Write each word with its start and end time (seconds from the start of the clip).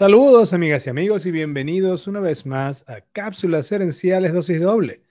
Saludos 0.00 0.54
amigas 0.54 0.86
y 0.86 0.88
amigos 0.88 1.26
y 1.26 1.30
bienvenidos 1.30 2.06
una 2.06 2.20
vez 2.20 2.46
más 2.46 2.88
a 2.88 3.02
Cápsulas 3.12 3.70
Herenciales 3.70 4.32
Dosis 4.32 4.58
Doble. 4.58 5.02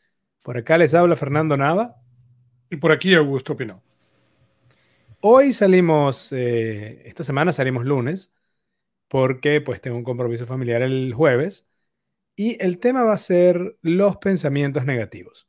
Por 0.41 0.57
acá 0.57 0.79
les 0.79 0.95
habla 0.95 1.15
Fernando 1.15 1.55
Nava. 1.55 2.01
Y 2.71 2.77
por 2.77 2.91
aquí 2.91 3.13
Augusto 3.13 3.55
Pino. 3.55 3.83
Hoy 5.21 5.53
salimos, 5.53 6.31
eh, 6.31 7.03
esta 7.05 7.23
semana 7.23 7.51
salimos 7.51 7.85
lunes, 7.85 8.33
porque 9.07 9.61
pues 9.61 9.79
tengo 9.79 9.95
un 9.95 10.03
compromiso 10.03 10.47
familiar 10.47 10.81
el 10.81 11.13
jueves 11.13 11.67
y 12.35 12.57
el 12.59 12.79
tema 12.79 13.03
va 13.03 13.13
a 13.13 13.19
ser 13.19 13.77
los 13.83 14.17
pensamientos 14.17 14.85
negativos. 14.85 15.47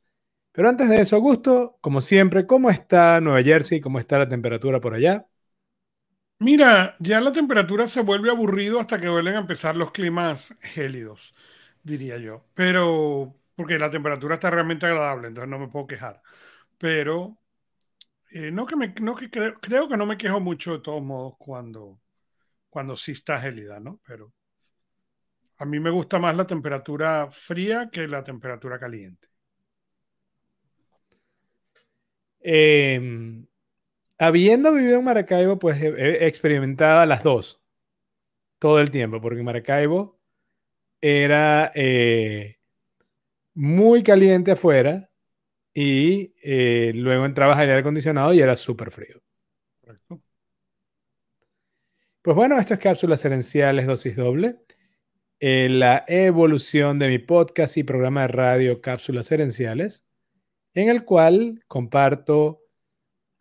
Pero 0.51 0.69
antes 0.69 0.87
de 0.87 1.01
eso, 1.01 1.15
Augusto, 1.15 1.79
como 1.81 2.01
siempre, 2.01 2.45
¿cómo 2.45 2.69
está 2.69 3.19
Nueva 3.19 3.41
Jersey? 3.41 3.81
¿Cómo 3.81 3.97
está 3.97 4.19
la 4.19 4.29
temperatura 4.29 4.79
por 4.79 4.93
allá? 4.93 5.30
Mira, 6.47 6.95
ya 6.99 7.21
la 7.21 7.31
temperatura 7.31 7.87
se 7.87 8.01
vuelve 8.01 8.31
aburrido 8.31 8.79
hasta 8.79 8.99
que 8.99 9.07
vuelven 9.09 9.35
a 9.35 9.39
empezar 9.39 9.77
los 9.77 9.91
climas 9.91 10.53
gélidos, 10.61 11.35
diría 11.83 12.17
yo. 12.17 12.45
Pero, 12.55 13.35
porque 13.55 13.77
la 13.77 13.91
temperatura 13.91 14.35
está 14.35 14.49
realmente 14.49 14.85
agradable, 14.87 15.27
entonces 15.27 15.49
no 15.49 15.59
me 15.59 15.67
puedo 15.67 15.85
quejar. 15.87 16.21
Pero, 16.79 17.37
eh, 18.31 18.51
no 18.51 18.65
que 18.67 18.75
me, 18.77 18.89
no 19.01 19.15
que 19.15 19.29
creo, 19.31 19.59
que 19.89 19.97
no 19.97 20.05
me 20.07 20.17
quejo 20.17 20.39
mucho 20.41 20.73
de 20.73 20.79
todos 20.81 21.03
modos 21.03 21.35
cuando, 21.39 22.01
cuando 22.69 22.95
sí 22.97 23.13
está 23.13 23.41
gélida, 23.41 23.79
¿no? 23.79 24.01
Pero 24.07 24.33
a 25.59 25.65
mí 25.65 25.79
me 25.79 25.89
gusta 25.91 26.19
más 26.19 26.35
la 26.35 26.45
temperatura 26.45 27.29
fría 27.31 27.89
que 27.89 28.05
la 28.05 28.21
temperatura 28.21 28.77
caliente. 28.77 29.29
Eh, 32.43 32.99
habiendo 34.21 34.71
vivido 34.71 34.99
en 34.99 35.03
Maracaibo, 35.03 35.57
pues 35.57 35.81
he 35.81 36.27
experimentado 36.27 37.03
las 37.07 37.23
dos 37.23 37.59
todo 38.59 38.79
el 38.79 38.91
tiempo, 38.91 39.19
porque 39.19 39.41
Maracaibo 39.41 40.19
era 41.01 41.71
eh, 41.73 42.59
muy 43.55 44.03
caliente 44.03 44.51
afuera 44.51 45.09
y 45.73 46.33
eh, 46.43 46.91
luego 46.93 47.25
entrabas 47.25 47.57
al 47.57 47.69
aire 47.69 47.79
acondicionado 47.79 48.31
y 48.33 48.41
era 48.41 48.55
súper 48.55 48.91
frío. 48.91 49.19
Pues 52.21 52.35
bueno, 52.35 52.59
esto 52.59 52.75
es 52.75 52.79
Cápsulas 52.79 53.25
Herenciales 53.25 53.87
Dosis 53.87 54.15
Doble. 54.15 54.59
Eh, 55.39 55.67
la 55.67 56.05
evolución 56.07 56.99
de 56.99 57.07
mi 57.07 57.17
podcast 57.17 57.75
y 57.77 57.83
programa 57.83 58.21
de 58.21 58.27
radio 58.27 58.81
Cápsulas 58.81 59.31
Herenciales, 59.31 60.05
en 60.75 60.89
el 60.89 61.05
cual 61.05 61.63
comparto 61.67 62.60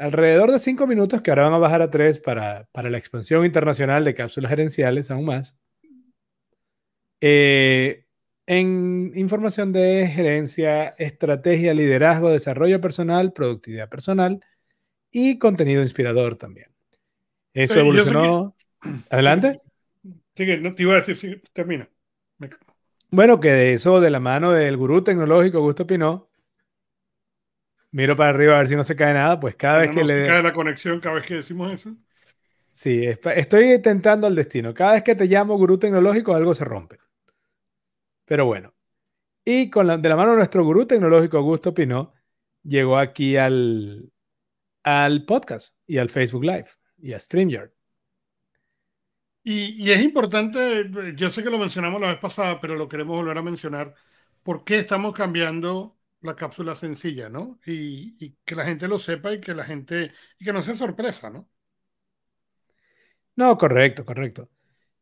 alrededor 0.01 0.51
de 0.51 0.59
cinco 0.59 0.87
minutos, 0.87 1.20
que 1.20 1.31
ahora 1.31 1.45
van 1.45 1.53
a 1.53 1.59
bajar 1.59 1.83
a 1.83 1.91
tres 1.91 2.19
para, 2.19 2.67
la 2.73 2.98
expansión 2.98 3.45
internacional 3.45 4.03
de 4.03 4.15
cápsulas 4.15 4.48
gerenciales, 4.48 5.11
aún 5.11 5.27
más. 5.27 5.59
Eh, 7.20 8.06
en 8.47 9.12
información 9.15 9.73
de 9.73 10.09
gerencia, 10.09 10.89
estrategia, 10.98 11.75
liderazgo, 11.75 12.31
desarrollo 12.31 12.81
personal, 12.81 13.34
productividad 13.34 13.91
personal 13.91 14.41
y 15.11 15.39
contenido 15.39 15.83
inspirador 15.83 16.37
también. 16.37 16.69
Eso 17.53 17.81
evolucionó. 17.81 18.56
Adelante. 19.11 19.59
Sigue, 20.34 20.59
no 20.59 20.73
te 20.75 20.83
iba 20.83 20.95
a 20.95 21.03
decir, 21.03 21.43
termina. 21.53 21.91
Bueno, 23.11 23.39
que 23.39 23.53
de 23.53 23.75
eso, 23.75 24.01
de 24.01 24.09
la 24.09 24.21
mano 24.21 24.53
del 24.53 24.78
gurú 24.78 25.05
tecnológico 25.05 25.59
Augusto 25.59 25.87
Pinot, 25.87 26.30
miro 27.93 28.17
para 28.17 28.31
arriba 28.31 28.55
a 28.55 28.59
ver 28.59 28.69
si 28.69 28.77
no 28.77 28.85
se 28.85 28.97
cae 28.97 29.15
nada, 29.15 29.39
pues 29.39 29.57
cada 29.57 29.81
vez 29.81 29.91
que 29.91 30.05
le... 30.05 30.27
cae 30.27 30.43
la 30.43 30.53
conexión 30.53 31.01
cada 31.01 31.17
vez 31.17 31.27
que 31.27 31.35
decimos 31.35 31.73
eso. 31.73 31.97
Sí, 32.73 33.05
estoy 33.05 33.83
tentando 33.83 34.27
al 34.27 34.35
destino. 34.35 34.73
Cada 34.73 34.93
vez 34.93 35.03
que 35.03 35.15
te 35.15 35.27
llamo 35.27 35.57
gurú 35.57 35.79
tecnológico, 35.79 36.35
algo 36.35 36.55
se 36.55 36.65
rompe. 36.65 36.99
Pero 38.25 38.47
bueno. 38.47 38.75
Y 39.45 39.71
con 39.71 39.87
la, 39.87 39.99
de 39.99 40.09
la 40.09 40.17
mano 40.17 40.31
de 40.33 40.37
nuestro 40.39 40.65
gurú 40.65 40.87
tecnológico, 40.87 41.39
Augusto 41.39 41.75
Pino, 41.75 42.15
llegó 42.62 42.97
aquí 42.97 43.37
al, 43.37 44.12
al 44.83 45.25
podcast 45.25 45.75
y 45.87 45.99
al 45.99 46.09
Facebook 46.09 46.45
Live 46.45 46.69
y 46.99 47.12
a 47.12 47.21
StreamYard. 47.21 47.71
Y, 49.43 49.83
y, 49.83 49.91
es 49.91 50.03
importante, 50.03 50.91
yo 51.17 51.31
sé 51.31 51.43
que 51.43 51.50
lo 51.50 51.59
mencionamos 51.59 52.00
la 52.00 52.09
vez 52.09 52.19
pasada, 52.19 52.61
pero 52.61 52.77
lo 52.77 52.89
queremos 52.89 53.17
volver 53.17 53.39
a 53.39 53.43
mencionar, 53.43 53.95
¿por 54.43 54.65
qué 54.65 54.79
estamos 54.79 55.15
cambiando 55.15 55.97
la 56.22 56.36
cápsula 56.36 56.75
sencilla, 56.75 57.28
¿no? 57.28 57.58
Y, 57.66 58.36
que 58.44 58.54
la 58.54 58.64
gente 58.64 58.88
lo 58.88 58.98
sepa 58.98 59.32
y 59.32 59.41
que 59.41 59.54
la 59.54 59.64
gente, 59.64 60.12
y 60.38 60.44
que 60.44 60.53
no 60.53 60.62
sea 60.62 60.75
sorpresa, 60.75 61.31
¿no? 61.31 61.48
No, 63.36 63.56
correcto, 63.56 64.04
correcto. 64.04 64.50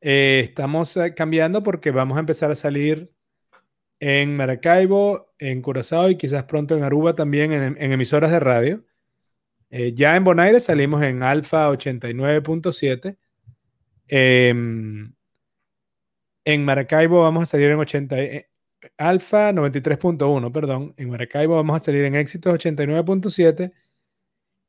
Eh, 0.01 0.43
estamos 0.45 0.97
eh, 0.97 1.15
cambiando 1.15 1.63
porque 1.63 1.91
vamos 1.91 2.17
a 2.17 2.21
empezar 2.21 2.51
a 2.51 2.55
salir 2.55 3.11
en 4.01 4.37
Maracaibo, 4.37 5.35
en 5.39 5.61
Curazao 5.61 6.11
y 6.11 6.17
quizás 6.17 6.45
pronto 6.45 6.77
en 6.77 6.85
Aruba 6.85 7.15
también 7.15 7.53
en, 7.53 7.93
emisoras 7.93 8.31
de 8.31 8.41
radio. 8.41 8.85
Eh, 9.71 9.93
ya 9.95 10.17
en 10.17 10.25
Bonaire 10.25 10.61
salimos 10.61 11.03
en 11.03 11.23
Alfa 11.23 11.69
89.7. 11.71 13.19
Em, 14.07 15.13
en 16.45 16.65
Maracaibo 16.65 17.23
vamos 17.23 17.43
a 17.43 17.47
salir 17.47 17.71
en 17.71 17.79
80, 17.79 18.17
Alfa 18.97 19.53
93.1, 19.53 20.53
perdón. 20.53 20.95
En 20.97 21.11
Maracaibo 21.11 21.57
vamos 21.57 21.81
a 21.81 21.85
salir 21.85 22.05
en 22.05 22.15
éxitos 22.15 22.55
89.7. 22.55 23.73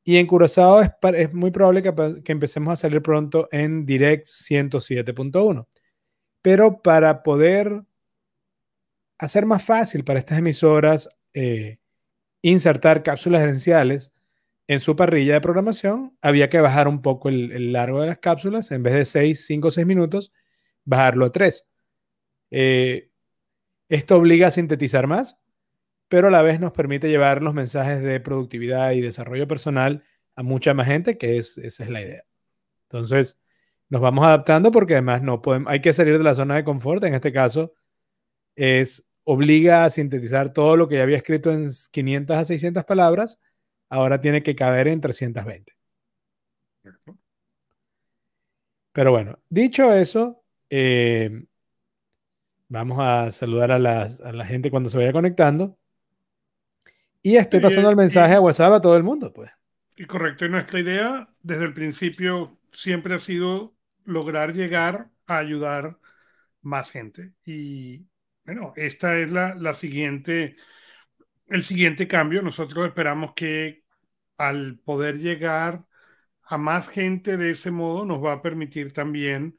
Y 0.03 0.17
en 0.17 0.27
Curazao 0.27 0.81
es, 0.81 1.33
muy 1.33 1.51
probable 1.51 1.83
que, 1.83 2.31
empecemos 2.31 2.71
a 2.71 2.75
salir 2.75 3.01
pronto 3.01 3.47
en 3.51 3.85
Direct 3.85 4.25
107.1. 4.25 5.67
Pero 6.41 6.81
para 6.81 7.21
poder 7.21 7.83
hacer 9.17 9.45
más 9.45 9.63
fácil 9.63 10.03
para 10.03 10.19
estas 10.19 10.39
emisoras 10.39 11.09
eh, 11.33 11.77
insertar 12.41 13.03
cápsulas 13.03 13.41
gerenciales 13.41 14.13
en 14.67 14.79
su 14.79 14.95
parrilla 14.95 15.33
de 15.33 15.41
programación, 15.41 16.15
había 16.21 16.49
que 16.49 16.61
bajar 16.61 16.87
un 16.87 17.01
poco 17.01 17.29
el, 17.29 17.73
largo 17.73 18.01
de 18.01 18.07
las 18.07 18.19
cápsulas. 18.19 18.71
En 18.71 18.83
vez 18.83 18.93
de 18.93 19.05
6, 19.05 19.45
5 19.45 19.67
o 19.67 19.71
6 19.71 19.87
minutos, 19.87 20.31
bajarlo 20.85 21.25
a 21.25 21.31
3. 21.31 21.67
Eh, 22.51 23.08
esto 23.89 24.15
obliga 24.15 24.47
a 24.47 24.51
sintetizar 24.51 25.07
más, 25.07 25.37
pero 26.07 26.27
a 26.27 26.31
la 26.31 26.41
vez 26.41 26.59
nos 26.59 26.71
permite 26.71 27.09
llevar 27.09 27.41
los 27.41 27.53
mensajes 27.53 28.01
de 28.01 28.19
productividad 28.19 28.91
y 28.91 29.01
desarrollo 29.01 29.47
personal 29.47 30.03
a 30.35 30.43
mucha 30.43 30.73
más 30.73 30.87
gente, 30.87 31.17
que 31.17 31.37
es, 31.37 31.57
esa 31.57 31.83
es 31.83 31.89
la 31.89 32.01
idea. 32.01 32.23
Entonces, 32.83 33.39
nos 33.89 34.01
vamos 34.01 34.25
adaptando 34.25 34.71
porque 34.71 34.93
además 34.93 35.21
no 35.21 35.41
podemos, 35.41 35.71
hay 35.71 35.81
que 35.81 35.93
salir 35.93 36.17
de 36.17 36.23
la 36.23 36.33
zona 36.35 36.55
de 36.55 36.63
confort. 36.63 37.03
En 37.03 37.15
este 37.15 37.33
caso, 37.33 37.73
es 38.55 39.09
obliga 39.23 39.85
a 39.85 39.89
sintetizar 39.89 40.53
todo 40.53 40.75
lo 40.77 40.87
que 40.87 40.95
ya 40.95 41.03
había 41.03 41.17
escrito 41.17 41.51
en 41.51 41.69
500 41.91 42.37
a 42.37 42.45
600 42.45 42.83
palabras, 42.85 43.39
ahora 43.89 44.21
tiene 44.21 44.43
que 44.43 44.55
caber 44.55 44.87
en 44.87 45.01
320. 45.01 45.73
Pero 48.91 49.11
bueno, 49.11 49.39
dicho 49.49 49.93
eso, 49.93 50.43
eh, 50.69 51.45
Vamos 52.69 52.99
a 53.01 53.31
saludar 53.31 53.71
a, 53.71 53.79
la 53.79 54.45
gente 54.45 54.69
cuando 54.69 54.89
se 54.89 54.97
vaya 54.97 55.11
conectando. 55.11 55.77
Y 57.21 57.35
estoy 57.35 57.59
pasando 57.59 57.89
el 57.89 57.95
mensaje 57.95 58.35
a 58.35 58.41
WhatsApp 58.41 58.73
a 58.73 58.81
todo 58.81 58.95
el 58.95 59.03
mundo, 59.03 59.33
pues. 59.33 59.51
Y 59.95 60.05
correcto. 60.05 60.45
Y 60.45 60.49
nuestra 60.49 60.79
idea 60.79 61.29
desde 61.41 61.65
el 61.65 61.73
principio 61.73 62.57
siempre 62.71 63.15
ha 63.15 63.19
sido 63.19 63.75
lograr 64.05 64.53
llegar 64.53 65.09
a 65.25 65.39
ayudar 65.39 65.97
más 66.61 66.91
gente. 66.91 67.33
Y 67.43 68.05
bueno, 68.45 68.73
esta 68.75 69.17
es 69.17 69.31
la, 69.31 69.55
la 69.55 69.73
siguiente, 69.73 70.55
el 71.47 71.63
siguiente 71.63 72.07
cambio. 72.07 72.43
Nosotros 72.43 72.87
esperamos 72.87 73.33
que 73.33 73.83
al 74.37 74.77
poder 74.85 75.17
llegar 75.17 75.85
a 76.43 76.57
más 76.57 76.87
gente 76.87 77.35
de 77.35 77.51
ese 77.51 77.71
modo 77.71 78.05
nos 78.05 78.23
va 78.23 78.33
a 78.33 78.41
permitir 78.41 78.93
también 78.93 79.57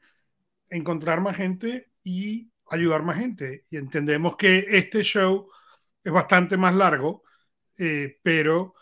encontrar 0.69 1.21
más 1.21 1.37
gente 1.37 1.91
y 2.03 2.50
ayudar 2.71 3.03
más 3.03 3.17
gente. 3.17 3.65
Y 3.69 3.77
entendemos 3.77 4.35
que 4.37 4.65
este 4.69 5.03
show 5.03 5.49
es 6.03 6.11
bastante 6.11 6.57
más 6.57 6.73
largo, 6.73 7.23
eh, 7.77 8.17
pero 8.23 8.73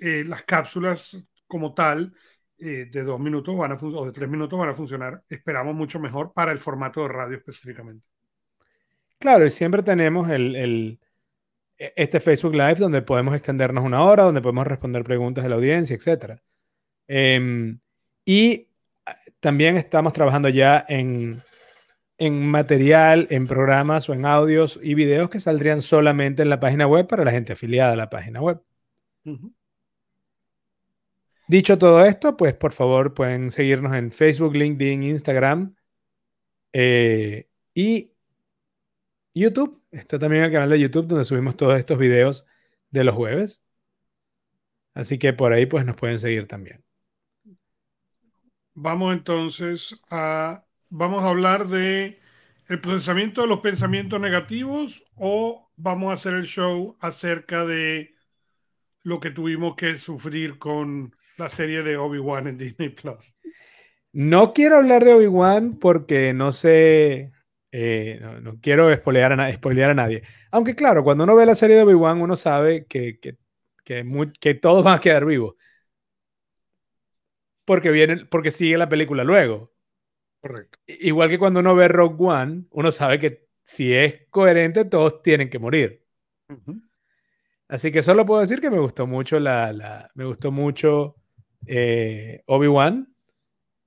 eh, 0.00 0.24
las 0.26 0.44
cápsulas 0.44 1.22
como 1.46 1.74
tal 1.74 2.14
eh, 2.58 2.88
de 2.90 3.02
dos 3.02 3.18
minutos 3.18 3.56
van 3.56 3.72
a 3.72 3.78
o 3.80 4.06
de 4.06 4.12
tres 4.12 4.28
minutos 4.28 4.58
van 4.58 4.68
a 4.68 4.74
funcionar, 4.74 5.22
esperamos 5.28 5.74
mucho 5.74 5.98
mejor 5.98 6.32
para 6.32 6.52
el 6.52 6.58
formato 6.58 7.02
de 7.02 7.08
radio 7.08 7.38
específicamente. 7.38 8.06
Claro, 9.18 9.46
y 9.46 9.50
siempre 9.50 9.82
tenemos 9.82 10.28
el, 10.28 10.56
el, 10.56 11.00
e, 11.78 11.92
este 11.96 12.20
Facebook 12.20 12.52
Live 12.52 12.76
donde 12.76 13.02
podemos 13.02 13.34
extendernos 13.34 13.84
una 13.84 14.02
hora, 14.04 14.24
donde 14.24 14.42
podemos 14.42 14.66
responder 14.66 15.02
preguntas 15.02 15.42
de 15.42 15.50
la 15.50 15.56
audiencia, 15.56 15.96
etc. 15.96 16.38
Em, 17.08 17.80
y 18.24 18.68
ah, 19.06 19.16
también 19.40 19.76
estamos 19.76 20.12
trabajando 20.12 20.48
ya 20.50 20.84
en 20.88 21.42
en 22.20 22.46
material, 22.48 23.26
en 23.30 23.48
programas 23.48 24.08
o 24.08 24.14
en 24.14 24.26
audios 24.26 24.78
y 24.82 24.94
videos 24.94 25.30
que 25.30 25.40
saldrían 25.40 25.82
solamente 25.82 26.42
en 26.42 26.50
la 26.50 26.60
página 26.60 26.86
web 26.86 27.08
para 27.08 27.24
la 27.24 27.32
gente 27.32 27.54
afiliada 27.54 27.94
a 27.94 27.96
la 27.96 28.10
página 28.10 28.40
web. 28.42 28.62
Dicho 31.46 31.76
todo 31.78 32.04
esto, 32.04 32.36
pues 32.36 32.54
por 32.54 32.72
favor 32.72 33.12
pueden 33.14 33.50
seguirnos 33.50 33.92
en 33.94 34.10
Facebook, 34.12 34.54
LinkedIn, 34.54 35.02
Instagram 35.02 35.74
Eh, 36.72 37.48
y 37.74 38.12
YouTube, 39.34 39.82
está 39.90 40.18
también 40.18 40.44
el 40.44 40.52
canal 40.52 40.70
de 40.70 40.80
YouTube 40.80 41.06
donde 41.08 41.24
subimos 41.24 41.56
todos 41.56 41.78
estos 41.78 41.98
videos 41.98 42.46
de 42.90 43.04
los 43.04 43.14
jueves. 43.16 43.62
Así 44.94 45.18
que 45.18 45.32
por 45.32 45.52
ahí 45.52 45.66
pues 45.66 45.84
nos 45.84 45.96
pueden 45.96 46.18
seguir 46.20 46.46
también. 46.46 46.84
Vamos 48.74 49.12
entonces 49.14 50.00
a, 50.10 50.64
vamos 50.90 51.22
a 51.22 51.28
hablar 51.28 51.68
de 51.68 52.20
el 52.68 52.80
procesamiento 52.80 53.40
de 53.40 53.48
los 53.48 53.60
pensamientos 53.60 54.20
negativos 54.20 55.02
o 55.16 55.70
vamos 55.76 56.10
a 56.10 56.14
hacer 56.14 56.34
el 56.34 56.44
show 56.44 56.96
acerca 57.00 57.64
de 57.64 58.14
lo 59.02 59.18
que 59.18 59.30
tuvimos 59.30 59.76
que 59.76 59.98
sufrir 59.98 60.58
con 60.58 61.16
la 61.36 61.48
serie 61.48 61.82
de 61.82 61.96
Obi-Wan 61.96 62.46
en 62.46 62.58
Disney 62.58 62.90
Plus. 62.90 63.34
No 64.12 64.52
quiero 64.52 64.76
hablar 64.76 65.04
de 65.04 65.14
Obi-Wan 65.14 65.78
porque 65.78 66.34
no 66.34 66.52
sé, 66.52 67.32
eh, 67.72 68.20
no, 68.42 68.58
quiero 68.60 68.94
spoilear 68.94 69.32
a, 69.32 69.90
a 69.90 69.94
nadie. 69.94 70.22
Aunque 70.50 70.74
claro, 70.74 71.02
cuando 71.02 71.24
uno 71.24 71.34
ve 71.34 71.46
la 71.46 71.54
serie 71.54 71.76
de 71.76 71.82
Obi-Wan 71.82 72.20
uno 72.20 72.36
sabe 72.36 72.86
que, 72.86 73.18
que, 73.18 73.36
que, 73.84 74.54
todos 74.54 74.84
van 74.84 74.98
a 74.98 75.00
quedar 75.00 75.24
vivos. 75.24 75.54
Porque, 77.64 77.90
viene, 77.90 78.26
porque 78.26 78.50
sigue 78.50 78.76
la 78.76 78.88
película 78.88 79.24
luego. 79.24 79.72
Correcto. 80.40 80.78
Igual 80.86 81.28
que 81.28 81.38
cuando 81.38 81.60
uno 81.60 81.74
ve 81.74 81.88
Rogue 81.88 82.16
One, 82.18 82.64
uno 82.70 82.90
sabe 82.90 83.18
que 83.18 83.48
si 83.62 83.94
es 83.94 84.26
coherente, 84.30 84.84
todos 84.84 85.22
tienen 85.22 85.50
que 85.50 85.58
morir. 85.58 86.04
Así 87.68 87.92
que 87.92 88.02
solo 88.02 88.26
puedo 88.26 88.40
decir 88.40 88.60
que 88.60 88.70
me 88.70 88.80
gustó 88.80 89.06
mucho 89.06 89.38
la, 89.38 90.10
me 90.14 90.24
gustó 90.24 90.50
mucho 90.50 91.16
eh, 91.66 92.42
Obi-Wan. 92.46 93.14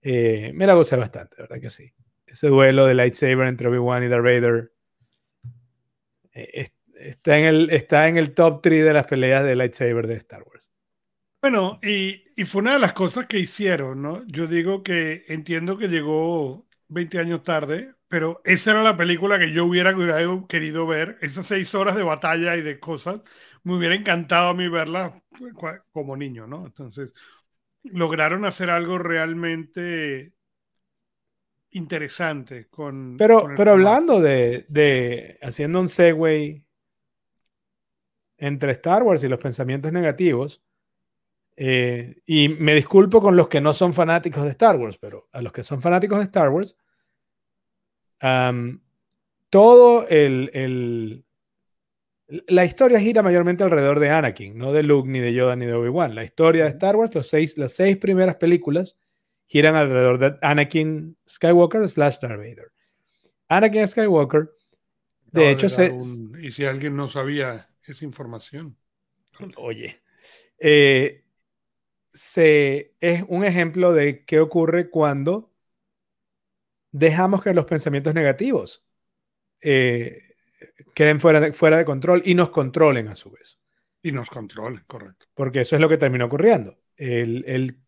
Eh, 0.01 0.51
me 0.53 0.67
la 0.67 0.73
gocé 0.73 0.95
bastante, 0.95 1.35
¿verdad 1.37 1.59
que 1.59 1.69
sí? 1.69 1.91
Ese 2.25 2.47
duelo 2.47 2.85
de 2.85 2.93
lightsaber 2.93 3.47
entre 3.47 3.67
Obi-Wan 3.67 4.03
y 4.03 4.07
Darth 4.07 4.23
Vader 4.23 4.71
eh, 6.33 6.69
está, 6.95 7.37
en 7.37 7.45
el, 7.45 7.69
está 7.71 8.07
en 8.07 8.17
el 8.17 8.33
top 8.33 8.61
3 8.61 8.85
de 8.85 8.93
las 8.93 9.05
peleas 9.05 9.43
de 9.43 9.55
lightsaber 9.55 10.07
de 10.07 10.15
Star 10.15 10.43
Wars. 10.43 10.72
Bueno, 11.43 11.77
y, 11.83 12.23
y, 12.37 12.45
fue 12.45 12.61
una 12.61 12.71
de 12.71 12.79
las 12.79 12.93
cosas 12.93 13.27
que 13.27 13.37
hicieron, 13.37 14.01
¿no? 14.01 14.25
Yo 14.27 14.47
digo 14.47 14.81
que 14.81 15.25
entiendo 15.27 15.77
que 15.77 15.89
llegó 15.89 16.65
20 16.87 17.19
años 17.19 17.43
tarde, 17.43 17.95
pero 18.07 18.41
esa 18.45 18.71
era 18.71 18.81
la 18.81 18.95
película 18.95 19.37
que 19.37 19.51
yo 19.51 19.65
hubiera 19.65 19.93
querido 20.47 20.87
ver, 20.87 21.17
esas 21.19 21.45
seis 21.45 21.75
horas 21.75 21.97
de 21.97 22.03
batalla 22.03 22.55
y 22.55 22.61
de 22.61 22.79
cosas, 22.79 23.19
me 23.63 23.75
hubiera 23.75 23.93
encantado 23.93 24.51
a 24.51 24.53
mí 24.53 24.69
verla 24.69 25.21
como 25.91 26.15
niño, 26.15 26.47
¿no? 26.47 26.65
Entonces, 26.65 27.13
lograron 27.83 28.45
hacer 28.45 28.69
algo 28.69 28.97
realmente 28.97 30.31
interesante 31.71 32.69
con... 32.69 33.17
Pero, 33.17 33.49
pero 33.57 33.71
hablando 33.71 34.21
de, 34.21 34.65
de, 34.69 35.39
haciendo 35.41 35.81
un 35.81 35.89
segue 35.89 36.63
entre 38.37 38.71
Star 38.71 39.03
Wars 39.03 39.25
y 39.25 39.27
los 39.27 39.39
pensamientos 39.39 39.91
negativos, 39.91 40.63
eh, 41.55 42.21
y 42.25 42.49
me 42.49 42.75
disculpo 42.75 43.21
con 43.21 43.35
los 43.35 43.47
que 43.47 43.61
no 43.61 43.73
son 43.73 43.93
fanáticos 43.93 44.43
de 44.43 44.49
Star 44.51 44.75
Wars, 44.75 44.97
pero 44.97 45.29
a 45.31 45.41
los 45.41 45.51
que 45.51 45.63
son 45.63 45.81
fanáticos 45.81 46.19
de 46.19 46.25
Star 46.25 46.49
Wars, 46.49 46.77
todo 49.49 50.07
el, 50.07 51.23
La 52.47 52.65
historia 52.65 52.99
gira 52.99 53.21
mayormente 53.21 53.63
alrededor 53.63 53.99
de 53.99 54.09
Anakin, 54.09 54.57
no 54.57 54.73
de 54.73 54.81
Luke, 54.83 55.09
ni 55.09 55.19
de 55.19 55.33
Yoda, 55.33 55.55
ni 55.55 55.65
de 55.65 55.73
Obi-Wan. 55.73 56.15
La 56.15 56.23
historia 56.23 56.63
de 56.63 56.69
Star 56.69 56.95
Wars, 56.95 57.13
los 57.13 57.27
seis, 57.27 57.57
las 57.57 57.73
seis 57.73 57.97
primeras 57.97 58.37
películas, 58.37 58.97
giran 59.45 59.75
alrededor 59.75 60.17
de 60.17 60.37
Anakin 60.41 61.17
Skywalker 61.27 61.87
slash 61.87 62.19
Darth 62.19 62.37
Vader. 62.37 62.71
Anakin 63.49 63.87
Skywalker, 63.87 64.49
de 65.31 65.51
hecho, 65.51 65.67
se... 65.67 65.95
Y 66.41 66.51
si 66.51 66.65
alguien 66.65 66.95
no 66.95 67.07
sabía 67.07 67.69
esa 67.83 68.05
información. 68.05 68.77
Oye, 69.57 70.01
eh, 70.59 71.22
se, 72.13 72.95
es 72.99 73.23
un 73.27 73.43
ejemplo 73.43 73.93
de 73.93 74.25
qué 74.25 74.39
ocurre 74.39 74.89
cuando 74.89 75.51
dejamos 76.91 77.43
que 77.43 77.53
los 77.53 77.65
pensamientos 77.65 78.13
negativos 78.13 78.85
eh, 79.61 80.21
queden 80.93 81.19
fuera 81.19 81.39
de, 81.39 81.53
fuera 81.53 81.77
de 81.77 81.85
control 81.85 82.21
y 82.25 82.35
nos 82.35 82.49
controlen 82.51 83.07
a 83.07 83.15
su 83.15 83.31
vez. 83.31 83.59
Y 84.01 84.11
nos 84.11 84.29
controlen, 84.29 84.83
correcto. 84.85 85.25
Porque 85.33 85.61
eso 85.61 85.75
es 85.75 85.81
lo 85.81 85.89
que 85.89 85.97
terminó 85.97 86.25
ocurriendo. 86.25 86.77
El, 86.95 87.79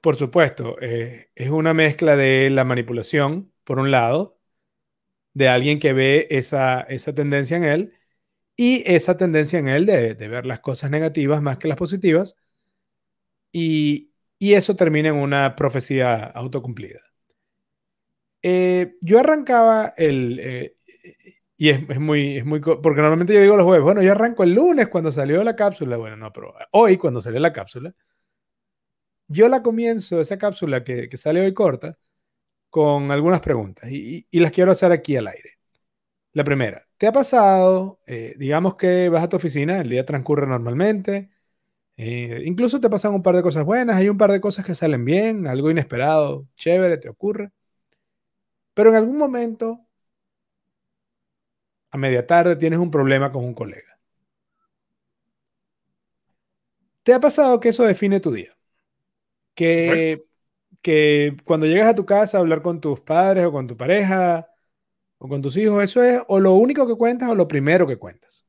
por 0.00 0.16
supuesto, 0.16 0.76
eh, 0.80 1.30
es 1.34 1.50
una 1.50 1.74
mezcla 1.74 2.16
de 2.16 2.50
la 2.50 2.64
manipulación, 2.64 3.52
por 3.64 3.78
un 3.78 3.90
lado, 3.90 4.40
de 5.34 5.48
alguien 5.48 5.78
que 5.78 5.92
ve 5.92 6.26
esa, 6.30 6.82
esa 6.82 7.14
tendencia 7.14 7.56
en 7.56 7.64
él 7.64 7.94
y 8.56 8.82
esa 8.86 9.16
tendencia 9.16 9.58
en 9.58 9.68
él 9.68 9.86
de, 9.86 10.14
de, 10.14 10.28
ver 10.28 10.46
las 10.46 10.60
cosas 10.60 10.90
negativas 10.90 11.42
más 11.42 11.58
que 11.58 11.68
las 11.68 11.78
positivas. 11.78 12.36
Y, 13.52 14.08
eso 14.40 14.74
termina 14.74 15.10
en 15.10 15.14
una 15.14 15.54
profecía 15.54 16.24
autocumplida. 16.24 17.00
Eh, 18.42 18.96
yo 19.00 19.20
arrancaba 19.20 19.94
el... 19.96 20.40
Eh, 20.40 20.74
y 21.56 21.68
es, 21.70 22.00
muy, 22.00 22.38
es 22.38 22.44
muy... 22.44 22.60
Porque 22.60 23.00
normalmente 23.00 23.34
yo 23.34 23.40
digo 23.40 23.56
los 23.56 23.64
jueves, 23.64 23.84
bueno, 23.84 24.02
yo 24.02 24.10
arranco 24.12 24.42
el 24.42 24.54
lunes 24.54 24.88
cuando 24.88 25.12
salió 25.12 25.44
la 25.44 25.54
cápsula. 25.54 25.96
Bueno, 25.96 26.16
no, 26.16 26.32
pero 26.32 26.54
hoy 26.72 26.96
cuando 26.96 27.20
salió 27.20 27.38
la 27.38 27.52
cápsula, 27.52 27.94
yo 29.28 29.48
la 29.48 29.62
comienzo, 29.62 30.20
esa 30.20 30.38
cápsula 30.38 30.84
que, 30.84 31.08
que 31.08 31.16
sale 31.16 31.40
hoy 31.40 31.54
corta, 31.54 31.98
con 32.72 33.10
algunas 33.10 33.42
preguntas 33.42 33.90
y, 33.90 34.26
y, 34.30 34.40
las 34.40 34.52
quiero 34.52 34.72
hacer 34.72 34.92
aquí 34.92 35.16
al 35.16 35.28
aire. 35.28 35.58
La 36.32 36.44
primera, 36.44 36.88
¿te 36.96 37.06
ha 37.06 37.12
pasado, 37.12 38.00
eh, 38.06 38.34
digamos 38.38 38.76
que 38.76 39.10
vas 39.10 39.24
a 39.24 39.28
tu 39.28 39.36
oficina, 39.36 39.82
el 39.82 39.90
día 39.90 40.06
transcurre 40.06 40.46
normalmente, 40.46 41.31
incluso 41.96 42.80
te 42.80 42.90
pasan 42.90 43.14
un 43.14 43.22
par 43.22 43.36
de 43.36 43.42
cosas 43.42 43.64
buenas, 43.64 43.96
hay 43.96 44.08
un 44.08 44.18
par 44.18 44.32
de 44.32 44.40
cosas 44.40 44.64
que 44.64 44.74
salen 44.74 45.04
bien, 45.04 45.46
algo 45.46 45.70
inesperado, 45.70 46.46
chévere, 46.56 46.98
te 46.98 47.08
ocurre, 47.08 47.50
pero 48.74 48.90
en 48.90 48.96
algún 48.96 49.18
momento, 49.18 49.86
a 51.90 51.96
media 51.98 52.26
tarde, 52.26 52.56
tienes 52.56 52.78
un 52.80 52.90
problema 52.90 53.30
con 53.32 53.44
un 53.44 53.54
colega. 53.54 53.98
¿Te 57.02 57.12
ha 57.14 57.20
pasado 57.20 57.60
que 57.60 57.68
eso 57.70 57.84
define 57.84 58.20
tu 58.20 58.30
día? 58.32 58.56
Que, 59.54 60.24
que 60.82 61.36
cuando 61.44 61.66
llegas 61.66 61.88
a 61.88 61.94
tu 61.94 62.06
casa 62.06 62.38
a 62.38 62.40
hablar 62.40 62.62
con 62.62 62.80
tus 62.80 63.00
padres 63.00 63.44
o 63.46 63.52
con 63.52 63.66
tu 63.66 63.76
pareja 63.76 64.48
o 65.18 65.28
con 65.28 65.42
tus 65.42 65.56
hijos, 65.56 65.82
eso 65.84 66.02
es 66.02 66.22
o 66.28 66.40
lo 66.40 66.54
único 66.54 66.86
que 66.86 66.96
cuentas 66.96 67.30
o 67.30 67.34
lo 67.34 67.48
primero 67.48 67.86
que 67.86 67.98
cuentas. 67.98 68.46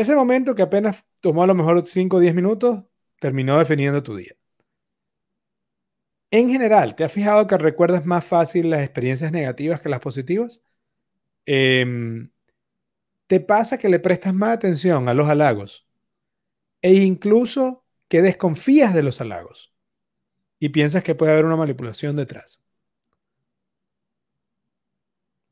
Ese 0.00 0.14
momento 0.16 0.54
que 0.54 0.62
apenas 0.62 1.04
tomó 1.20 1.42
a 1.42 1.46
lo 1.46 1.54
mejor 1.54 1.84
5 1.84 2.16
o 2.16 2.20
10 2.20 2.34
minutos, 2.34 2.84
terminó 3.20 3.58
definiendo 3.58 4.02
tu 4.02 4.16
día. 4.16 4.34
En 6.30 6.50
general, 6.50 6.94
¿te 6.94 7.04
has 7.04 7.12
fijado 7.12 7.46
que 7.46 7.56
recuerdas 7.58 8.04
más 8.04 8.24
fácil 8.24 8.70
las 8.70 8.80
experiencias 8.82 9.32
negativas 9.32 9.80
que 9.80 9.88
las 9.88 10.00
positivas? 10.00 10.62
Em, 11.46 12.30
¿Te 13.26 13.40
pasa 13.40 13.78
que 13.78 13.88
le 13.88 14.00
prestas 14.00 14.34
más 14.34 14.54
atención 14.56 15.08
a 15.08 15.14
los 15.14 15.28
halagos 15.28 15.86
e 16.82 16.94
incluso 16.94 17.84
que 18.08 18.22
desconfías 18.22 18.94
de 18.94 19.02
los 19.04 19.20
halagos 19.20 19.74
y 20.60 20.70
piensas 20.70 21.02
que 21.04 21.14
puede 21.16 21.32
haber 21.32 21.46
una 21.46 21.56
manipulación 21.56 22.16
detrás? 22.16 22.62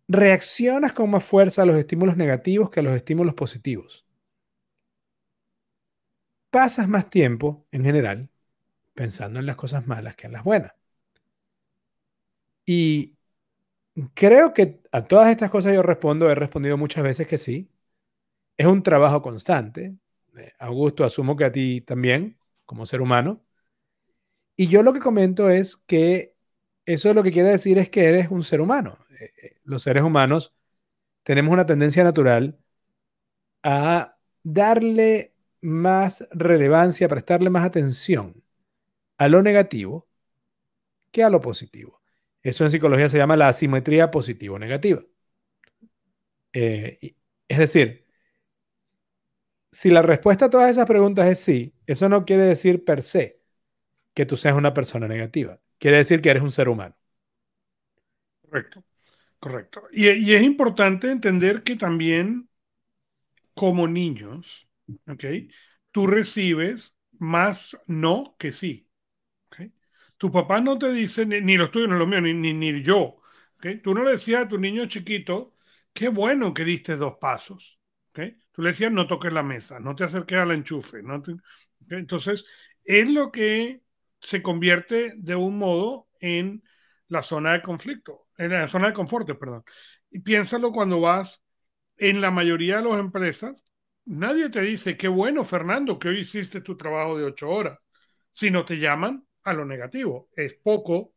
¿Reaccionas 0.08 0.92
con 0.92 1.10
más 1.10 1.24
fuerza 1.24 1.62
a 1.62 1.66
los 1.66 1.76
estímulos 1.76 2.16
negativos 2.16 2.70
que 2.70 2.80
a 2.80 2.82
los 2.82 2.96
estímulos 2.96 3.34
positivos? 3.34 4.05
Pasas 6.56 6.88
más 6.88 7.10
tiempo, 7.10 7.66
en 7.70 7.84
general, 7.84 8.30
pensando 8.94 9.40
en 9.40 9.46
las 9.46 9.56
cosas 9.56 9.86
malas 9.86 10.16
que 10.16 10.26
en 10.26 10.32
las 10.32 10.42
buenas. 10.42 10.72
Y 12.64 13.14
creo 14.14 14.54
que 14.54 14.80
a 14.90 15.02
todas 15.06 15.30
estas 15.30 15.50
cosas 15.50 15.74
yo 15.74 15.82
respondo, 15.82 16.30
he 16.30 16.34
respondido 16.34 16.78
muchas 16.78 17.04
veces 17.04 17.26
que 17.26 17.36
sí. 17.36 17.70
Es 18.56 18.66
un 18.66 18.82
trabajo 18.82 19.22
constante. 19.22 19.96
Eh, 20.38 20.52
Augusto, 20.58 21.04
asumo 21.04 21.36
que 21.36 21.44
a 21.46 21.52
ti 21.52 21.82
también, 21.82 22.38
como 22.66 22.86
ser 22.86 23.02
humano. 23.02 23.44
Y 24.56 24.68
yo 24.68 24.82
lo 24.82 24.92
que 24.92 25.00
comento 25.00 25.50
es 25.50 25.76
que 25.76 26.34
eso 26.86 27.12
lo 27.12 27.22
que 27.22 27.32
quiere 27.32 27.50
decir 27.50 27.78
es 27.78 27.90
que 27.90 28.04
eres 28.06 28.30
un 28.30 28.42
ser 28.42 28.62
humano. 28.62 28.98
Eh, 29.20 29.32
eh, 29.42 29.56
los 29.64 29.82
seres 29.82 30.02
humanos 30.04 30.54
tenemos 31.24 31.52
una 31.52 31.66
tendencia 31.66 32.04
natural 32.04 32.58
a 33.62 34.16
darle 34.42 35.35
más 35.60 36.26
relevancia, 36.32 37.08
prestarle 37.08 37.50
más 37.50 37.64
atención 37.64 38.42
a 39.18 39.28
lo 39.28 39.42
negativo 39.42 40.08
que 41.10 41.22
a 41.24 41.30
lo 41.30 41.40
positivo. 41.40 42.02
Eso 42.42 42.64
en 42.64 42.70
psicología 42.70 43.08
se 43.08 43.18
llama 43.18 43.36
la 43.36 43.48
asimetría 43.48 44.10
positivo-negativa. 44.10 45.02
Eh, 46.52 47.14
es 47.48 47.58
decir, 47.58 48.06
si 49.70 49.90
la 49.90 50.02
respuesta 50.02 50.46
a 50.46 50.50
todas 50.50 50.70
esas 50.70 50.86
preguntas 50.86 51.26
es 51.26 51.38
sí, 51.40 51.74
eso 51.86 52.08
no 52.08 52.24
quiere 52.24 52.42
decir 52.44 52.84
per 52.84 53.02
se 53.02 53.40
que 54.14 54.26
tú 54.26 54.36
seas 54.36 54.56
una 54.56 54.74
persona 54.74 55.08
negativa. 55.08 55.60
quiere 55.78 55.98
decir 55.98 56.22
que 56.22 56.30
eres 56.30 56.42
un 56.44 56.52
ser 56.52 56.68
humano. 56.70 56.96
Correcto, 58.42 58.82
correcto. 59.40 59.82
Y, 59.92 60.08
y 60.10 60.34
es 60.34 60.42
importante 60.44 61.10
entender 61.10 61.62
que 61.64 61.76
también 61.76 62.48
como 63.54 63.88
niños, 63.88 64.65
¿ok? 65.06 65.24
Tú 65.90 66.06
recibes 66.06 66.94
más 67.18 67.76
no 67.86 68.36
que 68.38 68.52
sí. 68.52 68.88
¿okay? 69.46 69.72
Tu 70.16 70.30
papá 70.30 70.60
no 70.60 70.78
te 70.78 70.92
dice, 70.92 71.26
ni, 71.26 71.40
ni 71.40 71.56
los 71.56 71.70
tuyos, 71.70 71.88
ni 71.88 71.98
los 71.98 72.08
míos, 72.08 72.22
ni, 72.22 72.34
ni, 72.34 72.52
ni 72.52 72.82
yo. 72.82 73.20
¿okay? 73.56 73.80
Tú 73.80 73.94
no 73.94 74.04
le 74.04 74.12
decías 74.12 74.44
a 74.44 74.48
tu 74.48 74.58
niño 74.58 74.86
chiquito, 74.86 75.54
qué 75.92 76.08
bueno 76.08 76.54
que 76.54 76.64
diste 76.64 76.96
dos 76.96 77.14
pasos. 77.20 77.78
¿okay? 78.10 78.36
Tú 78.52 78.62
le 78.62 78.70
decías, 78.70 78.92
no 78.92 79.06
toques 79.06 79.32
la 79.32 79.42
mesa, 79.42 79.80
no 79.80 79.94
te 79.94 80.04
acerques 80.04 80.38
al 80.38 80.52
enchufe. 80.52 81.02
No. 81.02 81.22
Entonces, 81.90 82.44
es 82.84 83.08
lo 83.08 83.30
que 83.32 83.82
se 84.20 84.42
convierte 84.42 85.12
de 85.16 85.36
un 85.36 85.58
modo 85.58 86.08
en 86.20 86.62
la 87.08 87.22
zona 87.22 87.52
de 87.52 87.62
conflicto, 87.62 88.28
en 88.36 88.52
la 88.52 88.68
zona 88.68 88.88
de 88.88 88.94
confort, 88.94 89.28
perdón. 89.38 89.64
Y 90.10 90.20
piénsalo 90.20 90.72
cuando 90.72 91.00
vas 91.00 91.42
en 91.96 92.20
la 92.20 92.30
mayoría 92.30 92.78
de 92.78 92.88
las 92.88 92.98
empresas, 92.98 93.62
nadie 94.06 94.50
te 94.50 94.60
dice, 94.62 94.96
qué 94.96 95.08
bueno, 95.08 95.44
Fernando, 95.44 95.98
que 95.98 96.08
hoy 96.08 96.20
hiciste 96.20 96.60
tu 96.60 96.76
trabajo 96.76 97.18
de 97.18 97.24
ocho 97.24 97.48
horas, 97.50 97.78
sino 98.32 98.64
te 98.64 98.78
llaman 98.78 99.26
a 99.44 99.52
lo 99.52 99.64
negativo. 99.64 100.28
Es 100.36 100.54
poco 100.54 101.14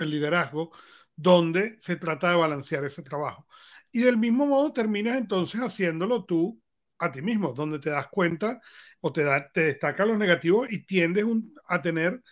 el 0.00 0.10
liderazgo 0.10 0.72
donde 1.16 1.76
se 1.80 1.96
trata 1.96 2.30
de 2.30 2.36
balancear 2.36 2.84
ese 2.84 3.02
trabajo. 3.02 3.46
Y 3.92 4.02
del 4.02 4.16
mismo 4.16 4.46
modo 4.46 4.72
terminas 4.72 5.18
entonces 5.18 5.60
haciéndolo 5.60 6.24
tú 6.24 6.60
a 6.98 7.12
ti 7.12 7.22
mismo, 7.22 7.52
donde 7.52 7.78
te 7.78 7.90
das 7.90 8.08
cuenta 8.08 8.60
o 9.00 9.12
te, 9.12 9.24
da, 9.24 9.50
te 9.52 9.62
destaca 9.62 10.06
los 10.06 10.18
negativos 10.18 10.68
y 10.70 10.84
tiendes 10.86 11.26
a 11.66 11.82
tener, 11.82 12.22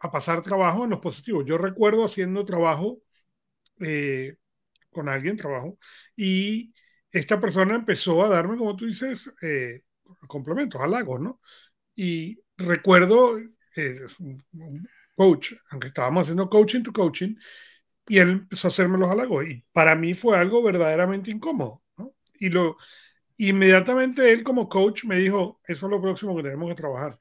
a 0.00 0.10
pasar 0.10 0.42
trabajo 0.42 0.84
en 0.84 0.90
los 0.90 1.00
positivos. 1.00 1.44
Yo 1.46 1.58
recuerdo 1.58 2.04
haciendo 2.04 2.44
trabajo 2.44 2.98
eh, 3.80 4.36
con 4.90 5.08
alguien, 5.08 5.36
trabajo, 5.36 5.78
y 6.16 6.74
esta 7.12 7.40
persona 7.40 7.74
empezó 7.74 8.22
a 8.24 8.28
darme, 8.28 8.56
como 8.56 8.76
tú 8.76 8.86
dices, 8.86 9.30
eh, 9.42 9.82
complementos, 10.26 10.80
halagos, 10.80 11.20
¿no? 11.20 11.40
Y 11.96 12.40
recuerdo, 12.56 13.38
eh, 13.76 14.06
un 14.18 14.88
coach, 15.16 15.52
aunque 15.70 15.88
estábamos 15.88 16.22
haciendo 16.22 16.48
coaching 16.48 16.82
to 16.82 16.92
coaching, 16.92 17.36
y 18.08 18.18
él 18.18 18.30
empezó 18.30 18.68
a 18.68 18.70
hacerme 18.70 18.98
los 18.98 19.10
halagos, 19.10 19.46
y 19.46 19.64
para 19.72 19.94
mí 19.96 20.14
fue 20.14 20.38
algo 20.38 20.62
verdaderamente 20.62 21.30
incómodo. 21.30 21.82
Y 22.40 22.50
lo, 22.50 22.76
inmediatamente 23.36 24.32
él 24.32 24.44
como 24.44 24.68
coach 24.68 25.04
me 25.04 25.16
dijo, 25.18 25.60
eso 25.66 25.86
es 25.86 25.90
lo 25.90 26.00
próximo 26.02 26.36
que 26.36 26.42
tenemos 26.44 26.68
que 26.68 26.76
trabajar, 26.76 27.18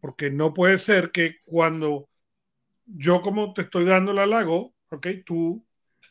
porque 0.00 0.30
no 0.30 0.54
puede 0.54 0.78
ser 0.78 1.10
que 1.10 1.36
cuando 1.44 2.08
yo 2.86 3.22
como 3.22 3.54
te 3.54 3.62
estoy 3.62 3.84
dando 3.84 4.12
el 4.12 4.18
halago, 4.18 4.74
ok, 4.90 5.08
tú 5.26 5.66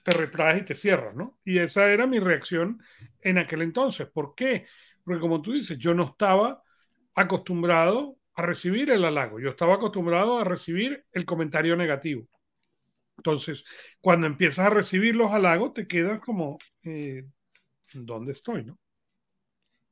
te 0.08 0.18
retraes 0.18 0.62
y 0.62 0.66
te 0.66 0.74
cierras, 0.74 1.14
¿no? 1.16 1.38
Y 1.44 1.58
esa 1.58 1.92
era 1.92 2.08
mi 2.08 2.20
reacción 2.20 2.82
en 3.20 3.38
aquel 3.38 3.62
entonces. 3.62 4.08
¿Por 4.08 4.36
qué? 4.36 4.66
Porque 5.04 5.20
como 5.20 5.42
tú 5.42 5.52
dices, 5.52 5.78
yo 5.78 5.94
no 5.94 6.06
estaba 6.06 6.64
acostumbrado 7.14 8.16
a 8.34 8.42
recibir 8.42 8.90
el 8.90 9.04
halago, 9.04 9.42
yo 9.42 9.50
estaba 9.50 9.76
acostumbrado 9.76 10.40
a 10.40 10.46
recibir 10.46 11.06
el 11.12 11.26
comentario 11.26 11.76
negativo. 11.76 12.26
Entonces, 13.18 13.66
cuando 14.00 14.28
empiezas 14.28 14.68
a 14.68 14.70
recibir 14.70 15.14
los 15.14 15.30
halagos, 15.34 15.74
te 15.74 15.88
quedas 15.88 16.20
como, 16.20 16.58
eh, 16.84 17.26
¿dónde 17.94 18.32
estoy? 18.32 18.64
¿no? 18.64 18.80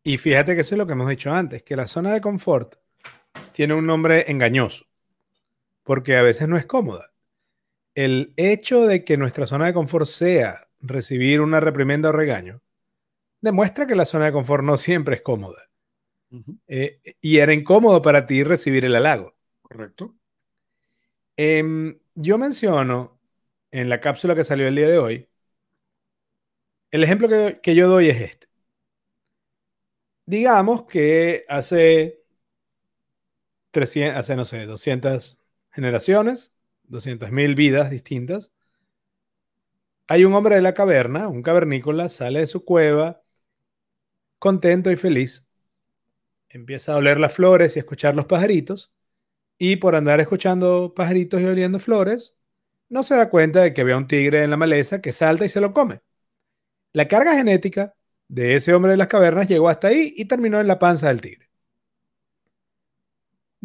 Y 0.01 0.17
fíjate 0.17 0.55
que 0.55 0.61
eso 0.61 0.75
es 0.75 0.79
lo 0.79 0.87
que 0.87 0.93
hemos 0.93 1.09
dicho 1.09 1.33
antes, 1.33 1.63
que 1.63 1.75
la 1.75 1.87
zona 1.87 2.13
de 2.13 2.21
confort 2.21 2.75
tiene 3.51 3.73
un 3.73 3.85
nombre 3.85 4.31
engañoso, 4.31 4.85
porque 5.83 6.15
a 6.15 6.21
veces 6.21 6.47
no 6.47 6.55
es 6.55 6.65
cómoda. 6.65 7.14
El 7.95 8.33
hecho 8.37 8.85
de 8.85 9.03
que 9.05 9.17
nuestra 9.17 9.47
zona 9.47 9.67
de 9.67 9.73
confort 9.73 10.05
sea 10.05 10.67
recibir 10.81 11.41
una 11.41 11.59
reprimenda 11.59 12.09
o 12.09 12.11
regaño, 12.11 12.61
demuestra 13.41 13.87
que 13.87 13.95
la 13.95 14.05
zona 14.05 14.25
de 14.25 14.33
confort 14.33 14.63
no 14.63 14.77
siempre 14.77 15.15
es 15.15 15.21
cómoda. 15.21 15.69
Uh 16.31 16.37
-huh. 16.39 16.59
eh, 16.67 17.01
y 17.21 17.37
era 17.37 17.53
incómodo 17.53 18.01
para 18.01 18.27
ti 18.27 18.43
recibir 18.43 18.85
el 18.85 18.95
halago. 18.95 19.35
Correcto. 19.61 20.15
Eh, 21.37 21.97
yo 22.15 22.37
menciono 22.37 23.19
en 23.71 23.89
la 23.89 23.99
cápsula 23.99 24.35
que 24.35 24.43
salió 24.43 24.67
el 24.67 24.75
día 24.75 24.87
de 24.89 24.97
hoy, 24.97 25.29
el 26.91 27.03
ejemplo 27.03 27.27
que, 27.29 27.59
que 27.61 27.75
yo 27.75 27.87
doy 27.87 28.09
es 28.09 28.21
este. 28.21 28.47
Digamos 30.27 30.85
que 30.85 31.45
hace 31.49 32.23
300, 33.71 34.17
hace 34.19 34.35
no 34.35 34.45
sé, 34.45 34.65
200 34.65 35.39
generaciones, 35.71 36.53
200.000 36.89 37.55
vidas 37.55 37.89
distintas, 37.89 38.51
hay 40.07 40.25
un 40.25 40.33
hombre 40.33 40.55
de 40.55 40.61
la 40.61 40.73
caverna, 40.73 41.27
un 41.27 41.41
cavernícola, 41.41 42.09
sale 42.09 42.39
de 42.41 42.47
su 42.47 42.63
cueva, 42.63 43.23
contento 44.39 44.91
y 44.91 44.95
feliz, 44.95 45.47
empieza 46.49 46.93
a 46.93 46.97
oler 46.97 47.19
las 47.19 47.33
flores 47.33 47.75
y 47.75 47.79
a 47.79 47.81
escuchar 47.81 48.15
los 48.15 48.25
pajaritos, 48.25 48.93
y 49.57 49.77
por 49.77 49.95
andar 49.95 50.19
escuchando 50.19 50.93
pajaritos 50.95 51.41
y 51.41 51.45
oliendo 51.45 51.79
flores, 51.79 52.35
no 52.89 53.03
se 53.03 53.15
da 53.15 53.29
cuenta 53.29 53.61
de 53.63 53.73
que 53.73 53.81
había 53.81 53.97
un 53.97 54.07
tigre 54.07 54.43
en 54.43 54.51
la 54.51 54.57
maleza 54.57 55.01
que 55.01 55.11
salta 55.11 55.45
y 55.45 55.49
se 55.49 55.61
lo 55.61 55.71
come. 55.71 56.01
La 56.93 57.07
carga 57.07 57.35
genética 57.35 57.95
de 58.27 58.55
ese 58.55 58.73
hombre 58.73 58.91
de 58.91 58.97
las 58.97 59.07
cavernas 59.07 59.47
llegó 59.47 59.69
hasta 59.69 59.89
ahí 59.89 60.13
y 60.17 60.25
terminó 60.25 60.59
en 60.59 60.67
la 60.67 60.79
panza 60.79 61.09
del 61.09 61.21
tigre. 61.21 61.44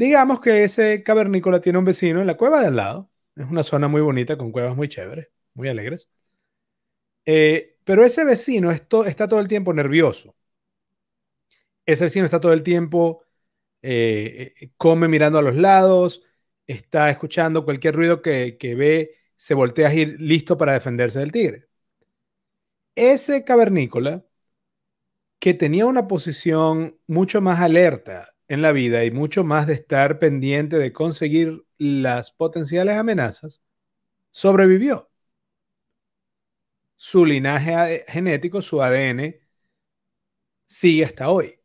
Digamos 0.01 0.41
que 0.41 0.65
ese 0.65 1.03
cavernícola 1.03 1.61
tiene 1.61 1.79
un 1.79 1.85
vecino 1.85 2.23
en 2.23 2.27
la 2.27 2.39
cueva 2.39 2.61
de 2.63 2.69
al 2.69 2.77
lado. 2.77 3.11
Es 3.37 3.45
una 3.51 3.63
zona 3.63 3.87
muy 3.87 4.01
bonita 4.01 4.39
con 4.39 4.51
cuevas 4.51 4.75
muy 4.75 4.89
chéveres, 4.89 5.29
muy 5.53 5.69
alegres. 5.69 6.09
Eh, 7.27 7.79
pero 7.85 8.05
ese 8.05 8.25
vecino 8.25 8.71
está 8.71 9.29
todo 9.29 9.41
el 9.41 9.49
tiempo 9.49 9.73
nervioso. 9.75 10.35
Ese 11.85 12.05
vecino 12.05 12.25
está 12.25 12.41
todo 12.41 12.53
el 12.53 12.63
tiempo, 12.63 13.25
eh, 13.83 14.71
come 14.77 15.09
mirando 15.09 15.39
a 15.39 15.43
los 15.43 15.57
lados, 15.57 16.23
está 16.67 17.11
escuchando 17.11 17.65
cualquier 17.65 17.95
ruido 17.97 18.23
que, 18.23 18.57
que 18.59 18.75
ve, 18.75 19.17
se 19.37 19.55
voltea 19.55 19.89
a 19.89 19.95
ir 19.95 20.17
listo 20.21 20.57
para 20.57 20.75
defenderse 20.75 21.19
del 21.21 21.33
tigre. 21.33 21.69
Ese 22.95 23.45
cavernícola, 23.45 24.25
que 25.39 25.55
tenía 25.55 25.87
una 25.87 26.07
posición 26.07 26.99
mucho 27.07 27.41
más 27.41 27.61
alerta 27.61 28.35
en 28.51 28.63
la 28.63 28.73
vida 28.73 29.05
y 29.05 29.13
mucho 29.13 29.45
más 29.45 29.67
de 29.69 29.75
estar 29.75 30.19
pendiente 30.19 30.77
de 30.79 30.93
conseguir 30.93 31.65
las 31.79 32.33
potenciales 32.33 32.97
amenazas, 32.97 33.63
sobrevivió. 34.31 35.11
Su 36.95 37.25
linaje 37.25 38.05
genético, 38.07 38.63
su 38.63 38.81
ADN, 38.81 39.41
sigue 40.67 41.05
hasta 41.05 41.31
hoy. 41.31 41.61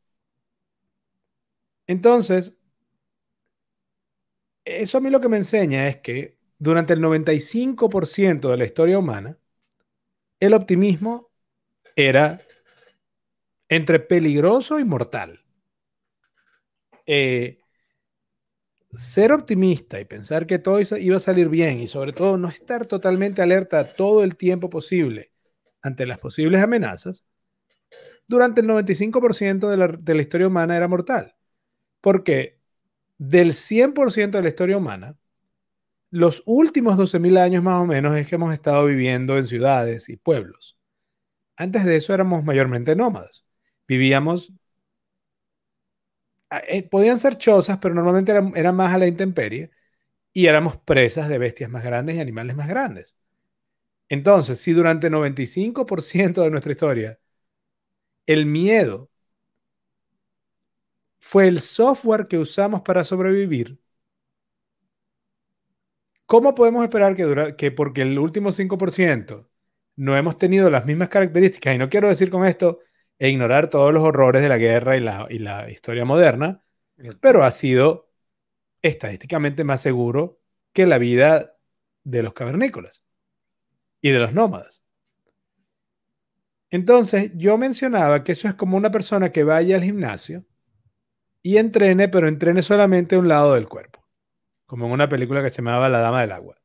Entonces, 1.88 2.58
eso 4.64 4.98
a 4.98 5.02
mí 5.02 5.10
lo 5.10 5.22
que 5.22 5.30
me 5.30 5.38
enseña 5.38 5.88
es 5.88 5.98
que 5.98 6.38
durante 6.60 6.94
el 6.94 7.02
95% 7.02 8.50
de 8.50 8.58
la 8.58 8.66
historia 8.66 9.00
humana, 9.00 9.38
el 10.40 10.54
optimismo 10.54 11.30
era 11.96 12.40
entre 13.70 14.00
peligroso 14.00 14.80
y 14.80 14.86
mortal. 14.86 15.45
Eh, 17.06 17.60
ser 18.94 19.32
optimista 19.32 20.00
y 20.00 20.06
pensar 20.06 20.48
que 20.48 20.60
todo 20.60 20.80
iba 20.98 21.18
a 21.18 21.20
salir 21.20 21.50
bien 21.50 21.80
y 21.80 21.88
sobre 21.88 22.14
todo 22.14 22.38
no 22.38 22.48
estar 22.48 22.86
totalmente 22.86 23.42
alerta 23.42 23.94
todo 23.94 24.24
el 24.24 24.36
tiempo 24.38 24.70
posible 24.70 25.32
ante 25.82 26.06
las 26.06 26.20
posibles 26.20 26.64
amenazas, 26.64 27.26
durante 28.28 28.62
el 28.62 28.68
95% 28.68 29.70
de 29.70 29.78
la, 29.78 29.88
de 29.88 30.16
la 30.16 30.22
historia 30.22 30.48
humana 30.48 30.76
era 30.76 30.88
mortal. 30.88 31.36
Porque 32.02 32.60
del 33.18 33.54
100% 33.54 34.38
de 34.38 34.44
la 34.44 34.50
historia 34.50 34.78
humana, 34.78 35.18
los 36.12 36.44
últimos 36.46 36.98
12.000 36.98 37.38
años 37.38 37.64
más 37.64 37.82
o 37.82 37.86
menos 37.86 38.18
es 38.18 38.28
que 38.28 38.36
hemos 38.36 38.54
estado 38.54 38.86
viviendo 38.86 39.38
en 39.38 39.44
ciudades 39.44 40.10
y 40.10 40.18
pueblos. 40.18 40.78
Antes 41.58 41.86
de 41.86 41.98
eso 41.98 42.14
éramos 42.14 42.44
mayormente 42.44 42.96
nómadas. 42.96 43.46
Vivíamos, 43.88 44.54
eh, 46.52 46.84
podían 46.88 47.20
ser 47.20 47.38
chozas, 47.38 47.78
pero 47.80 47.94
normalmente 47.96 48.32
eran, 48.32 48.54
eran 48.56 48.76
más 48.76 48.94
a 48.94 48.98
la 48.98 49.08
intemperie 49.08 49.72
y 50.34 50.48
éramos 50.48 50.78
presas 50.78 51.30
de 51.30 51.38
bestias 51.40 51.70
más 51.72 51.84
grandes 51.84 52.16
y 52.18 52.20
animales 52.22 52.56
más 52.56 52.68
grandes. 52.70 53.16
Entonces, 54.10 54.60
si 54.60 54.74
durante 54.74 55.10
95% 55.10 56.42
de 56.44 56.52
nuestra 56.52 56.72
historia 56.72 57.20
el 58.28 58.46
miedo 58.46 59.10
fue 61.20 61.48
el 61.50 61.60
software 61.60 62.28
que 62.28 62.38
usamos 62.38 62.82
para 62.82 63.04
sobrevivir, 63.04 63.78
¿cómo 66.26 66.56
podemos 66.56 66.84
esperar 66.84 67.16
que, 67.16 67.24
dura, 67.24 67.56
que 67.56 67.72
porque 67.72 68.02
el 68.04 68.18
último 68.20 68.52
5% 68.52 69.50
no 69.96 70.18
hemos 70.18 70.38
tenido 70.38 70.70
las 70.70 70.86
mismas 70.86 71.10
características, 71.10 71.76
y 71.76 71.78
no 71.78 71.90
quiero 71.90 72.10
decir 72.10 72.30
con 72.30 72.46
esto 72.46 72.80
e 73.20 73.30
ignorar 73.30 73.70
todos 73.70 73.94
los 73.94 74.04
horrores 74.04 74.42
de 74.42 74.50
la 74.50 74.58
guerra 74.58 74.98
y 74.98 75.00
la, 75.00 75.28
y 75.30 75.40
la 75.40 75.70
historia 75.70 76.06
moderna, 76.06 76.64
pero 77.22 77.44
ha 77.44 77.52
sido 77.52 78.12
estadísticamente 78.82 79.64
más 79.64 79.82
seguro 79.82 80.42
que 80.74 80.86
la 80.86 80.98
vida 80.98 81.58
de 82.04 82.24
los 82.24 82.34
cavernícolas 82.34 83.06
y 84.02 84.12
de 84.12 84.20
los 84.20 84.34
nómadas. 84.34 84.84
Entonces, 86.70 87.32
yo 87.36 87.58
mencionaba 87.58 88.24
que 88.24 88.34
eso 88.34 88.48
es 88.48 88.56
como 88.56 88.78
una 88.78 88.92
persona 88.92 89.32
que 89.32 89.44
vaya 89.44 89.76
al 89.78 89.84
gimnasio 89.84 90.46
y 91.42 91.58
entrene, 91.58 92.10
pero 92.10 92.28
entrene 92.28 92.62
solamente 92.62 93.18
un 93.18 93.28
lado 93.28 93.54
del 93.56 93.68
cuerpo, 93.68 94.06
como 94.66 94.88
en 94.88 94.94
una 94.94 95.10
película 95.10 95.44
que 95.44 95.50
se 95.50 95.58
llamaba 95.58 95.90
La 95.90 96.00
Dama 96.00 96.22
del 96.22 96.32
Agua. 96.34 96.58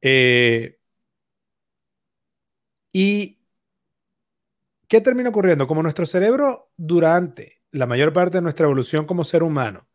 Eh, 0.00 0.78
¿Y 2.92 3.37
qué 4.88 5.00
termina 5.00 5.30
ocurriendo? 5.30 5.66
Como 5.66 5.82
nuestro 5.82 6.06
cerebro 6.06 6.72
durante 6.76 7.62
la 7.70 7.86
mayor 7.86 8.12
parte 8.12 8.38
de 8.38 8.42
nuestra 8.42 8.66
evolución 8.66 9.04
como 9.04 9.24
ser 9.24 9.42
humano 9.42 9.88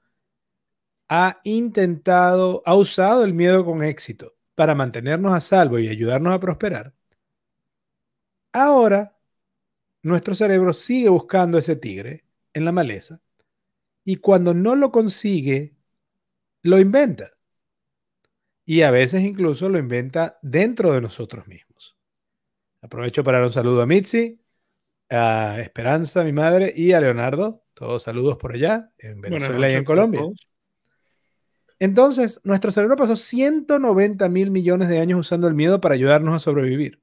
ha 1.09 1.41
intentado, 1.43 2.63
ha 2.65 2.75
usado 2.75 3.23
el 3.23 3.33
miedo 3.33 3.65
con 3.65 3.83
éxito 3.83 4.35
para 4.55 4.75
mantenernos 4.75 5.33
a 5.33 5.41
salvo 5.41 5.79
y 5.79 5.87
ayudarnos 5.87 6.33
a 6.33 6.39
prosperar, 6.39 6.93
ahora 8.51 9.17
nuestro 10.01 10.35
cerebro 10.35 10.73
sigue 10.73 11.09
buscando 11.09 11.57
ese 11.57 11.75
tigre 11.75 12.25
en 12.53 12.65
la 12.65 12.71
maleza 12.71 13.21
y 14.03 14.17
cuando 14.17 14.53
no 14.53 14.75
lo 14.75 14.91
consigue, 14.91 15.75
lo 16.61 16.79
inventa. 16.79 17.31
Y 18.65 18.81
a 18.81 18.91
veces 18.91 19.21
incluso 19.23 19.69
lo 19.69 19.77
inventa 19.77 20.39
dentro 20.41 20.93
de 20.93 21.01
nosotros 21.01 21.47
mismos. 21.47 21.97
Aprovecho 22.81 23.23
para 23.23 23.39
dar 23.39 23.47
un 23.47 23.53
saludo 23.53 23.81
a 23.81 23.85
Mitzi, 23.85 24.42
a 25.13 25.59
Esperanza, 25.61 26.23
mi 26.23 26.33
madre, 26.33 26.73
y 26.75 26.93
a 26.93 26.99
Leonardo. 26.99 27.63
Todos 27.73 28.03
saludos 28.03 28.37
por 28.37 28.53
allá, 28.53 28.91
en 28.97 29.21
Venezuela 29.21 29.69
y 29.69 29.73
en 29.73 29.83
Colombia. 29.83 30.21
Entonces, 31.79 32.39
nuestro 32.43 32.71
cerebro 32.71 32.95
pasó 32.95 33.15
190 33.15 34.29
mil 34.29 34.51
millones 34.51 34.89
de 34.89 34.99
años 34.99 35.19
usando 35.19 35.47
el 35.47 35.53
miedo 35.53 35.81
para 35.81 35.95
ayudarnos 35.95 36.35
a 36.35 36.39
sobrevivir. 36.39 37.01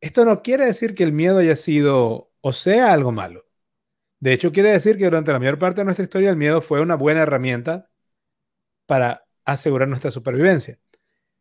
Esto 0.00 0.24
no 0.24 0.42
quiere 0.42 0.66
decir 0.66 0.94
que 0.94 1.04
el 1.04 1.12
miedo 1.12 1.38
haya 1.38 1.56
sido 1.56 2.30
o 2.40 2.52
sea 2.52 2.92
algo 2.92 3.12
malo. 3.12 3.46
De 4.20 4.32
hecho, 4.32 4.52
quiere 4.52 4.70
decir 4.70 4.96
que 4.96 5.04
durante 5.04 5.32
la 5.32 5.38
mayor 5.38 5.58
parte 5.58 5.80
de 5.80 5.86
nuestra 5.86 6.04
historia 6.04 6.30
el 6.30 6.36
miedo 6.36 6.60
fue 6.60 6.80
una 6.80 6.94
buena 6.96 7.22
herramienta 7.22 7.90
para 8.86 9.26
asegurar 9.44 9.88
nuestra 9.88 10.10
supervivencia. 10.10 10.78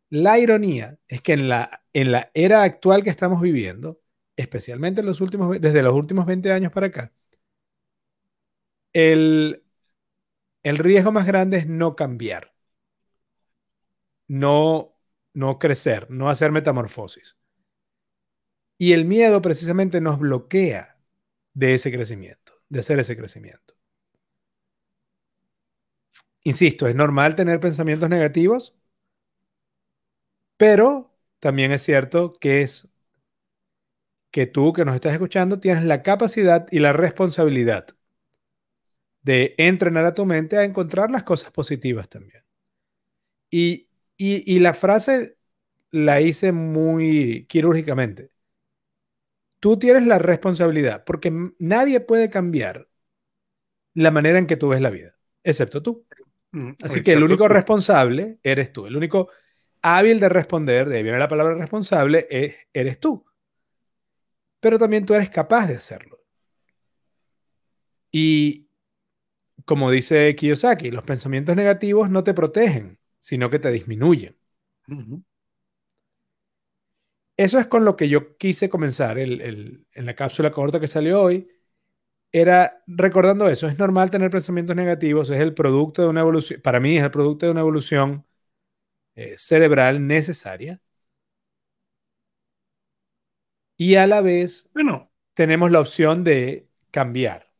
La 0.09 0.39
ironía 0.39 0.97
es 1.07 1.21
que 1.21 1.33
en 1.33 1.47
la, 1.49 1.83
en 1.93 2.11
la 2.11 2.31
era 2.33 2.63
actual 2.63 3.03
que 3.03 3.09
estamos 3.09 3.41
viviendo, 3.41 4.01
especialmente 4.35 5.01
en 5.01 5.07
los 5.07 5.21
últimos, 5.21 5.59
desde 5.61 5.81
los 5.83 5.93
últimos 5.95 6.25
20 6.25 6.51
años 6.51 6.71
para 6.71 6.87
acá, 6.87 7.13
el, 8.93 9.63
el 10.63 10.77
riesgo 10.77 11.13
más 11.13 11.25
grande 11.25 11.57
es 11.59 11.67
no 11.67 11.95
cambiar, 11.95 12.53
no, 14.27 14.95
no 15.33 15.59
crecer, 15.59 16.07
no 16.09 16.29
hacer 16.29 16.51
metamorfosis. 16.51 17.39
Y 18.77 18.93
el 18.93 19.03
miedo 19.05 19.41
precisamente 19.41 19.99
nos 20.01 20.17
bloquea 20.19 20.97
de 21.53 21.73
ese 21.75 21.91
crecimiento, 21.91 22.53
de 22.69 22.79
hacer 22.81 22.99
ese 22.99 23.17
crecimiento. 23.17 23.75
Insisto, 26.43 26.87
es 26.87 26.95
normal 26.95 27.35
tener 27.35 27.59
pensamientos 27.59 28.09
negativos, 28.09 28.74
pero 30.57 31.13
también 31.39 31.71
es 31.71 31.83
cierto 31.83 32.33
que 32.33 32.61
es 32.61 32.89
que 34.31 34.45
tú 34.45 34.71
que 34.73 34.85
nos 34.85 34.93
estás 34.95 35.13
escuchando 35.13 35.59
tienes 35.59 35.83
la 35.85 36.03
capacidad 36.03 36.67
y 36.71 36.77
la 36.79 36.93
responsabilidad 36.93 37.87
de 39.23 39.55
entrenar 39.57 40.05
a 40.05 40.13
tu 40.13 40.25
mente 40.25 40.57
a 40.57 40.63
encontrar 40.63 41.11
las 41.11 41.23
cosas 41.23 41.51
positivas 41.51 42.07
también. 42.09 42.43
Y, 43.49 43.87
y 44.17 44.59
la 44.59 44.73
frase 44.73 45.37
la 45.91 46.21
hice 46.21 46.51
muy 46.51 47.45
quirúrgicamente 47.47 48.31
tú 49.65 49.79
tienes 49.79 50.05
la 50.05 50.19
responsabilidad, 50.19 51.03
porque 51.05 51.33
nadie 51.57 51.99
puede 51.99 52.29
cambiar 52.29 52.87
la 53.95 54.11
manera 54.11 54.39
en 54.39 54.47
que 54.47 54.57
tú 54.57 54.69
ves 54.69 54.81
la 54.81 54.89
vida, 54.89 55.15
excepto 55.43 55.81
tú. 55.81 56.05
Mm, 56.51 56.71
Así 56.81 57.01
que 57.03 57.13
el 57.13 57.23
único 57.23 57.47
responsable 57.47 58.39
eres 58.43 58.71
tú. 58.71 58.85
El 58.85 58.95
único 58.95 59.29
hábil 59.85 60.19
de 60.19 60.29
responder, 60.29 60.89
de 60.89 60.97
ahí 60.97 61.03
viene 61.03 61.19
la 61.19 61.27
palabra 61.27 61.53
responsable, 61.53 62.25
es, 62.31 62.55
eres 62.73 62.99
tú. 62.99 63.23
Pero 64.59 64.79
también 64.79 65.05
tú 65.05 65.13
eres 65.13 65.29
capaz 65.29 65.67
de 65.67 65.75
hacerlo. 65.75 66.19
Y 68.11 68.67
como 69.65 69.91
dice 69.91 70.35
Kiyosaki, 70.35 70.89
los 70.89 71.03
pensamientos 71.03 71.55
negativos 71.55 72.09
no 72.09 72.23
te 72.23 72.33
protegen, 72.33 72.99
sino 73.19 73.49
que 73.51 73.59
te 73.59 73.71
disminuyen. 73.71 74.35
Eso 77.37 77.59
es 77.59 77.67
con 77.67 77.85
lo 77.85 77.95
que 77.95 78.09
yo 78.09 78.37
quise 78.37 78.69
comenzar 78.69 79.19
en 79.19 79.85
la 79.93 80.15
cápsula 80.15 80.51
corta 80.51 80.79
que 80.79 80.87
salió 80.87 81.21
hoy. 81.21 81.47
Era 82.31 82.83
recordando 82.87 83.47
eso, 83.49 83.67
es 83.67 83.77
normal 83.77 84.09
tener 84.09 84.31
pensamientos 84.31 84.75
negativos, 84.75 85.29
es 85.29 85.39
el 85.39 85.53
producto 85.53 86.01
de 86.01 86.07
una 86.09 86.21
evolución, 86.21 86.61
para 86.61 86.79
mí 86.79 86.97
es 86.97 87.03
el 87.03 87.11
producto 87.11 87.45
de 87.45 87.51
una 87.51 87.61
evolución 87.61 88.25
eh, 89.15 89.35
cerebral 89.37 90.05
necesaria. 90.07 90.81
Y 93.77 93.95
a 93.95 94.07
la 94.07 94.21
vez 94.21 94.69
bueno, 94.73 95.11
tenemos 95.33 95.71
la 95.71 95.81
opción 95.81 96.23
de 96.23 96.69
cambiar. 96.91 97.51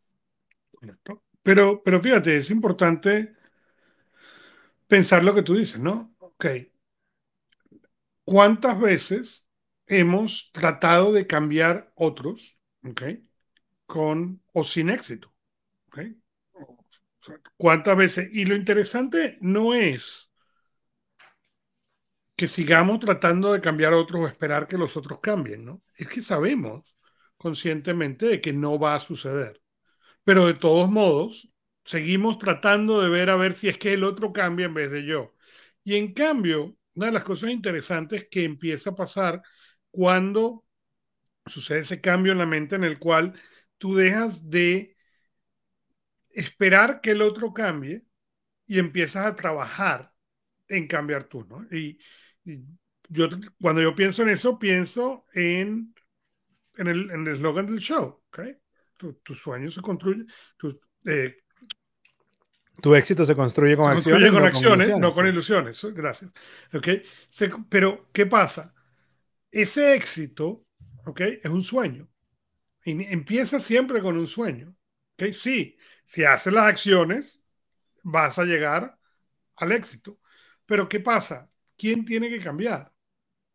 Pero, 1.43 1.83
pero 1.83 1.99
fíjate, 2.01 2.37
es 2.37 2.49
importante 2.49 3.35
pensar 4.87 5.23
lo 5.23 5.33
que 5.33 5.43
tú 5.43 5.55
dices, 5.55 5.79
¿no? 5.79 6.15
Ok. 6.19 6.45
¿Cuántas 8.23 8.79
veces 8.79 9.47
hemos 9.87 10.51
tratado 10.51 11.13
de 11.13 11.27
cambiar 11.27 11.91
otros, 11.95 12.57
¿ok? 12.83 13.03
Con 13.85 14.41
o 14.53 14.63
sin 14.63 14.89
éxito, 14.89 15.31
¿ok? 15.87 15.99
¿Cuántas 17.57 17.97
veces? 17.97 18.29
Y 18.31 18.45
lo 18.45 18.55
interesante 18.55 19.37
no 19.41 19.73
es 19.73 20.31
que 22.36 22.48
sigamos 22.48 23.00
tratando 23.00 23.54
de 23.54 23.62
cambiar 23.62 23.93
a 23.93 23.98
otros 23.98 24.21
o 24.21 24.28
esperar 24.28 24.67
que 24.67 24.78
los 24.78 24.98
otros 24.98 25.19
cambien, 25.21 25.65
¿no? 25.65 25.82
Es 25.95 26.08
que 26.08 26.21
sabemos 26.21 26.95
conscientemente 27.38 28.26
de 28.28 28.41
que 28.41 28.54
no 28.54 28.80
va 28.80 28.95
a 28.95 29.00
suceder. 29.00 29.62
Pero 30.24 30.48
de 30.48 30.56
todos 30.56 30.89
modos, 30.89 31.50
seguimos 31.86 32.38
tratando 32.39 33.02
de 33.02 33.10
ver 33.10 33.30
a 33.30 33.36
ver 33.38 33.54
si 33.54 33.69
es 33.69 33.78
que 33.78 33.93
el 33.93 34.04
otro 34.04 34.34
cambia 34.34 34.65
en 34.65 34.74
vez 34.74 34.91
de 34.91 35.06
yo. 35.06 35.36
Y 35.84 35.95
en 35.98 36.13
cambio, 36.13 36.78
una 36.95 37.08
de 37.08 37.12
las 37.13 37.24
cosas 37.24 37.52
interesantes 37.52 38.28
que 38.30 38.45
empieza 38.45 38.91
a 38.91 38.95
pasar 38.95 39.41
cuando 39.91 40.65
sucede 41.45 41.80
ese 41.80 42.02
cambio 42.02 42.32
en 42.34 42.39
la 42.39 42.45
mente 42.45 42.76
en 42.76 42.84
el 42.84 43.00
cual 43.00 43.34
tú 43.78 43.95
dejas 43.95 44.50
de 44.50 44.98
esperar 46.32 47.02
que 47.02 47.12
el 47.12 47.21
otro 47.21 47.54
cambie 47.54 48.04
y 48.67 48.80
empiezas 48.80 49.26
a 49.26 49.36
trabajar 49.36 50.13
en 50.67 50.88
cambiar 50.88 51.26
tú, 51.26 51.45
¿no? 51.45 51.65
Y, 51.76 52.00
yo, 53.10 53.29
cuando 53.60 53.81
yo 53.81 53.95
pienso 53.95 54.23
en 54.23 54.29
eso, 54.29 54.58
pienso 54.58 55.25
en, 55.34 55.93
en 56.77 56.88
el 56.88 57.27
eslogan 57.27 57.65
del 57.65 57.79
show, 57.79 58.21
¿ok? 58.27 58.39
Tu, 58.97 59.34
sueño 59.34 59.69
se 59.69 59.81
construye, 59.81 60.25
tu, 60.58 60.79
eh, 61.05 61.36
tu 62.81 62.95
éxito 62.95 63.25
se 63.25 63.36
construye 63.36 63.75
con 63.75 63.91
se 63.91 63.97
acciones. 63.97 64.31
Construye 64.31 64.31
con 64.31 64.47
acciones, 64.47 64.97
no 64.97 65.12
con 65.12 65.27
ilusiones. 65.27 65.86
Gracias. 65.93 66.31
¿Ok? 66.73 66.88
pero, 67.69 68.10
¿qué 68.12 68.25
pasa? 68.25 68.73
ese 69.55 69.95
éxito, 69.95 70.65
¿ok? 71.05 71.21
Es 71.41 71.49
un 71.49 71.63
sueño. 71.63 72.10
Y 72.84 72.91
empieza 73.05 73.60
siempre 73.60 74.01
con 74.01 74.17
un 74.17 74.27
sueño. 74.27 74.75
¿ok? 75.13 75.31
Sí, 75.31 75.77
si 76.03 76.25
haces 76.25 76.51
las 76.51 76.65
acciones, 76.65 77.41
vas 78.03 78.38
a 78.38 78.43
llegar 78.43 78.97
al 79.55 79.71
éxito. 79.71 80.19
Pero 80.65 80.89
¿qué 80.89 80.99
pasa? 80.99 81.49
¿Quién 81.77 82.05
tiene 82.05 82.29
que 82.29 82.39
cambiar? 82.39 82.91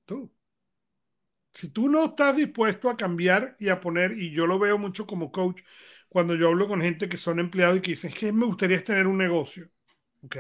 Tú. 0.06 0.33
Si 1.54 1.68
tú 1.68 1.88
no 1.88 2.04
estás 2.06 2.37
dispuesto 2.37 2.88
a 2.90 2.96
cambiar 2.96 3.56
y 3.59 3.68
a 3.68 3.80
poner, 3.80 4.12
y 4.18 4.30
yo 4.33 4.46
lo 4.46 4.59
veo 4.59 4.78
mucho 4.78 5.06
como 5.06 5.33
coach, 5.33 5.62
cuando 6.09 6.35
yo 6.37 6.48
hablo 6.48 6.68
con 6.68 6.80
gente 6.80 7.09
que 7.09 7.16
son 7.16 7.38
empleados 7.40 7.78
y 7.78 7.80
que 7.83 7.90
dicen, 7.92 8.12
que 8.12 8.33
me 8.33 8.46
gustaría 8.46 8.83
tener 8.85 9.06
un 9.06 9.18
negocio, 9.18 9.66
¿ok? 10.24 10.37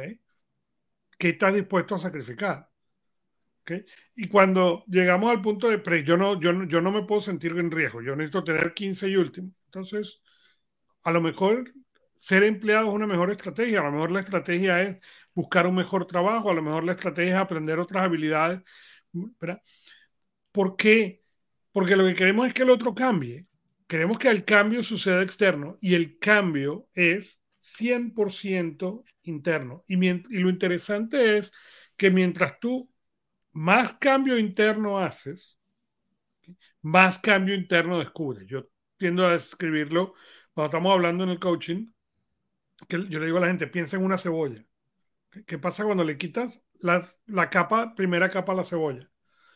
¿Qué 1.18 1.28
estás 1.28 1.54
dispuesto 1.54 1.94
a 1.94 2.00
sacrificar? 2.00 2.68
Y 4.16 4.28
cuando 4.28 4.84
llegamos 4.88 5.30
al 5.30 5.40
punto 5.42 5.68
de, 5.68 6.04
yo 6.04 6.16
no, 6.16 6.40
yo, 6.40 6.52
yo 6.66 6.80
no 6.80 6.92
me 6.92 7.04
puedo 7.04 7.20
sentir 7.20 7.52
en 7.58 7.70
riesgo, 7.70 8.02
yo 8.02 8.16
necesito 8.16 8.44
tener 8.44 8.74
15 8.74 9.08
y 9.08 9.16
último. 9.16 9.52
Entonces, 9.66 10.20
a 11.04 11.12
lo 11.12 11.20
mejor 11.20 11.72
ser 12.20 12.42
empleado 12.44 12.88
es 12.88 12.94
una 12.94 13.06
mejor 13.06 13.30
estrategia, 13.30 13.80
a 13.80 13.84
lo 13.84 13.92
mejor 13.92 14.10
la 14.12 14.20
estrategia 14.20 14.82
es 14.82 14.98
buscar 15.34 15.66
un 15.66 15.74
mejor 15.76 16.06
trabajo, 16.06 16.50
a 16.50 16.54
lo 16.54 16.60
mejor 16.62 16.84
la 16.84 16.92
estrategia 16.92 17.32
es 17.34 17.40
aprender 17.40 17.78
otras 17.78 18.04
habilidades. 18.04 18.60
¿Por 20.52 20.76
qué? 20.76 21.22
Porque 21.72 21.96
lo 21.96 22.06
que 22.06 22.14
queremos 22.14 22.46
es 22.46 22.54
que 22.54 22.62
el 22.62 22.70
otro 22.70 22.94
cambie. 22.94 23.46
Queremos 23.86 24.18
que 24.18 24.28
el 24.28 24.44
cambio 24.44 24.82
suceda 24.82 25.22
externo 25.22 25.78
y 25.80 25.94
el 25.94 26.18
cambio 26.18 26.88
es 26.92 27.40
100% 27.60 29.02
interno. 29.22 29.84
Y, 29.88 29.94
y 30.06 30.38
lo 30.40 30.50
interesante 30.50 31.38
es 31.38 31.50
que 31.96 32.10
mientras 32.10 32.60
tú 32.60 32.90
más 33.52 33.94
cambio 33.94 34.38
interno 34.38 34.98
haces, 34.98 35.58
más 36.82 37.18
cambio 37.18 37.54
interno 37.54 37.98
descubres. 37.98 38.46
Yo 38.46 38.68
tiendo 38.98 39.26
a 39.26 39.36
escribirlo 39.36 40.12
cuando 40.52 40.66
estamos 40.68 40.92
hablando 40.92 41.24
en 41.24 41.30
el 41.30 41.38
coaching, 41.38 41.86
que 42.88 43.08
yo 43.08 43.18
le 43.18 43.26
digo 43.26 43.38
a 43.38 43.42
la 43.42 43.46
gente, 43.48 43.66
piensa 43.66 43.96
en 43.96 44.04
una 44.04 44.18
cebolla. 44.18 44.64
¿Qué 45.46 45.58
pasa 45.58 45.84
cuando 45.84 46.04
le 46.04 46.18
quitas 46.18 46.62
la, 46.80 47.06
la 47.26 47.50
capa, 47.50 47.94
primera 47.94 48.30
capa 48.30 48.52
a 48.52 48.56
la 48.56 48.64
cebolla? 48.64 49.10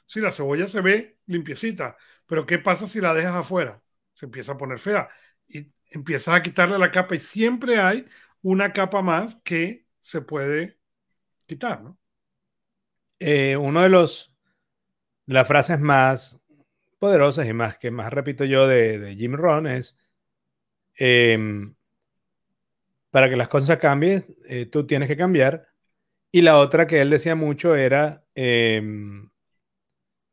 Si 0.06 0.20
la 0.20 0.32
cebolla 0.32 0.68
se 0.68 0.80
ve 0.80 1.18
limpiecita, 1.26 1.96
pero 2.26 2.46
¿qué 2.46 2.58
pasa 2.58 2.86
si 2.86 3.00
la 3.00 3.14
dejas 3.14 3.34
afuera? 3.34 3.82
Se 4.14 4.26
empieza 4.26 4.52
a 4.52 4.58
poner 4.58 4.78
fea 4.78 5.08
y 5.48 5.72
empiezas 5.90 6.34
a 6.34 6.42
quitarle 6.42 6.78
la 6.78 6.92
capa 6.92 7.14
y 7.16 7.20
siempre 7.20 7.78
hay 7.78 8.06
una 8.42 8.72
capa 8.72 9.02
más 9.02 9.36
que 9.42 9.86
se 10.00 10.20
puede 10.20 10.78
quitar, 11.46 11.82
¿no? 11.82 11.98
Eh, 13.18 13.56
uno 13.56 13.82
de 13.82 13.88
los 13.88 14.34
las 15.26 15.48
frases 15.48 15.80
más 15.80 16.38
poderosas 16.98 17.46
y 17.46 17.52
más 17.52 17.78
que 17.78 17.90
más 17.90 18.12
repito 18.12 18.44
yo 18.44 18.66
de, 18.66 19.14
Jim 19.16 19.32
Rohn 19.32 19.66
es 19.66 19.96
em, 20.96 21.74
para 23.14 23.30
que 23.30 23.36
las 23.36 23.46
cosas 23.46 23.78
cambien, 23.78 24.26
eh, 24.48 24.66
tú 24.66 24.88
tienes 24.88 25.06
que 25.06 25.16
cambiar. 25.16 25.68
Y 26.32 26.40
la 26.42 26.58
otra 26.58 26.88
que 26.88 27.00
él 27.00 27.10
decía 27.10 27.36
mucho 27.36 27.76
era 27.76 28.26
em, 28.34 29.30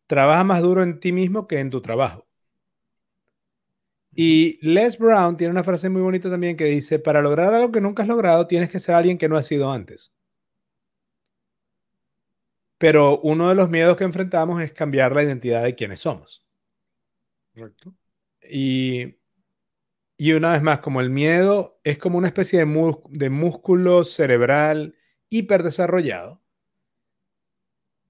trabaja 0.07 0.43
más 0.43 0.63
duro 0.63 0.81
en 0.81 0.99
ti 0.99 1.11
mismo 1.11 1.47
que 1.47 1.59
en 1.59 1.69
tu 1.69 1.79
trabajo. 1.79 2.27
Y 4.15 4.57
Les 4.67 4.97
Brown 4.97 5.37
tiene 5.37 5.51
una 5.51 5.63
frase 5.63 5.89
muy 5.89 6.01
bonita 6.01 6.27
también 6.31 6.57
que 6.57 6.65
dice, 6.65 6.97
para 6.97 7.21
lograr 7.21 7.53
algo 7.53 7.71
que 7.71 7.81
nunca 7.81 8.01
has 8.01 8.09
logrado, 8.09 8.47
tienes 8.47 8.71
que 8.71 8.79
ser 8.79 8.95
alguien 8.95 9.19
que 9.19 9.29
no 9.29 9.37
has 9.37 9.45
sido 9.45 9.71
antes. 9.71 10.11
Pero 12.79 13.19
uno 13.19 13.49
de 13.49 13.53
los 13.53 13.69
miedos 13.69 13.95
que 13.95 14.05
enfrentamos 14.05 14.59
es 14.59 14.73
cambiar 14.73 15.13
la 15.13 15.21
identidad 15.21 15.61
de 15.61 15.75
quienes 15.75 15.99
somos. 15.99 16.43
Correcto. 17.53 17.93
Y, 18.49 19.20
y 20.21 20.33
una 20.33 20.51
vez 20.51 20.61
más, 20.61 20.81
como 20.81 21.01
el 21.01 21.09
miedo 21.09 21.79
es 21.83 21.97
como 21.97 22.19
una 22.19 22.27
especie 22.27 22.63
de, 22.63 22.95
de 23.09 23.29
músculo 23.31 24.03
cerebral 24.03 24.95
hiperdesarrollado, 25.29 26.39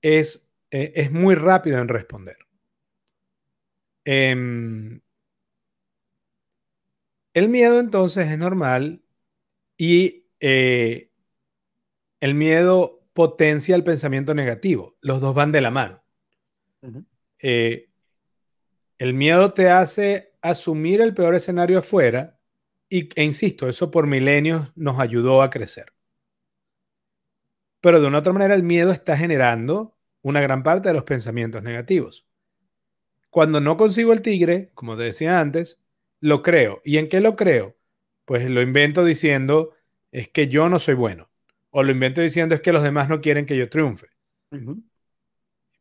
es, 0.02 0.52
eh, 0.72 0.92
es 0.96 1.10
muy 1.10 1.36
rápido 1.36 1.80
en 1.80 1.88
responder. 1.88 2.36
Em, 4.04 5.00
el 7.34 7.48
miedo 7.48 7.80
entonces 7.80 8.30
es 8.30 8.38
normal 8.38 9.02
y 9.78 10.26
eh, 10.42 11.12
el 12.20 12.34
miedo 12.34 13.06
potencia 13.14 13.74
el 13.74 13.86
pensamiento 13.86 14.34
negativo. 14.34 14.98
Los 15.00 15.22
dos 15.22 15.34
van 15.34 15.54
de 15.54 15.62
la 15.62 15.72
mano. 15.72 16.04
Eh, 17.40 17.90
el 18.98 19.14
miedo 19.14 19.54
te 19.54 19.70
hace 19.70 20.31
asumir 20.42 21.02
el 21.02 21.14
peor 21.14 21.36
escenario 21.36 21.80
afuera 21.80 22.40
y, 22.90 23.10
e 23.20 23.24
insisto, 23.24 23.70
eso 23.70 23.90
por 23.92 24.08
milenios 24.08 24.72
nos 24.76 25.00
ayudó 25.00 25.42
a 25.42 25.50
crecer. 25.50 25.94
Pero 27.80 28.00
de 28.00 28.08
una 28.08 28.20
otra 28.20 28.34
manera 28.34 28.54
el 28.54 28.64
miedo 28.64 28.92
está 28.92 29.18
generando 29.18 29.98
una 30.22 30.42
gran 30.42 30.62
parte 30.62 30.90
de 30.90 30.94
los 30.94 31.04
pensamientos 31.04 31.64
negativos. 31.64 32.28
Cuando 33.30 33.62
no 33.62 33.78
consigo 33.78 34.14
el 34.14 34.22
tigre, 34.22 34.72
como 34.74 34.98
te 34.98 35.04
decía 35.04 35.40
antes, 35.40 35.82
lo 36.20 36.44
creo. 36.44 36.82
¿Y 36.84 36.98
en 36.98 37.08
qué 37.08 37.22
lo 37.22 37.36
creo? 37.36 37.78
Pues 38.26 38.48
lo 38.50 38.62
invento 38.62 39.04
diciendo 39.04 39.74
es 40.12 40.30
que 40.30 40.48
yo 40.48 40.70
no 40.70 40.80
soy 40.80 40.96
bueno. 40.96 41.30
O 41.70 41.84
lo 41.84 41.92
invento 41.92 42.22
diciendo 42.22 42.54
es 42.54 42.62
que 42.62 42.74
los 42.74 42.84
demás 42.84 43.10
no 43.10 43.22
quieren 43.22 43.46
que 43.46 43.58
yo 43.58 43.70
triunfe. 43.70 44.10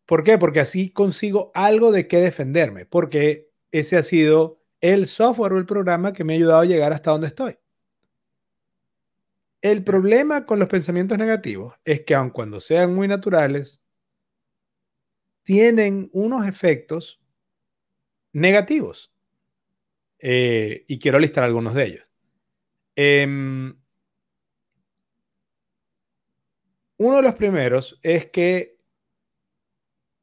¿Por 0.07 0.23
qué? 0.25 0.39
Porque 0.39 0.61
así 0.61 0.91
consigo 0.91 1.51
algo 1.55 1.93
de 1.93 2.07
qué 2.09 2.19
defenderme. 2.19 2.87
Porque 2.87 3.50
ese 3.73 3.97
ha 3.97 4.03
sido 4.03 4.61
el 4.81 5.07
software 5.07 5.53
o 5.53 5.59
el 5.59 5.67
programa 5.67 6.13
que 6.13 6.25
me 6.25 6.33
ha 6.33 6.37
ayudado 6.37 6.61
a 6.61 6.65
llegar 6.65 6.93
hasta 6.93 7.11
donde 7.11 7.27
estoy. 7.27 7.59
El 9.61 9.85
problema 9.85 10.47
con 10.47 10.59
los 10.59 10.69
pensamientos 10.69 11.19
negativos 11.19 11.75
es 11.85 12.03
que 12.03 12.15
aun 12.15 12.31
cuando 12.31 12.61
sean 12.61 12.95
muy 12.95 13.09
naturales, 13.09 13.83
tienen 15.43 16.09
unos 16.13 16.47
efectos 16.47 17.21
negativos. 18.33 19.13
Eh, 20.19 20.85
y 20.87 20.99
quiero 20.99 21.19
listar 21.19 21.45
algunos 21.45 21.75
de 21.75 21.85
ellos. 21.87 22.07
Em, 22.95 23.75
uno 26.99 27.17
de 27.17 27.23
los 27.23 27.35
primeros 27.35 27.99
es 28.03 28.27
que 28.27 28.79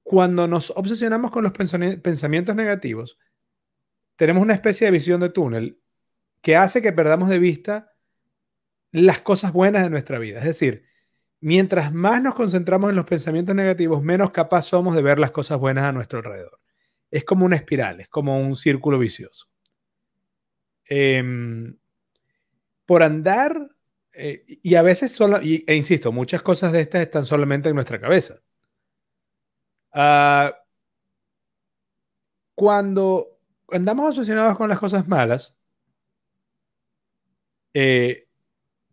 cuando 0.04 0.48
nos 0.48 0.72
obsesionamos 0.72 1.32
con 1.32 1.44
los 1.44 1.52
pensamientos 1.52 2.56
negativos, 2.56 3.18
tenemos 4.18 4.44
una 4.44 4.54
especie 4.54 4.86
de 4.86 4.92
visión 4.92 5.22
de 5.22 5.30
túnel 5.30 5.80
que 6.42 6.58
hace 6.58 6.82
que 6.82 6.92
perdamos 6.92 7.30
de 7.30 7.40
vista 7.40 7.94
las 8.92 9.22
cosas 9.22 9.54
buenas 9.54 9.84
de 9.84 9.90
nuestra 9.90 10.20
vida. 10.20 10.40
Es 10.40 10.46
decir, 10.46 10.86
mientras 11.40 11.94
más 11.94 12.22
nos 12.22 12.36
concentramos 12.36 12.90
en 12.90 12.96
los 12.96 13.06
pensamientos 13.06 13.56
negativos, 13.56 14.04
menos 14.04 14.32
capaz 14.32 14.64
somos 14.64 14.96
de 14.96 15.02
ver 15.02 15.20
las 15.20 15.32
cosas 15.32 15.60
buenas 15.60 15.86
a 15.86 15.92
nuestro 15.92 16.20
alrededor. 16.20 16.60
Es 17.12 17.24
como 17.24 17.46
una 17.46 17.56
espiral, 17.56 18.02
es 18.02 18.10
como 18.10 18.40
un 18.40 18.56
círculo 18.56 19.00
vicioso. 19.00 19.48
Em, 20.86 21.78
por 22.86 23.04
andar, 23.04 23.70
eh, 24.14 24.46
y 24.48 24.76
a 24.76 24.82
veces 24.82 25.12
solo, 25.12 25.42
y, 25.42 25.64
e 25.68 25.76
insisto, 25.76 26.12
muchas 26.12 26.42
cosas 26.42 26.72
de 26.72 26.82
estas 26.82 27.02
están 27.02 27.26
solamente 27.26 27.70
en 27.70 27.76
nuestra 27.76 28.00
cabeza. 28.00 28.42
Ah, 29.94 30.56
cuando 32.56 33.37
andamos 33.70 34.10
obsesionados 34.10 34.58
con 34.58 34.70
las 34.70 34.80
cosas 34.80 35.08
malas 35.08 35.56
eh, 37.74 38.28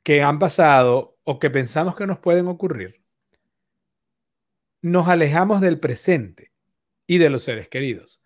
que 0.02 0.22
han 0.22 0.38
pasado 0.38 1.18
o 1.24 1.38
que 1.38 1.50
pensamos 1.50 1.96
que 1.96 2.06
nos 2.06 2.18
pueden 2.18 2.48
ocurrir, 2.48 3.02
nos 4.82 5.08
alejamos 5.08 5.60
del 5.60 5.80
presente 5.80 6.52
y 7.06 7.18
de 7.18 7.30
los 7.30 7.44
seres 7.44 7.68
queridos. 7.68 8.22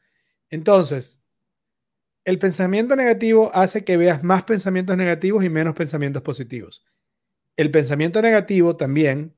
Entonces, 0.51 1.23
el 2.25 2.39
pensamiento 2.39 2.97
negativo 2.97 3.51
hace 3.55 3.85
que 3.85 3.97
veas 3.97 4.25
más 4.25 4.43
pensamientos 4.45 4.97
negativos 4.97 5.45
y 5.45 5.49
menos 5.49 5.75
pensamientos 5.75 6.23
positivos. 6.23 6.85
El 7.57 7.71
pensamiento 7.71 8.21
negativo 8.21 8.77
también 8.77 9.37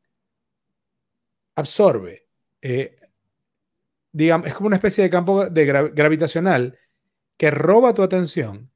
absorbe, 1.54 2.26
eh, 2.62 2.98
digamos, 4.12 4.46
es 4.46 4.54
como 4.54 4.68
una 4.68 4.76
especie 4.76 5.04
de 5.04 5.10
campo 5.10 5.46
de 5.46 5.90
gravitacional 5.92 6.78
que 7.40 7.50
roba 7.50 7.94
tu 7.94 8.02
atención 8.02 8.70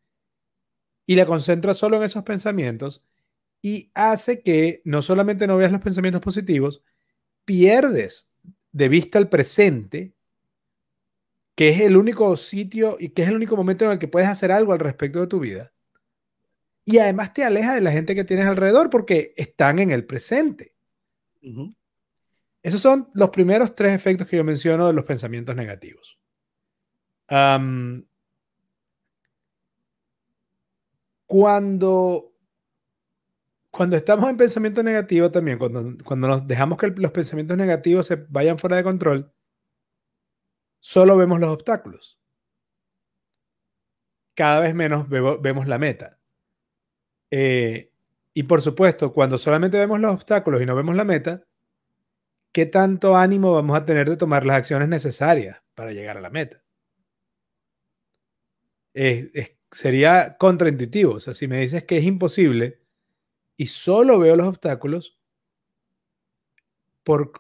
y 1.05 1.17
la 1.17 1.27
concentra 1.27 1.75
solo 1.75 1.99
en 1.99 2.05
esos 2.05 2.23
pensamientos 2.23 3.05
y 3.61 3.91
hace 3.93 4.41
que 4.41 4.81
no 4.87 5.03
solamente 5.03 5.47
no 5.47 5.59
veas 5.59 5.71
los 5.71 5.83
pensamientos 5.83 6.23
positivos, 6.23 6.83
pierdes 7.45 8.33
de 8.73 8.89
vista 8.89 9.19
el 9.19 9.29
presente 9.29 10.15
que 11.55 11.69
es 11.69 11.81
el 11.83 11.95
único 11.95 12.35
sitio 12.39 12.97
y 12.99 13.11
que 13.11 13.25
es 13.25 13.29
el 13.29 13.37
único 13.37 13.55
momento 13.55 13.85
en 13.85 13.91
el 13.91 13.99
que 13.99 14.09
puedes 14.09 14.31
hacer 14.31 14.51
algo 14.51 14.73
al 14.73 14.79
respecto 14.79 15.21
de 15.21 15.27
tu 15.27 15.41
vida. 15.41 15.71
Y 16.87 16.97
además 16.97 17.35
te 17.35 17.45
aleja 17.45 17.75
de 17.75 17.83
la 17.83 17.93
gente 17.93 18.15
que 18.15 18.25
tienes 18.25 18.47
alrededor 18.47 18.89
porque 18.89 19.35
están 19.37 19.79
en 19.79 19.91
el 19.91 20.07
presente. 20.07 20.75
Esos 22.63 22.81
son 22.81 23.11
los 23.13 23.29
primeros 23.29 23.75
tres 23.75 23.93
efectos 23.93 24.27
que 24.27 24.39
yo 24.39 24.43
menciono 24.43 24.87
de 24.87 24.95
los 24.95 25.05
pensamientos 25.05 25.55
negativos. 25.55 26.19
Cuando, 31.27 32.33
cuando 33.71 33.97
estamos 33.97 34.29
en 34.31 34.37
pensamiento 34.37 34.83
negativo 34.83 35.31
también, 35.31 35.59
cuando, 35.59 35.97
cuando 36.05 36.29
nos 36.29 36.47
dejamos 36.47 36.79
que 36.79 36.89
los 36.89 37.13
pensamientos 37.13 37.57
negativos 37.57 38.07
se 38.07 38.17
vayan 38.29 38.59
fuera 38.59 38.77
de 38.77 38.85
control, 38.85 39.33
solo 40.81 41.17
vemos 41.17 41.41
los 41.41 41.51
obstáculos. 41.51 42.21
Cada 44.35 44.61
vez 44.61 44.75
menos 44.75 45.09
vemos 45.09 45.67
la 45.67 45.79
meta. 45.79 46.19
Eh, 47.31 47.93
y 48.35 48.43
por 48.45 48.61
supuesto, 48.61 49.13
cuando 49.13 49.39
solamente 49.39 49.79
vemos 49.79 50.01
los 50.01 50.13
obstáculos 50.13 50.61
y 50.61 50.67
no 50.67 50.75
vemos 50.75 50.97
la 50.97 51.05
meta, 51.05 51.47
¿qué 52.53 52.67
tanto 52.67 53.17
ánimo 53.17 53.53
vamos 53.53 53.77
a 53.77 53.85
tener 53.85 54.09
de 54.09 54.17
tomar 54.17 54.45
las 54.45 54.59
acciones 54.59 54.89
necesarias 54.89 55.63
para 55.75 55.93
llegar 55.93 56.19
a 56.19 56.21
la 56.21 56.31
meta? 56.31 56.63
Sería 59.75 60.37
contraintuitivo. 60.39 61.15
O 61.15 61.21
sea, 61.21 61.35
si 61.35 61.49
me 61.49 61.61
dices 61.61 61.85
que 61.85 61.99
es 61.99 62.05
imposible 62.05 62.81
y 63.57 63.67
solo 63.67 64.19
veo 64.19 64.37
los 64.37 64.47
obstáculos, 64.47 65.19
¿por 67.03 67.33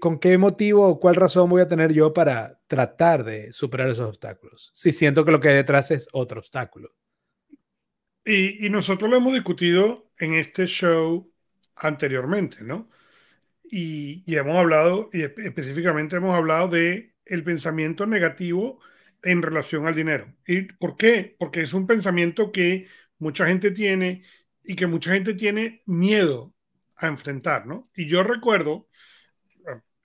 ¿Con 0.00 0.18
qué 0.18 0.36
motivo 0.38 0.88
o 0.88 0.98
cuál 0.98 1.14
razón 1.14 1.48
voy 1.48 1.62
a 1.62 1.68
tener 1.68 1.92
yo 1.92 2.12
para 2.12 2.60
tratar 2.66 3.22
de 3.22 3.52
superar 3.52 3.88
esos 3.88 4.08
obstáculos? 4.08 4.72
Si 4.74 4.90
siento 4.90 5.24
que 5.24 5.30
lo 5.30 5.38
que 5.38 5.50
hay 5.50 5.54
detrás 5.54 5.92
es 5.92 6.08
otro 6.12 6.40
obstáculo. 6.40 6.92
Y, 8.24 8.68
nosotros 8.70 9.08
lo 9.08 9.16
hemos 9.16 9.34
discutido 9.34 10.10
en 10.18 10.34
este 10.34 10.66
show 10.66 11.32
anteriormente, 11.76 12.64
¿no? 12.64 12.90
Y, 13.62 14.24
y 14.26 14.36
hemos 14.36 14.56
hablado, 14.56 15.10
y 15.12 15.22
específicamente 15.22 16.16
hemos 16.16 16.34
hablado 16.34 16.68
de 16.68 17.14
el 17.24 17.44
pensamiento 17.44 18.04
negativo 18.04 18.80
en 19.22 19.42
relación 19.42 19.86
al 19.86 19.94
dinero. 19.94 20.34
¿Y 20.46 20.62
por 20.62 20.96
qué? 20.96 21.36
Porque 21.38 21.62
es 21.62 21.72
un 21.72 21.86
pensamiento 21.86 22.52
que 22.52 22.88
mucha 23.18 23.46
gente 23.46 23.70
tiene 23.70 24.22
y 24.62 24.76
que 24.76 24.86
mucha 24.86 25.12
gente 25.12 25.34
tiene 25.34 25.82
miedo 25.86 26.54
a 26.96 27.06
enfrentar, 27.06 27.66
¿no? 27.66 27.90
Y 27.94 28.06
yo 28.06 28.22
recuerdo, 28.22 28.88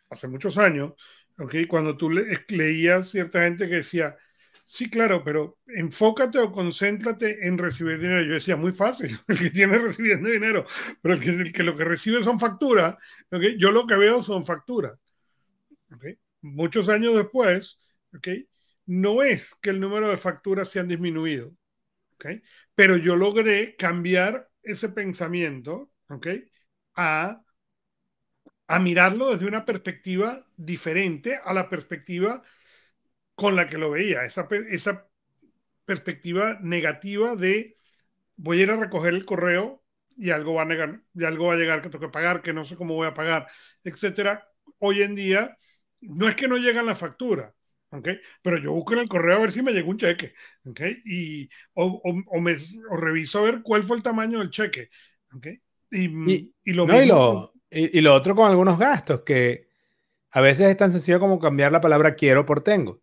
hace 0.09 0.27
muchos 0.27 0.57
años, 0.57 0.93
¿okay? 1.37 1.65
cuando 1.67 1.97
tú 1.97 2.09
leías 2.09 3.09
cierta 3.09 3.43
gente 3.43 3.67
que 3.67 3.75
decía, 3.75 4.15
sí, 4.65 4.89
claro, 4.89 5.23
pero 5.23 5.59
enfócate 5.67 6.39
o 6.39 6.51
concéntrate 6.51 7.47
en 7.47 7.57
recibir 7.57 7.99
dinero. 7.99 8.21
Yo 8.23 8.33
decía, 8.35 8.55
muy 8.55 8.71
fácil, 8.71 9.19
el 9.27 9.39
que 9.39 9.49
tiene 9.49 9.77
recibiendo 9.77 10.29
dinero, 10.29 10.65
pero 11.01 11.15
el 11.15 11.19
que, 11.19 11.29
el 11.31 11.51
que 11.53 11.63
lo 11.63 11.75
que 11.75 11.83
recibe 11.83 12.23
son 12.23 12.39
facturas, 12.39 12.95
¿okay? 13.31 13.57
yo 13.57 13.71
lo 13.71 13.85
que 13.85 13.95
veo 13.95 14.21
son 14.21 14.45
facturas. 14.45 14.97
¿okay? 15.93 16.17
Muchos 16.41 16.89
años 16.89 17.15
después, 17.15 17.79
¿okay? 18.15 18.47
No 18.85 19.23
es 19.23 19.55
que 19.55 19.69
el 19.69 19.79
número 19.79 20.09
de 20.09 20.17
facturas 20.17 20.69
se 20.69 20.79
han 20.79 20.87
disminuido, 20.87 21.53
¿okay? 22.15 22.41
pero 22.75 22.97
yo 22.97 23.15
logré 23.15 23.75
cambiar 23.77 24.49
ese 24.63 24.89
pensamiento 24.89 25.91
¿okay? 26.09 26.49
a, 26.95 27.43
a 28.67 28.79
mirarlo 28.79 29.31
desde 29.31 29.47
una 29.47 29.65
perspectiva 29.65 30.45
diferente 30.57 31.39
a 31.43 31.53
la 31.53 31.69
perspectiva 31.69 32.43
con 33.35 33.55
la 33.55 33.67
que 33.67 33.77
lo 33.77 33.91
veía, 33.91 34.25
esa, 34.25 34.47
esa 34.69 35.07
perspectiva 35.85 36.59
negativa 36.61 37.35
de 37.35 37.77
voy 38.35 38.59
a 38.59 38.63
ir 38.63 38.71
a 38.71 38.77
recoger 38.77 39.13
el 39.13 39.25
correo 39.25 39.83
y 40.17 40.31
algo 40.31 40.55
va 40.55 40.63
a 40.63 40.65
negar, 40.65 41.01
y 41.13 41.23
algo 41.25 41.47
va 41.47 41.53
a 41.53 41.57
llegar 41.57 41.81
que 41.81 41.89
tengo 41.89 42.07
que 42.07 42.11
pagar, 42.11 42.41
que 42.41 42.53
no 42.53 42.65
sé 42.65 42.75
cómo 42.75 42.95
voy 42.95 43.07
a 43.07 43.13
pagar, 43.13 43.47
etcétera. 43.83 44.47
Hoy 44.79 45.01
en 45.01 45.15
día 45.15 45.57
no 46.01 46.29
es 46.29 46.35
que 46.35 46.47
no 46.47 46.57
llegan 46.57 46.85
las 46.85 46.99
facturas, 46.99 47.53
¿okay? 47.93 48.19
pero 48.41 48.57
yo 48.57 48.73
busco 48.73 48.93
en 48.93 48.99
el 48.99 49.09
correo 49.09 49.37
a 49.37 49.41
ver 49.41 49.51
si 49.51 49.61
me 49.61 49.71
llegó 49.71 49.89
un 49.89 49.97
cheque, 49.97 50.33
¿okay? 50.65 51.01
y, 51.05 51.49
o, 51.73 52.01
o, 52.03 52.41
me, 52.41 52.55
o, 52.89 52.97
reviso 52.97 53.39
a 53.39 53.43
ver 53.43 53.61
cuál 53.61 53.83
fue 53.83 53.97
el 53.97 54.03
tamaño 54.03 54.39
del 54.39 54.49
cheque. 54.49 54.89
¿okay? 55.35 55.61
Y, 55.91 56.51
y, 56.63 56.73
lo 56.73 56.87
no, 56.87 57.05
lo, 57.05 57.53
y, 57.69 58.01
lo, 58.01 58.15
otro 58.15 58.35
con 58.35 58.49
algunos 58.49 58.79
gastos, 58.79 59.21
que 59.21 59.67
a 60.31 60.41
veces 60.41 60.67
es 60.67 60.77
tan 60.77 60.91
sencillo 60.91 61.19
como 61.19 61.39
cambiar 61.39 61.71
la 61.71 61.81
palabra 61.81 62.15
quiero 62.15 62.45
por 62.45 62.61
tengo. 62.61 63.01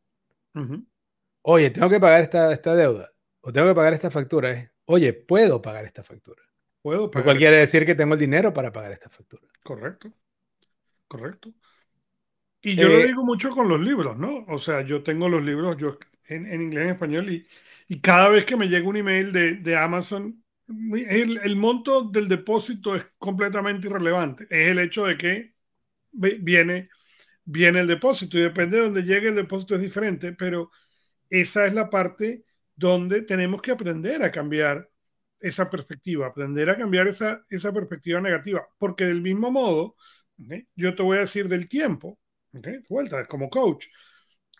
Oye, 1.43 1.71
tengo 1.71 1.89
que 1.89 2.01
pagar 2.01 2.21
esta, 2.21 2.53
esta 2.53 2.75
deuda, 2.75 3.13
o 3.41 3.53
tengo 3.53 3.69
que 3.69 3.75
pagar 3.75 3.93
esta 3.93 4.11
factura. 4.11 4.73
Oye, 4.87 5.13
puedo 5.13 5.63
pagar 5.63 5.85
esta 5.85 6.03
factura. 6.03 6.43
Puedo 6.83 7.11
pagar. 7.11 7.27
Lo 7.27 7.31
cual 7.31 7.39
quiere 7.39 7.57
decir 7.59 7.87
que 7.87 7.95
tengo 7.95 8.15
el 8.15 8.21
dinero 8.21 8.53
para 8.53 8.73
pagar 8.73 8.91
esta 8.91 9.09
factura. 9.09 9.47
Correcto. 9.63 10.13
Correcto. 11.07 11.53
Y 12.63 12.77
yo 12.77 12.89
lo 12.89 12.99
eh, 12.99 13.07
digo 13.07 13.25
mucho 13.25 13.51
con 13.51 13.69
los 13.69 13.81
libros, 13.81 14.17
¿no? 14.19 14.45
O 14.49 14.59
sea, 14.59 14.83
yo 14.83 15.03
tengo 15.03 15.29
los 15.29 15.43
libros 15.43 15.77
yo 15.79 15.99
en, 16.29 16.47
en 16.47 16.63
inglés 16.63 16.85
y 16.85 16.89
en 16.89 16.93
español 16.95 17.31
y, 17.31 17.47
y, 17.89 18.01
cada 18.01 18.29
vez 18.29 18.45
que 18.45 18.57
me 18.57 18.69
llega 18.69 18.89
un 18.89 18.97
email 18.97 19.33
de, 19.33 19.55
de 19.55 19.77
Amazon, 19.77 20.45
el, 20.69 21.39
el, 21.43 21.57
monto 21.57 22.05
del 22.05 22.29
depósito 22.29 22.95
es 22.95 23.05
completamente 23.19 23.89
irrelevante. 23.89 24.45
Es 24.51 24.69
el 24.69 24.79
hecho 24.79 25.07
de 25.07 25.17
que 25.17 25.55
viene, 26.13 26.91
viene 27.45 27.81
el 27.81 27.87
depósito 27.87 28.39
y 28.39 28.43
depende 28.43 28.77
de 28.77 28.85
donde 28.85 29.03
llegue 29.03 29.29
el 29.29 29.37
depósito 29.37 29.75
es 29.75 29.81
diferente, 29.81 30.33
pero 30.33 30.71
esa 31.31 31.67
es 31.67 31.75
la 31.75 31.91
parte 31.91 32.45
donde 32.77 33.23
tenemos 33.23 33.63
que 33.63 33.73
aprender 33.73 34.23
a 34.23 34.33
cambiar 34.33 34.89
esa 35.41 35.71
perspectiva, 35.71 36.27
aprender 36.27 36.71
a 36.71 36.77
cambiar 36.79 37.09
esa, 37.09 37.45
esa 37.49 37.73
perspectiva 37.73 38.21
negativa, 38.21 38.67
porque 38.79 39.07
del 39.07 39.23
mismo 39.23 39.51
modo, 39.51 39.97
yo 40.77 40.95
te 40.95 41.03
voy 41.03 41.19
a 41.19 41.23
decir 41.23 41.49
del 41.49 41.69
tiempo, 41.69 42.20
¿okay? 42.53 42.79
vuelta, 42.89 43.27
como 43.27 43.51
coach. 43.51 43.87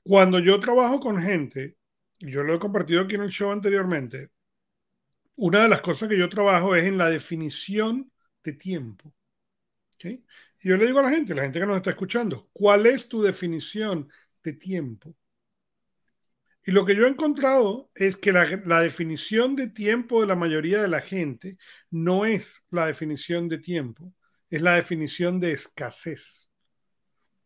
Cuando 0.03 0.39
yo 0.39 0.59
trabajo 0.61 1.01
con 1.01 1.21
gente, 1.21 1.77
y 2.19 2.31
yo 2.31 2.43
lo 2.43 2.55
he 2.55 2.59
compartido 2.59 3.03
aquí 3.03 3.15
en 3.17 3.23
el 3.23 3.31
show 3.31 3.51
anteriormente, 3.51 4.31
una 5.37 5.63
de 5.63 5.69
las 5.69 5.81
cosas 5.81 6.09
que 6.09 6.19
yo 6.19 6.29
trabajo 6.29 6.75
es 6.75 6.85
en 6.85 6.99
la 6.99 7.09
definición 7.11 8.13
de 8.45 8.53
tiempo. 8.53 9.15
Y 10.03 10.23
yo 10.69 10.77
le 10.77 10.87
digo 10.87 10.99
a 10.99 11.03
la 11.03 11.11
gente, 11.11 11.35
la 11.35 11.43
gente 11.43 11.61
que 11.61 11.67
nos 11.67 11.77
está 11.77 11.91
escuchando, 11.91 12.49
¿cuál 12.53 12.87
es 12.87 13.09
tu 13.09 13.23
definición 13.23 14.09
de 14.43 14.53
tiempo? 14.55 15.15
Y 16.65 16.73
lo 16.73 16.85
que 16.85 16.95
yo 16.95 17.07
he 17.07 17.09
encontrado 17.09 17.91
es 17.95 18.17
que 18.17 18.33
la, 18.33 18.81
definición 18.81 19.57
de 19.57 19.69
tiempo 19.69 20.21
de 20.21 20.27
la 20.27 20.37
mayoría 20.37 20.83
de 20.83 20.89
la 20.89 21.01
gente 21.01 21.57
no 21.91 22.27
es 22.27 22.65
la 22.71 22.87
definición 22.87 23.49
de 23.49 23.59
tiempo, 23.59 24.13
es 24.51 24.61
la 24.61 24.75
definición 24.75 25.41
de 25.41 25.53
escasez. 25.53 26.50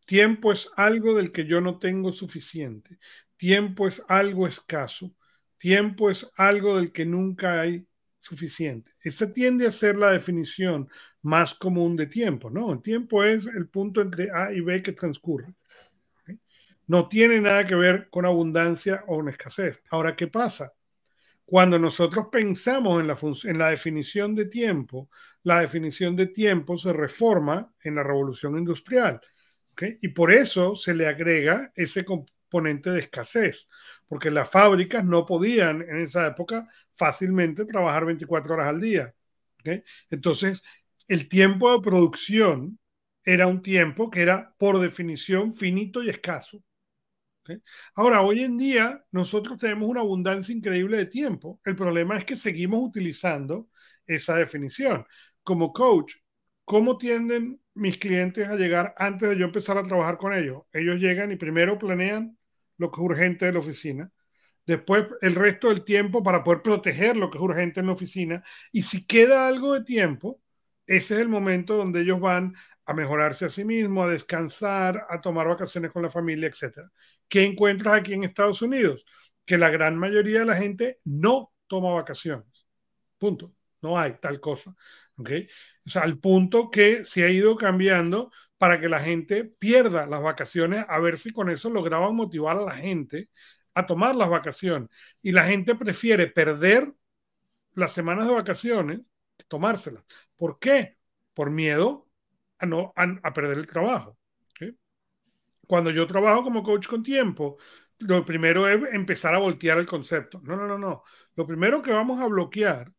Tiempo 0.05 0.51
es 0.51 0.69
algo 0.75 1.15
del 1.15 1.31
que 1.31 1.45
yo 1.45 1.61
no 1.61 1.79
tengo 1.79 2.11
suficiente. 2.11 2.99
Tiempo 3.37 3.87
es 3.87 4.01
algo 4.07 4.47
escaso. 4.47 5.11
Tiempo 5.57 6.11
es 6.11 6.29
algo 6.37 6.77
del 6.77 6.91
que 6.91 7.05
nunca 7.05 7.61
hay 7.61 7.87
suficiente. 8.19 8.91
Esa 9.01 9.33
tiende 9.33 9.65
a 9.65 9.71
ser 9.71 9.97
la 9.97 10.11
definición 10.11 10.89
más 11.23 11.55
común 11.55 11.95
de 11.95 12.05
tiempo, 12.05 12.49
¿no? 12.49 12.71
El 12.71 12.81
tiempo 12.81 13.23
es 13.23 13.47
el 13.47 13.67
punto 13.67 14.01
entre 14.01 14.29
A 14.31 14.53
y 14.53 14.61
B 14.61 14.81
que 14.83 14.93
transcurre. 14.93 15.53
No 16.87 17.09
tiene 17.09 17.41
nada 17.41 17.65
que 17.65 17.75
ver 17.75 18.09
con 18.11 18.25
abundancia 18.25 19.03
o 19.07 19.17
con 19.17 19.29
escasez. 19.29 19.81
Ahora, 19.89 20.15
¿qué 20.15 20.27
pasa? 20.27 20.71
Cuando 21.43 21.79
nosotros 21.79 22.27
pensamos 22.31 23.01
en 23.01 23.07
la, 23.07 23.17
en 23.43 23.57
la 23.57 23.69
definición 23.69 24.35
de 24.35 24.45
tiempo, 24.45 25.09
la 25.43 25.61
definición 25.61 26.15
de 26.15 26.27
tiempo 26.27 26.77
se 26.77 26.93
reforma 26.93 27.73
en 27.83 27.95
la 27.95 28.03
revolución 28.03 28.57
industrial 28.57 29.19
y 30.01 30.09
por 30.09 30.31
eso 30.31 30.75
se 30.75 30.93
le 30.93 31.07
agrega 31.07 31.71
ese 31.75 32.05
componente 32.05 32.89
de 32.91 33.01
escasez, 33.01 33.67
porque 34.07 34.31
las 34.31 34.49
fábricas 34.49 35.03
no 35.03 35.25
podían 35.25 35.81
en 35.81 35.97
esa 35.97 36.27
época 36.27 36.67
fácilmente 36.95 37.65
trabajar 37.65 38.05
24 38.05 38.53
horas 38.55 38.67
al 38.67 38.81
día. 38.81 39.13
Entonces, 40.09 40.63
el 41.07 41.27
tiempo 41.27 41.71
de 41.71 41.81
producción 41.81 42.79
era 43.23 43.47
un 43.47 43.61
tiempo 43.61 44.09
que 44.09 44.21
era 44.21 44.53
por 44.57 44.79
definición 44.79 45.53
finito 45.53 46.03
y 46.03 46.09
escaso. 46.09 46.63
Ahora, 47.93 48.21
hoy 48.21 48.43
en 48.43 48.57
día 48.57 49.05
nosotros 49.11 49.57
tenemos 49.57 49.89
una 49.89 50.01
abundancia 50.01 50.53
increíble 50.53 50.97
de 50.97 51.05
tiempo. 51.05 51.59
El 51.63 51.75
problema 51.75 52.17
es 52.17 52.25
que 52.25 52.35
seguimos 52.35 52.81
utilizando 52.81 53.69
esa 54.07 54.35
definición. 54.35 55.05
Como 55.43 55.71
coach, 55.73 56.15
¿cómo 56.63 56.97
tienden 56.97 57.59
mis 57.75 57.97
clientes 57.97 58.47
a 58.47 58.55
llegar 58.55 58.95
antes 58.97 59.29
de 59.29 59.37
yo 59.37 59.45
empezar 59.45 59.77
a 59.77 59.83
trabajar 59.83 60.17
con 60.17 60.33
ellos. 60.33 60.63
Ellos 60.73 60.97
llegan 60.97 61.31
y 61.31 61.35
primero 61.37 61.77
planean 61.77 62.37
lo 62.77 62.91
que 62.91 63.01
es 63.01 63.05
urgente 63.05 63.45
de 63.45 63.53
la 63.53 63.59
oficina, 63.59 64.11
después 64.65 65.05
el 65.21 65.35
resto 65.35 65.69
del 65.69 65.83
tiempo 65.83 66.23
para 66.23 66.43
poder 66.43 66.61
proteger 66.61 67.17
lo 67.17 67.29
que 67.29 67.37
es 67.37 67.43
urgente 67.43 67.79
en 67.79 67.87
la 67.87 67.93
oficina 67.93 68.43
y 68.71 68.83
si 68.83 69.05
queda 69.05 69.47
algo 69.47 69.73
de 69.73 69.83
tiempo, 69.83 70.41
ese 70.87 71.15
es 71.15 71.21
el 71.21 71.29
momento 71.29 71.77
donde 71.77 72.01
ellos 72.01 72.19
van 72.19 72.53
a 72.85 72.93
mejorarse 72.93 73.45
a 73.45 73.49
sí 73.49 73.65
mismos, 73.65 74.07
a 74.07 74.11
descansar, 74.11 75.05
a 75.09 75.21
tomar 75.21 75.47
vacaciones 75.47 75.91
con 75.91 76.03
la 76.03 76.09
familia, 76.09 76.47
etc. 76.49 76.89
¿Qué 77.27 77.43
encuentras 77.43 77.95
aquí 77.95 78.13
en 78.13 78.23
Estados 78.23 78.61
Unidos? 78.61 79.05
Que 79.45 79.57
la 79.57 79.69
gran 79.69 79.97
mayoría 79.97 80.39
de 80.39 80.45
la 80.45 80.55
gente 80.55 80.99
no 81.03 81.53
toma 81.67 81.93
vacaciones. 81.93 82.67
Punto. 83.17 83.53
No 83.81 83.97
hay 83.99 84.15
tal 84.19 84.39
cosa. 84.39 84.75
¿Okay? 85.17 85.47
O 85.85 85.89
sea, 85.89 86.03
al 86.03 86.19
punto 86.19 86.69
que 86.71 87.05
se 87.05 87.23
ha 87.23 87.29
ido 87.29 87.55
cambiando 87.55 88.31
para 88.57 88.79
que 88.79 88.89
la 88.89 88.99
gente 88.99 89.43
pierda 89.45 90.05
las 90.07 90.21
vacaciones, 90.21 90.85
a 90.87 90.99
ver 90.99 91.17
si 91.17 91.31
con 91.31 91.49
eso 91.49 91.69
lograban 91.69 92.15
motivar 92.15 92.57
a 92.57 92.61
la 92.61 92.75
gente 92.75 93.29
a 93.73 93.85
tomar 93.85 94.15
las 94.15 94.29
vacaciones. 94.29 94.89
Y 95.21 95.31
la 95.31 95.45
gente 95.45 95.75
prefiere 95.75 96.27
perder 96.27 96.93
las 97.73 97.93
semanas 97.93 98.27
de 98.27 98.33
vacaciones 98.33 99.01
que 99.37 99.45
tomárselas. 99.47 100.03
¿Por 100.35 100.59
qué? 100.59 100.97
Por 101.33 101.51
miedo 101.51 102.07
a, 102.59 102.65
no, 102.65 102.93
a, 102.95 103.33
perder 103.33 103.57
el 103.57 103.67
trabajo. 103.67 104.17
Cuando 105.67 105.89
yo 105.91 106.05
trabajo 106.07 106.43
como 106.43 106.63
coach 106.63 106.87
con 106.87 107.01
tiempo, 107.03 107.57
lo 107.99 108.23
primero 108.23 108.67
es 108.67 108.93
empezar 108.93 109.33
a 109.33 109.39
voltear 109.39 109.77
el 109.79 109.85
concepto. 109.85 110.39
No, 110.43 110.55
no, 110.55 110.67
no, 110.67 110.77
no. 110.77 111.03
Lo 111.35 111.47
primero 111.47 111.81
que 111.81 111.91
vamos 111.91 112.21
a 112.21 112.27
bloquear 112.27 112.91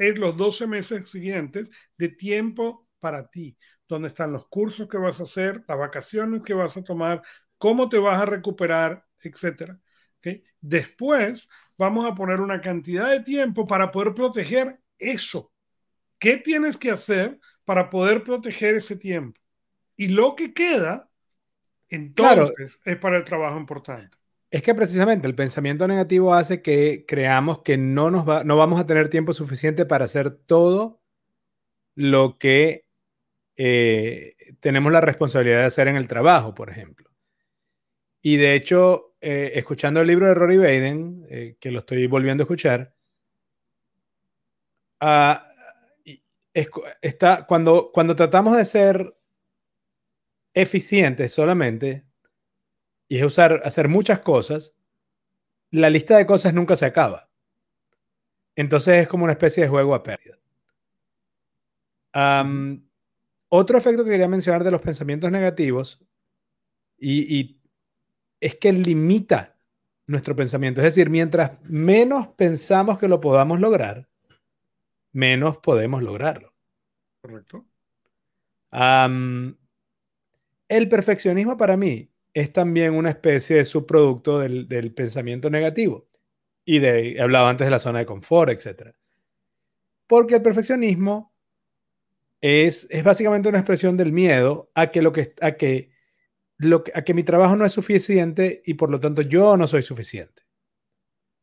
es 0.00 0.18
los 0.18 0.34
12 0.34 0.66
meses 0.66 1.10
siguientes 1.10 1.70
de 1.98 2.08
tiempo 2.08 2.88
para 3.00 3.28
ti, 3.28 3.58
donde 3.86 4.08
están 4.08 4.32
los 4.32 4.48
cursos 4.48 4.88
que 4.88 4.96
vas 4.96 5.20
a 5.20 5.24
hacer, 5.24 5.62
las 5.68 5.78
vacaciones 5.78 6.42
que 6.42 6.54
vas 6.54 6.74
a 6.78 6.82
tomar, 6.82 7.22
cómo 7.58 7.90
te 7.90 7.98
vas 7.98 8.20
a 8.20 8.24
recuperar, 8.24 9.04
etcétera. 9.20 9.78
¿Okay? 10.18 10.42
Después 10.58 11.46
vamos 11.76 12.10
a 12.10 12.14
poner 12.14 12.40
una 12.40 12.62
cantidad 12.62 13.10
de 13.10 13.20
tiempo 13.20 13.66
para 13.66 13.90
poder 13.90 14.14
proteger 14.14 14.80
eso. 14.98 15.52
¿Qué 16.18 16.38
tienes 16.38 16.78
que 16.78 16.90
hacer 16.90 17.38
para 17.66 17.90
poder 17.90 18.24
proteger 18.24 18.76
ese 18.76 18.96
tiempo? 18.96 19.38
Y 19.96 20.08
lo 20.08 20.34
que 20.34 20.54
queda, 20.54 21.10
entonces, 21.90 22.80
es 22.86 22.96
para 22.96 23.18
el 23.18 23.24
trabajo 23.24 23.58
importante. 23.58 24.16
Es 24.50 24.62
que 24.62 24.74
precisamente 24.74 25.28
el 25.28 25.36
pensamiento 25.36 25.86
negativo 25.86 26.34
hace 26.34 26.60
que 26.60 27.04
creamos 27.06 27.62
que 27.62 27.78
no, 27.78 28.10
nos 28.10 28.44
no 28.44 28.56
vamos 28.56 28.80
a 28.80 28.86
tener 28.86 29.08
tiempo 29.08 29.32
suficiente 29.32 29.86
para 29.86 30.06
hacer 30.06 30.30
todo 30.30 31.00
lo 31.94 32.38
que 32.38 32.86
eh, 33.56 34.34
tenemos 34.60 34.92
la 34.92 35.00
responsabilidad 35.00 35.60
de 35.60 35.66
hacer 35.66 35.88
en 35.88 35.96
el 35.96 36.08
trabajo, 36.08 36.54
por 36.54 36.70
ejemplo. 36.70 37.10
Y 38.22 38.36
de 38.36 38.54
hecho, 38.54 39.14
eh, 39.20 39.52
escuchando 39.54 40.00
el 40.00 40.08
libro 40.08 40.26
de 40.26 40.34
Rory 40.34 40.56
Baden, 40.56 41.26
eh, 41.30 41.56
que 41.60 41.70
lo 41.70 41.80
estoy 41.80 42.06
volviendo 42.06 42.42
a 42.42 42.46
escuchar, 42.46 42.94
ah, 45.00 45.46
está, 47.02 47.46
cuando, 47.46 47.90
cuando 47.92 48.16
tratamos 48.16 48.56
de 48.56 48.64
ser 48.64 49.14
eficientes 50.54 51.32
solamente, 51.32 52.04
y 53.10 53.18
es 53.18 53.24
usar, 53.24 53.60
hacer 53.64 53.88
muchas 53.88 54.20
cosas, 54.20 54.76
la 55.72 55.90
lista 55.90 56.16
de 56.16 56.26
cosas 56.26 56.54
nunca 56.54 56.76
se 56.76 56.86
acaba. 56.86 57.28
Entonces 58.54 59.02
es 59.02 59.08
como 59.08 59.24
una 59.24 59.32
especie 59.32 59.64
de 59.64 59.68
juego 59.68 59.96
a 59.96 60.02
pérdida. 60.04 60.38
otro 63.48 63.78
efecto 63.78 64.04
que 64.04 64.10
quería 64.10 64.28
mencionar 64.28 64.62
de 64.62 64.70
los 64.70 64.80
pensamientos 64.80 65.28
negativos 65.32 66.00
y, 66.98 67.60
es 68.38 68.54
que 68.54 68.72
limita 68.72 69.56
nuestro 70.06 70.36
pensamiento. 70.36 70.80
Es 70.80 70.94
decir, 70.94 71.10
mientras 71.10 71.60
menos 71.64 72.28
pensamos 72.28 72.96
que 72.96 73.08
lo 73.08 73.20
podamos 73.20 73.58
lograr, 73.58 74.08
menos 75.10 75.58
podemos 75.58 76.00
lograrlo. 76.00 76.54
Correcto. 77.20 77.66
el 80.68 80.88
perfeccionismo 80.88 81.56
para 81.56 81.76
mí 81.76 82.09
es 82.34 82.52
también 82.52 82.94
una 82.94 83.10
especie 83.10 83.56
de 83.56 83.64
subproducto 83.64 84.38
del, 84.38 84.92
pensamiento 84.94 85.50
negativo. 85.50 86.08
Y 86.64 86.78
de, 86.78 87.12
he 87.12 87.20
hablado 87.20 87.46
antes 87.46 87.66
de 87.66 87.70
la 87.70 87.78
zona 87.78 88.00
de 88.00 88.06
confort, 88.06 88.50
etc. 88.50 88.94
Porque 90.06 90.36
el 90.36 90.42
perfeccionismo 90.42 91.34
es, 92.40 92.86
es 92.90 93.02
básicamente 93.02 93.48
una 93.48 93.58
expresión 93.58 93.96
del 93.96 94.12
miedo 94.12 94.70
a 94.74 94.90
que, 94.90 95.02
lo 95.02 95.12
que, 95.12 95.34
a, 95.40 95.52
que, 95.52 95.90
lo 96.58 96.84
a 96.94 97.02
que 97.02 97.14
mi 97.14 97.22
trabajo 97.22 97.56
no 97.56 97.64
es 97.64 97.72
suficiente 97.72 98.62
y 98.64 98.74
por 98.74 98.90
lo 98.90 99.00
tanto 99.00 99.22
yo 99.22 99.56
no 99.56 99.66
soy 99.66 99.82
suficiente. 99.82 100.42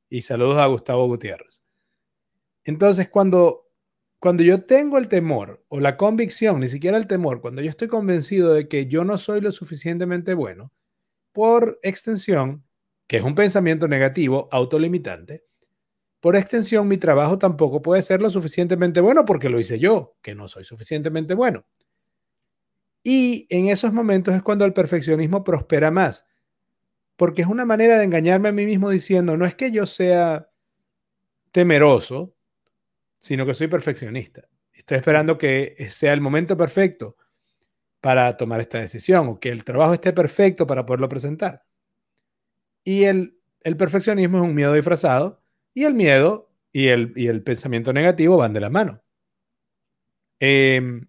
Y 0.09 0.21
saludos 0.21 0.57
a 0.57 0.67
Gustavo 0.67 1.05
Gutiérrez. 1.07 1.63
Entonces, 2.63 3.09
cuando, 3.09 3.66
cuando 4.19 4.43
yo 4.43 4.63
tengo 4.63 4.97
el 4.97 5.07
temor 5.07 5.63
o 5.67 5.79
la 5.79 5.97
convicción, 5.97 6.59
ni 6.59 6.67
siquiera 6.67 6.97
el 6.97 7.07
temor, 7.07 7.41
cuando 7.41 7.61
yo 7.61 7.69
estoy 7.69 7.87
convencido 7.87 8.53
de 8.53 8.67
que 8.67 8.87
yo 8.87 9.03
no 9.03 9.17
soy 9.17 9.41
lo 9.41 9.51
suficientemente 9.51 10.33
bueno, 10.33 10.71
por 11.31 11.79
extensión, 11.83 12.63
que 13.07 13.17
es 13.17 13.23
un 13.23 13.35
pensamiento 13.35 13.87
negativo 13.87 14.49
autolimitante, 14.51 15.45
por 16.19 16.35
extensión 16.35 16.87
mi 16.87 16.97
trabajo 16.97 17.37
tampoco 17.37 17.81
puede 17.81 18.01
ser 18.01 18.21
lo 18.21 18.29
suficientemente 18.29 19.01
bueno 19.01 19.23
porque 19.23 19.49
lo 19.49 19.59
hice 19.59 19.79
yo, 19.79 20.17
que 20.21 20.33
no 20.33 20.47
soy 20.47 20.63
suficientemente 20.63 21.35
bueno. 21.35 21.65
Y 23.03 23.47
en 23.49 23.69
esos 23.69 23.93
momentos 23.93 24.35
es 24.35 24.41
cuando 24.43 24.65
el 24.65 24.73
perfeccionismo 24.73 25.43
prospera 25.43 25.91
más, 25.91 26.25
porque 27.15 27.43
es 27.43 27.47
una 27.47 27.65
manera 27.65 27.97
de 27.97 28.03
engañarme 28.03 28.49
a 28.49 28.51
mí 28.51 28.65
mismo 28.65 28.89
diciendo, 28.89 29.37
no 29.37 29.45
es 29.45 29.55
que 29.55 29.71
yo 29.71 29.85
sea 29.85 30.49
temeroso, 31.51 32.36
sino 33.17 33.45
que 33.45 33.53
soy 33.53 33.67
perfeccionista. 33.67 34.47
Estoy 34.73 34.97
esperando 34.97 35.37
que 35.37 35.87
sea 35.89 36.13
el 36.13 36.21
momento 36.21 36.55
perfecto 36.55 37.17
para 37.99 38.37
tomar 38.37 38.61
esta 38.61 38.79
decisión 38.79 39.27
o 39.27 39.39
que 39.39 39.49
el 39.49 39.63
trabajo 39.63 39.93
esté 39.93 40.13
perfecto 40.13 40.67
para 40.67 40.85
poderlo 40.85 41.09
presentar. 41.09 41.65
Y 42.83 43.03
el, 43.03 43.37
perfeccionismo 43.77 44.37
es 44.37 44.43
un 44.43 44.55
miedo 44.55 44.73
disfrazado 44.73 45.41
y 45.73 45.83
el 45.83 45.93
miedo 45.93 46.49
y 46.71 46.87
el, 46.87 47.13
el 47.15 47.43
pensamiento 47.43 47.91
negativo 47.91 48.37
van 48.37 48.53
de 48.53 48.59
la 48.59 48.69
mano. 48.69 49.01
Em, 50.39 51.07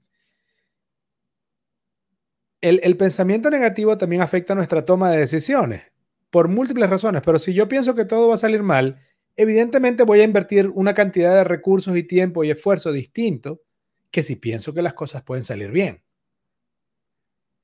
el, 2.60 2.80
el, 2.82 2.96
pensamiento 2.96 3.50
negativo 3.50 3.96
también 3.98 4.22
afecta 4.22 4.54
nuestra 4.54 4.84
toma 4.84 5.10
de 5.10 5.18
decisiones 5.18 5.92
por 6.30 6.48
múltiples 6.48 6.90
razones, 6.90 7.22
pero 7.24 7.38
si 7.38 7.54
yo 7.54 7.68
pienso 7.68 7.94
que 7.94 8.04
todo 8.04 8.28
va 8.28 8.34
a 8.34 8.38
salir 8.38 8.62
mal, 8.62 9.00
evidentemente 9.38 10.02
voy 10.02 10.20
a 10.20 10.24
invertir 10.24 10.68
una 10.74 10.92
cantidad 10.92 11.34
de 11.34 11.44
recursos 11.44 11.96
y 11.96 12.02
tiempo 12.02 12.44
y 12.44 12.50
esfuerzo 12.50 12.92
distinto 12.92 13.62
que 14.10 14.22
si 14.22 14.36
pienso 14.36 14.74
que 14.74 14.82
las 14.82 14.94
cosas 14.94 15.22
pueden 15.22 15.44
salir 15.44 15.70
bien. 15.70 16.02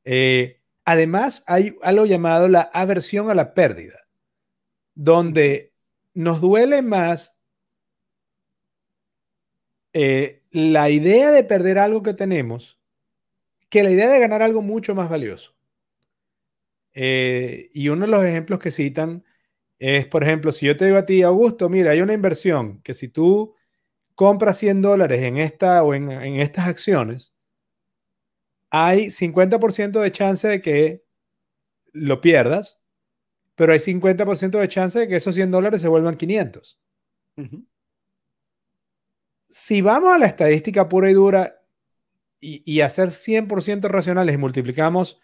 Eh, 0.04 0.60
además, 0.84 1.42
hay 1.46 1.74
algo 1.82 2.06
llamado 2.06 2.48
la 2.48 2.62
aversión 2.72 3.28
a 3.28 3.34
la 3.34 3.54
pérdida, 3.54 4.06
donde 4.94 5.72
nos 6.14 6.40
duele 6.40 6.80
más 6.80 7.36
eh, 9.92 10.42
la 10.52 10.90
idea 10.90 11.32
de 11.32 11.42
perder 11.42 11.78
algo 11.78 12.02
que 12.02 12.14
tenemos 12.14 12.80
que 13.68 13.82
la 13.82 13.90
idea 13.90 14.08
de 14.08 14.20
ganar 14.20 14.42
algo 14.42 14.62
mucho 14.62 14.94
más 14.94 15.10
valioso. 15.10 15.56
Eh, 16.92 17.70
y 17.72 17.88
uno 17.88 18.06
de 18.06 18.12
los 18.12 18.24
ejemplos 18.24 18.60
que 18.60 18.70
citan 18.70 19.24
es, 19.86 20.06
por 20.06 20.24
ejemplo, 20.24 20.50
si 20.50 20.64
yo 20.64 20.76
te 20.78 20.86
digo 20.86 20.96
a 20.96 21.04
ti, 21.04 21.22
Augusto, 21.22 21.68
mira, 21.68 21.90
hay 21.90 22.00
una 22.00 22.14
inversión 22.14 22.80
que 22.82 22.94
si 22.94 23.08
tú 23.08 23.54
compras 24.14 24.56
100 24.56 24.80
dólares 24.80 25.22
en 25.22 25.36
esta 25.36 25.82
o 25.82 25.92
en, 25.92 26.10
en 26.10 26.40
estas 26.40 26.68
acciones, 26.68 27.34
hay 28.70 29.10
50% 29.10 30.00
de 30.00 30.10
chance 30.10 30.48
de 30.48 30.62
que 30.62 31.04
lo 31.92 32.22
pierdas, 32.22 32.80
pero 33.56 33.74
hay 33.74 33.78
50% 33.78 34.58
de 34.58 34.68
chance 34.68 35.00
de 35.00 35.06
que 35.06 35.16
esos 35.16 35.34
100 35.34 35.50
dólares 35.50 35.82
se 35.82 35.88
vuelvan 35.88 36.16
500. 36.16 36.80
Si 39.50 39.82
vamos 39.82 40.14
a 40.14 40.18
la 40.18 40.26
estadística 40.26 40.88
pura 40.88 41.10
y 41.10 41.12
dura 41.12 41.62
y, 42.40 42.62
y 42.64 42.80
hacer 42.80 43.10
100% 43.10 43.86
racionales 43.88 44.34
y 44.34 44.38
multiplicamos 44.38 45.20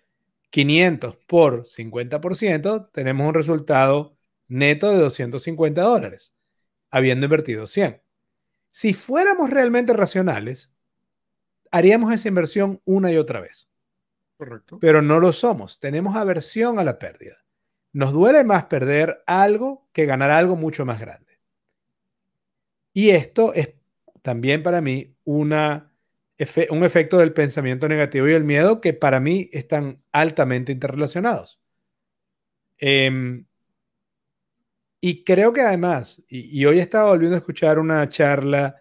500 0.51 1.17
por 1.27 1.65
50%, 1.65 2.91
tenemos 2.93 3.27
un 3.27 3.35
resultado 3.35 4.20
neto 4.51 4.91
de 4.91 4.99
250 4.99 5.81
dólares, 5.81 6.35
habiendo 6.91 7.25
invertido 7.25 7.67
100. 7.67 8.03
Si 8.71 8.93
fuéramos 8.93 9.51
realmente 9.51 9.93
racionales, 9.93 10.75
haríamos 11.71 12.13
esa 12.13 12.29
inversión 12.29 12.81
una 12.85 13.11
y 13.11 13.17
otra 13.17 13.41
vez. 13.41 13.69
Correcto. 14.37 14.79
Pero 14.81 15.03
no 15.03 15.21
lo 15.21 15.33
somos. 15.33 15.81
Tenemos 15.81 16.17
aversión 16.17 16.79
a 16.79 16.85
la 16.85 16.99
pérdida. 16.99 17.45
Nos 17.93 18.13
duele 18.13 18.45
más 18.45 18.65
perder 18.67 19.23
algo 19.27 19.89
que 19.93 20.07
ganar 20.07 20.31
algo 20.31 20.57
mucho 20.57 20.85
más 20.85 21.01
grande. 21.01 21.41
Y 22.93 23.11
esto 23.11 23.55
es 23.55 23.75
también 24.23 24.63
para 24.63 24.81
mí 24.81 25.17
una, 25.25 25.93
un 26.71 26.85
efecto 26.85 27.19
del 27.19 27.33
pensamiento 27.33 27.89
negativo 27.89 28.29
y 28.29 28.33
el 28.33 28.45
miedo 28.45 28.81
que 28.81 28.95
para 28.95 29.21
mí 29.21 29.49
están 29.53 30.03
altamente 30.13 30.73
interrelacionados. 30.73 31.61
Em, 32.79 33.47
y 35.01 35.25
creo 35.25 35.53
que 35.53 35.63
además, 35.63 36.23
y, 36.29 36.65
hoy 36.65 36.79
estaba 36.79 37.11
volviendo 37.11 37.37
a 37.37 37.39
escuchar 37.39 37.79
una 37.79 38.09
charla 38.09 38.81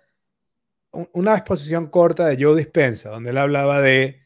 una 0.91 1.35
exposición 1.35 1.87
corta 1.87 2.25
de 2.25 2.43
Joe 2.43 2.57
Dispensa, 2.57 3.09
donde 3.09 3.29
él 3.31 3.37
hablaba 3.37 3.81
de 3.81 4.21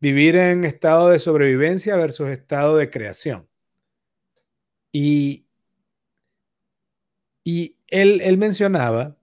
vivir 0.00 0.36
en 0.36 0.64
estado 0.64 1.08
de 1.08 1.18
sobrevivencia 1.18 1.96
versus 1.96 2.28
estado 2.28 2.76
de 2.76 2.90
creación. 2.90 3.48
Y, 4.92 5.46
y 7.44 7.78
él, 7.88 8.20
él 8.20 8.38
mencionaba 8.38 9.16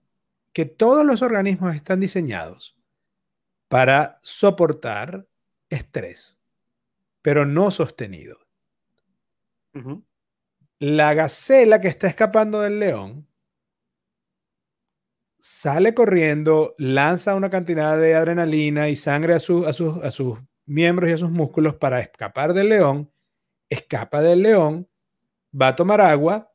que 0.52 0.64
todos 0.64 1.04
los 1.04 1.22
organismos 1.22 1.74
están 1.74 2.00
diseñados 2.00 2.76
para 3.68 4.18
soportar 4.22 5.26
estrés, 5.68 6.38
pero 7.22 7.44
no 7.44 7.70
sostenido. 7.70 8.38
La 10.78 11.14
gacela 11.14 11.80
que 11.80 11.88
está 11.88 12.08
escapando 12.08 12.60
del 12.60 12.78
león 12.78 13.26
sale 15.38 15.92
corriendo, 15.92 16.74
lanza 16.78 17.34
una 17.34 17.50
cantidad 17.50 17.98
de 17.98 18.14
adrenalina 18.14 18.88
y 18.88 18.96
sangre 18.96 19.34
a, 19.34 19.38
sus, 19.38 19.66
a 19.66 20.10
sus 20.10 20.38
miembros 20.64 21.10
y 21.10 21.12
a 21.12 21.18
sus 21.18 21.30
músculos 21.30 21.74
para 21.74 22.00
escapar 22.00 22.54
del 22.54 22.70
león, 22.70 23.12
escapa 23.68 24.22
del 24.22 24.42
león, 24.42 24.88
va 25.60 25.68
a 25.68 25.76
tomar 25.76 26.00
agua 26.00 26.50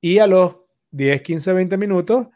y 0.00 0.18
a 0.18 0.26
los 0.26 0.58
10, 0.90 1.22
15, 1.22 1.52
20 1.52 1.76
minutos 1.76 2.26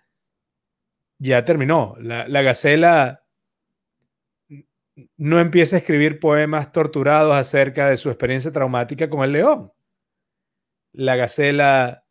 ya 1.18 1.44
terminó. 1.44 1.96
La, 1.98 2.28
la 2.28 2.42
gacela 2.42 3.24
no 5.16 5.40
empieza 5.40 5.76
a 5.76 5.78
escribir 5.80 6.20
poemas 6.20 6.72
torturados 6.72 7.34
acerca 7.34 7.90
de 7.90 7.96
su 7.96 8.08
experiencia 8.08 8.52
traumática 8.52 9.08
con 9.08 9.22
el 9.22 9.32
león. 9.32 9.72
La 10.92 11.16
gacela 11.16 12.06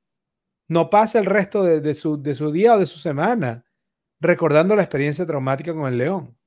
no 0.67 0.89
pasa 0.89 1.19
el 1.19 1.25
resto 1.25 1.63
de, 1.63 1.93
su, 1.93 2.21
de 2.21 2.35
su 2.35 2.51
día 2.51 2.75
o 2.75 2.79
de 2.79 2.85
su 2.85 2.99
semana 2.99 3.65
recordando 4.19 4.75
la 4.75 4.83
experiencia 4.83 5.25
traumática 5.25 5.73
con 5.73 5.87
el 5.87 5.97
león. 5.97 6.37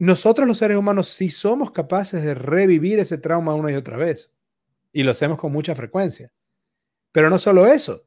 Nosotros 0.00 0.46
los 0.46 0.58
seres 0.58 0.76
humanos 0.76 1.08
sí 1.08 1.28
somos 1.28 1.72
capaces 1.72 2.22
de 2.22 2.34
revivir 2.34 2.98
ese 3.00 3.18
trauma 3.18 3.54
una 3.54 3.72
y 3.72 3.74
otra 3.74 3.96
vez. 3.96 4.32
Y 4.92 5.02
lo 5.02 5.10
hacemos 5.10 5.38
con 5.38 5.52
mucha 5.52 5.74
frecuencia. 5.74 6.32
Pero 7.12 7.30
no 7.30 7.38
solo 7.38 7.66
eso. 7.66 8.06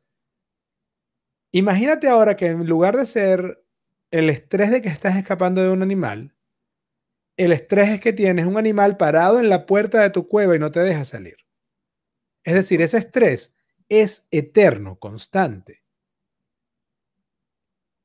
Imagínate 1.51 2.07
ahora 2.07 2.36
que 2.36 2.47
en 2.47 2.65
lugar 2.65 2.95
de 2.95 3.05
ser 3.05 3.63
el 4.09 4.29
estrés 4.29 4.71
de 4.71 4.82
que 4.82 4.89
estás 4.89 5.17
escapando 5.17 5.61
de 5.61 5.69
un 5.69 5.82
animal, 5.82 6.34
el 7.36 7.51
estrés 7.51 7.89
es 7.89 7.99
que 7.99 8.13
tienes 8.13 8.45
un 8.45 8.57
animal 8.57 8.95
parado 8.95 9.39
en 9.39 9.49
la 9.49 9.65
puerta 9.65 10.01
de 10.01 10.11
tu 10.11 10.27
cueva 10.27 10.55
y 10.55 10.59
no 10.59 10.71
te 10.71 10.79
deja 10.79 11.03
salir. 11.03 11.38
Es 12.43 12.53
decir, 12.55 12.81
ese 12.81 12.97
estrés 12.97 13.55
es 13.89 14.27
eterno, 14.31 14.97
constante. 14.97 15.83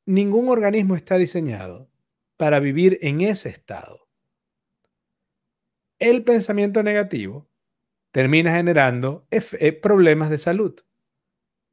Ningún 0.04 0.48
organismo 0.48 0.94
está 0.94 1.16
diseñado 1.16 1.90
para 2.36 2.60
vivir 2.60 2.98
en 3.02 3.20
ese 3.22 3.48
estado. 3.48 4.08
El 5.98 6.22
pensamiento 6.24 6.82
negativo 6.82 7.48
termina 8.10 8.54
generando 8.54 9.26
eh, 9.30 9.72
problemas 9.72 10.30
de 10.30 10.38
salud, 10.38 10.74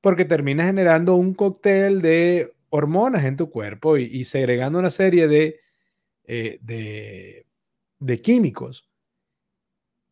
porque 0.02 0.26
termina 0.26 0.66
generando 0.66 1.16
un 1.16 1.34
cóctel 1.34 2.02
de 2.02 2.54
hormonas 2.70 3.26
en 3.26 3.38
tu 3.38 3.50
cuerpo 3.50 3.98
y, 3.98 4.24
segregando 4.24 4.80
una 4.80 4.90
serie 4.90 5.60
eh, 6.24 6.60
de 8.00 8.22
químicos 8.22 8.90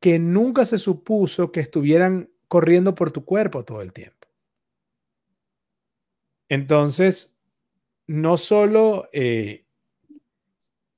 que 0.02 0.18
nunca 0.18 0.66
se 0.66 0.80
supuso 0.80 1.52
que 1.52 1.60
estuvieran 1.60 2.31
corriendo 2.52 2.96
por 2.96 3.14
tu 3.14 3.24
cuerpo 3.24 3.64
todo 3.64 3.82
el 3.82 3.94
tiempo. 3.94 4.28
Entonces, 6.50 7.40
no 8.08 8.36
solo 8.36 9.08
eh, 9.14 9.68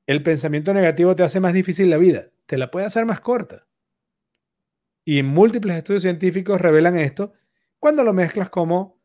el 0.08 0.24
pensamiento 0.24 0.74
negativo 0.74 1.16
te 1.16 1.22
hace 1.22 1.40
más 1.40 1.54
difícil 1.54 1.92
la 1.92 1.98
vida, 1.98 2.32
te 2.48 2.58
la 2.58 2.72
puede 2.72 2.88
hacer 2.88 3.06
más 3.06 3.20
corta. 3.20 3.68
Y 5.06 5.22
múltiples 5.22 5.78
estudios 5.78 6.02
científicos 6.02 6.60
revelan 6.60 6.98
esto 6.98 7.34
cuando 7.78 8.04
lo 8.04 8.14
mezclas 8.14 8.50
como 8.50 9.00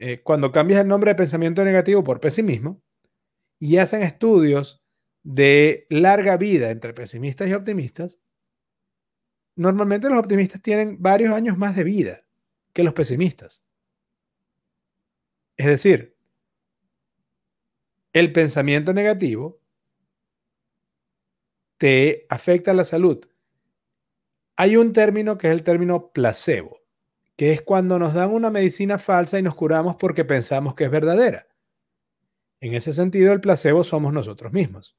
eh, 0.00 0.22
cuando 0.24 0.50
cambias 0.50 0.80
el 0.80 0.88
nombre 0.88 1.12
de 1.12 1.14
pensamiento 1.14 1.64
negativo 1.64 2.02
por 2.02 2.18
pesimismo 2.18 2.82
y 3.60 3.76
hacen 3.76 4.02
estudios 4.02 4.82
de 5.22 5.86
larga 5.88 6.36
vida 6.36 6.70
entre 6.70 6.94
pesimistas 6.94 7.46
y 7.46 7.54
optimistas, 7.54 8.18
normalmente 9.56 10.08
los 10.08 10.18
optimistas 10.18 10.60
tienen 10.62 11.00
varios 11.00 11.34
años 11.34 11.58
más 11.58 11.76
de 11.76 11.84
vida 11.84 12.24
que 12.72 12.82
los 12.82 12.94
pesimistas. 12.94 13.62
Es 15.56 15.66
decir, 15.66 16.16
el 18.12 18.32
pensamiento 18.32 18.92
negativo 18.92 19.60
te 21.78 22.26
afecta 22.28 22.74
la 22.74 22.84
salud. 22.84 23.26
Hay 24.56 24.76
un 24.76 24.92
término 24.92 25.38
que 25.38 25.48
es 25.48 25.52
el 25.52 25.62
término 25.62 26.12
placebo, 26.12 26.80
que 27.36 27.52
es 27.52 27.62
cuando 27.62 27.98
nos 27.98 28.14
dan 28.14 28.30
una 28.30 28.50
medicina 28.50 28.98
falsa 28.98 29.38
y 29.38 29.42
nos 29.42 29.54
curamos 29.54 29.96
porque 29.96 30.24
pensamos 30.24 30.74
que 30.74 30.84
es 30.84 30.90
verdadera. 30.90 31.48
En 32.60 32.74
ese 32.74 32.92
sentido, 32.92 33.32
el 33.32 33.40
placebo 33.40 33.82
somos 33.82 34.12
nosotros 34.12 34.52
mismos. 34.52 34.96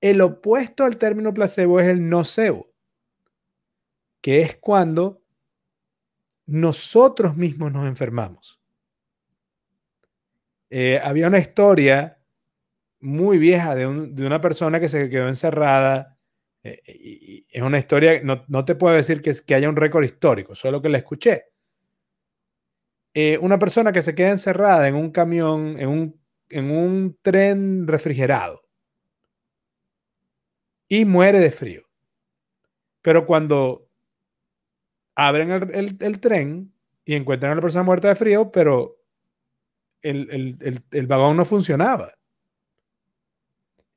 El 0.00 0.20
opuesto 0.22 0.84
al 0.84 0.96
término 0.96 1.32
placebo 1.32 1.78
es 1.78 1.88
el 1.88 2.08
nocebo, 2.08 2.69
que 4.20 4.42
es 4.42 4.56
cuando 4.56 5.22
nosotros 6.46 7.36
mismos 7.36 7.72
nos 7.72 7.86
enfermamos. 7.86 8.60
Eh, 10.68 11.00
había 11.02 11.28
una 11.28 11.38
historia 11.38 12.18
muy 13.00 13.38
vieja 13.38 13.74
de, 13.74 13.86
una 13.86 14.40
persona 14.40 14.78
que 14.78 14.88
se 14.88 15.08
quedó 15.08 15.28
encerrada. 15.28 16.18
Eh, 16.62 16.80
y, 16.86 17.46
es 17.50 17.62
una 17.62 17.78
historia, 17.78 18.20
no, 18.22 18.64
te 18.64 18.74
puedo 18.74 18.94
decir 18.94 19.22
que, 19.22 19.30
es, 19.30 19.42
que 19.42 19.54
haya 19.54 19.68
un 19.68 19.76
récord 19.76 20.04
histórico, 20.04 20.54
solo 20.54 20.80
que 20.82 20.88
la 20.88 20.98
escuché. 20.98 21.46
Eh, 23.14 23.38
una 23.38 23.58
persona 23.58 23.90
que 23.90 24.02
se 24.02 24.14
queda 24.14 24.30
encerrada 24.30 24.86
en 24.86 24.94
un 24.94 25.10
camión, 25.10 25.76
en 25.78 25.88
un, 25.88 26.20
en 26.48 26.70
un 26.70 27.18
tren 27.22 27.86
refrigerado 27.88 28.62
y 30.88 31.04
muere 31.04 31.40
de 31.40 31.50
frío. 31.50 31.82
Pero 33.02 33.24
cuando 33.24 33.89
abren 35.20 35.50
el, 36.00 36.20
tren 36.20 36.72
y 37.04 37.14
encuentran 37.14 37.52
a 37.52 37.56
la 37.56 37.60
persona 37.60 37.84
muerta 37.84 38.08
de 38.08 38.14
frío, 38.14 38.50
pero 38.50 39.02
el, 40.00 41.06
vagón 41.06 41.36
no 41.36 41.44
funcionaba. 41.44 42.14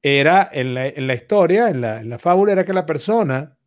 Era 0.01 0.49
en 0.51 0.73
la, 0.73 1.13
historia, 1.13 1.69
en 1.69 2.09
la, 2.09 2.19
fábula, 2.19 2.51
era 2.51 2.65
que 2.65 2.73
la 2.73 2.85
persona 2.85 3.57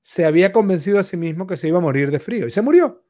se 0.00 0.24
había 0.24 0.52
convencido 0.52 1.00
a 1.00 1.02
sí 1.02 1.16
mismo 1.16 1.48
que 1.48 1.56
se 1.56 1.66
iba 1.66 1.78
a 1.78 1.80
morir 1.80 2.12
de 2.12 2.20
frío 2.20 2.46
y 2.46 2.52
se 2.52 2.62
murió. 2.62 3.04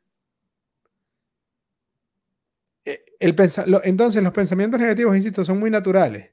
E, 2.86 3.04
el 3.20 3.36
entonces, 3.82 4.22
los 4.22 4.32
pensamientos 4.32 4.80
negativos, 4.80 5.14
insisto, 5.14 5.44
son 5.44 5.58
muy 5.58 5.70
naturales. 5.70 6.30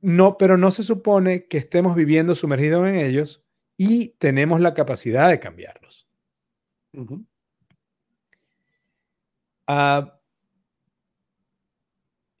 No, 0.00 0.36
pero 0.36 0.56
no 0.56 0.72
se 0.72 0.82
supone 0.82 1.46
que 1.46 1.58
estemos 1.58 1.94
viviendo 1.94 2.34
sumergidos 2.34 2.88
en 2.88 2.96
ellos 2.96 3.43
y 3.76 4.10
tenemos 4.18 4.60
la 4.60 4.74
capacidad 4.74 5.28
de 5.28 5.40
cambiarlos. 5.40 6.08
Ah, 9.66 10.20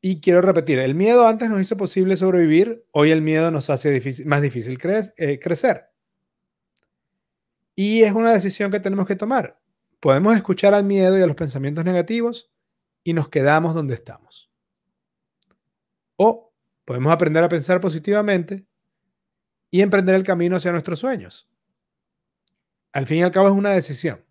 y 0.00 0.20
quiero 0.20 0.42
repetir, 0.42 0.78
el 0.78 0.94
miedo 0.94 1.26
antes 1.26 1.48
nos 1.48 1.60
hizo 1.62 1.76
posible 1.76 2.16
sobrevivir, 2.16 2.84
hoy 2.90 3.10
el 3.10 3.22
miedo 3.22 3.50
nos 3.50 3.70
hace 3.70 4.00
más 4.26 4.42
difícil 4.42 4.78
eh, 5.16 5.38
crecer. 5.38 5.86
Y 7.74 8.02
es 8.02 8.12
una 8.12 8.32
decisión 8.32 8.70
que 8.70 8.80
tenemos 8.80 9.06
que 9.06 9.16
tomar. 9.16 9.58
Podemos 10.00 10.36
escuchar 10.36 10.74
al 10.74 10.84
miedo 10.84 11.18
y 11.18 11.22
a 11.22 11.26
los 11.26 11.36
pensamientos 11.36 11.84
negativos 11.84 12.52
y 13.02 13.14
nos 13.14 13.28
quedamos 13.30 13.74
donde 13.74 13.94
estamos. 13.94 14.50
O 16.16 16.52
podemos 16.84 17.12
aprender 17.12 17.42
a 17.42 17.48
pensar 17.48 17.80
positivamente 17.80 18.66
y 19.74 19.82
emprender 19.82 20.14
el 20.14 20.22
camino 20.22 20.54
hacia 20.54 20.70
nuestros 20.70 21.00
sueños. 21.00 21.48
Al 22.92 23.08
fin 23.08 23.18
y 23.18 23.22
al 23.24 23.32
cabo 23.32 23.48
es 23.48 23.54
una 23.54 23.70
decisión. 23.70 24.24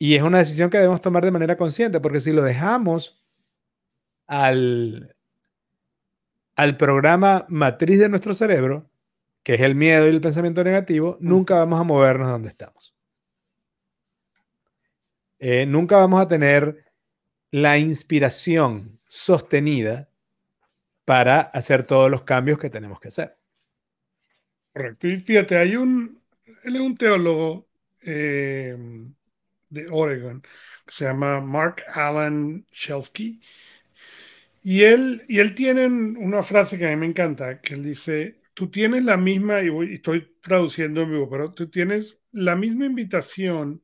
Y 0.00 0.16
es 0.16 0.22
una 0.24 0.38
decisión 0.38 0.68
que 0.68 0.78
debemos 0.78 1.00
tomar 1.00 1.24
de 1.24 1.30
manera 1.30 1.56
consciente, 1.56 2.00
porque 2.00 2.18
si 2.18 2.32
lo 2.32 2.42
dejamos 2.42 3.24
al, 4.26 5.14
al 6.56 6.76
programa 6.76 7.46
matriz 7.48 8.00
de 8.00 8.08
nuestro 8.08 8.34
cerebro, 8.34 8.90
que 9.44 9.54
es 9.54 9.60
el 9.60 9.76
miedo 9.76 10.06
y 10.06 10.10
el 10.10 10.20
pensamiento 10.20 10.64
negativo, 10.64 11.16
nunca 11.20 11.54
vamos 11.54 11.78
a 11.78 11.84
movernos 11.84 12.28
donde 12.28 12.48
estamos. 12.48 12.96
Eh, 15.38 15.66
nunca 15.66 15.98
vamos 15.98 16.20
a 16.20 16.26
tener 16.26 16.84
la 17.52 17.78
inspiración 17.78 18.98
sostenida 19.06 20.08
para 21.06 21.40
hacer 21.40 21.84
todos 21.84 22.10
los 22.10 22.24
cambios 22.24 22.58
que 22.58 22.68
tenemos 22.68 23.00
que 23.00 23.08
hacer. 23.08 23.38
Correcto. 24.74 25.06
Y 25.06 25.20
fíjate, 25.20 25.56
hay 25.56 25.76
un, 25.76 26.20
él 26.64 26.76
es 26.76 26.82
un 26.82 26.96
teólogo 26.96 27.68
eh, 28.02 28.76
de 29.70 29.86
Oregon 29.90 30.42
que 30.42 30.92
se 30.92 31.04
llama 31.04 31.40
Mark 31.40 31.84
Alan 31.94 32.66
Shelsky. 32.72 33.40
Y 34.62 34.82
él, 34.82 35.24
y 35.28 35.38
él 35.38 35.54
tiene 35.54 35.86
una 35.86 36.42
frase 36.42 36.76
que 36.76 36.86
a 36.86 36.90
mí 36.90 36.96
me 36.96 37.06
encanta, 37.06 37.60
que 37.60 37.74
él 37.74 37.84
dice, 37.84 38.40
tú 38.52 38.68
tienes 38.68 39.04
la 39.04 39.16
misma, 39.16 39.62
y, 39.62 39.68
voy, 39.68 39.94
estoy 39.94 40.36
traduciendo 40.42 41.02
en 41.02 41.12
vivo, 41.12 41.30
pero 41.30 41.54
tú 41.54 41.70
tienes 41.70 42.20
la 42.32 42.56
misma 42.56 42.86
invitación 42.86 43.80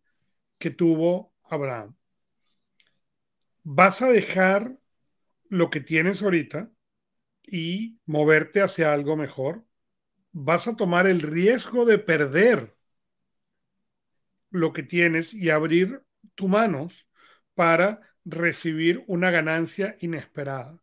que 0.58 0.70
tuvo 0.70 1.32
Abraham. 1.44 1.94
Vas 3.62 4.02
a 4.02 4.08
dejar 4.08 4.76
lo 5.48 5.70
que 5.70 5.80
tienes 5.80 6.20
ahorita 6.20 6.72
y 7.44 8.00
moverte 8.06 8.60
hacia 8.60 8.92
algo 8.92 9.16
mejor, 9.16 9.64
vas 10.32 10.68
a 10.68 10.76
tomar 10.76 11.06
el 11.06 11.20
riesgo 11.20 11.84
de 11.84 11.98
perder 11.98 12.76
lo 14.50 14.72
que 14.72 14.82
tienes 14.82 15.34
y 15.34 15.50
abrir 15.50 16.02
tus 16.34 16.48
manos 16.48 17.06
para 17.54 18.00
recibir 18.24 19.04
una 19.06 19.30
ganancia 19.30 19.96
inesperada. 20.00 20.82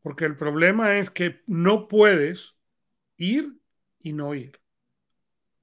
Porque 0.00 0.24
el 0.24 0.36
problema 0.36 0.98
es 0.98 1.10
que 1.10 1.42
no 1.46 1.88
puedes 1.88 2.56
ir 3.16 3.58
y 3.98 4.12
no 4.12 4.34
ir. 4.34 4.60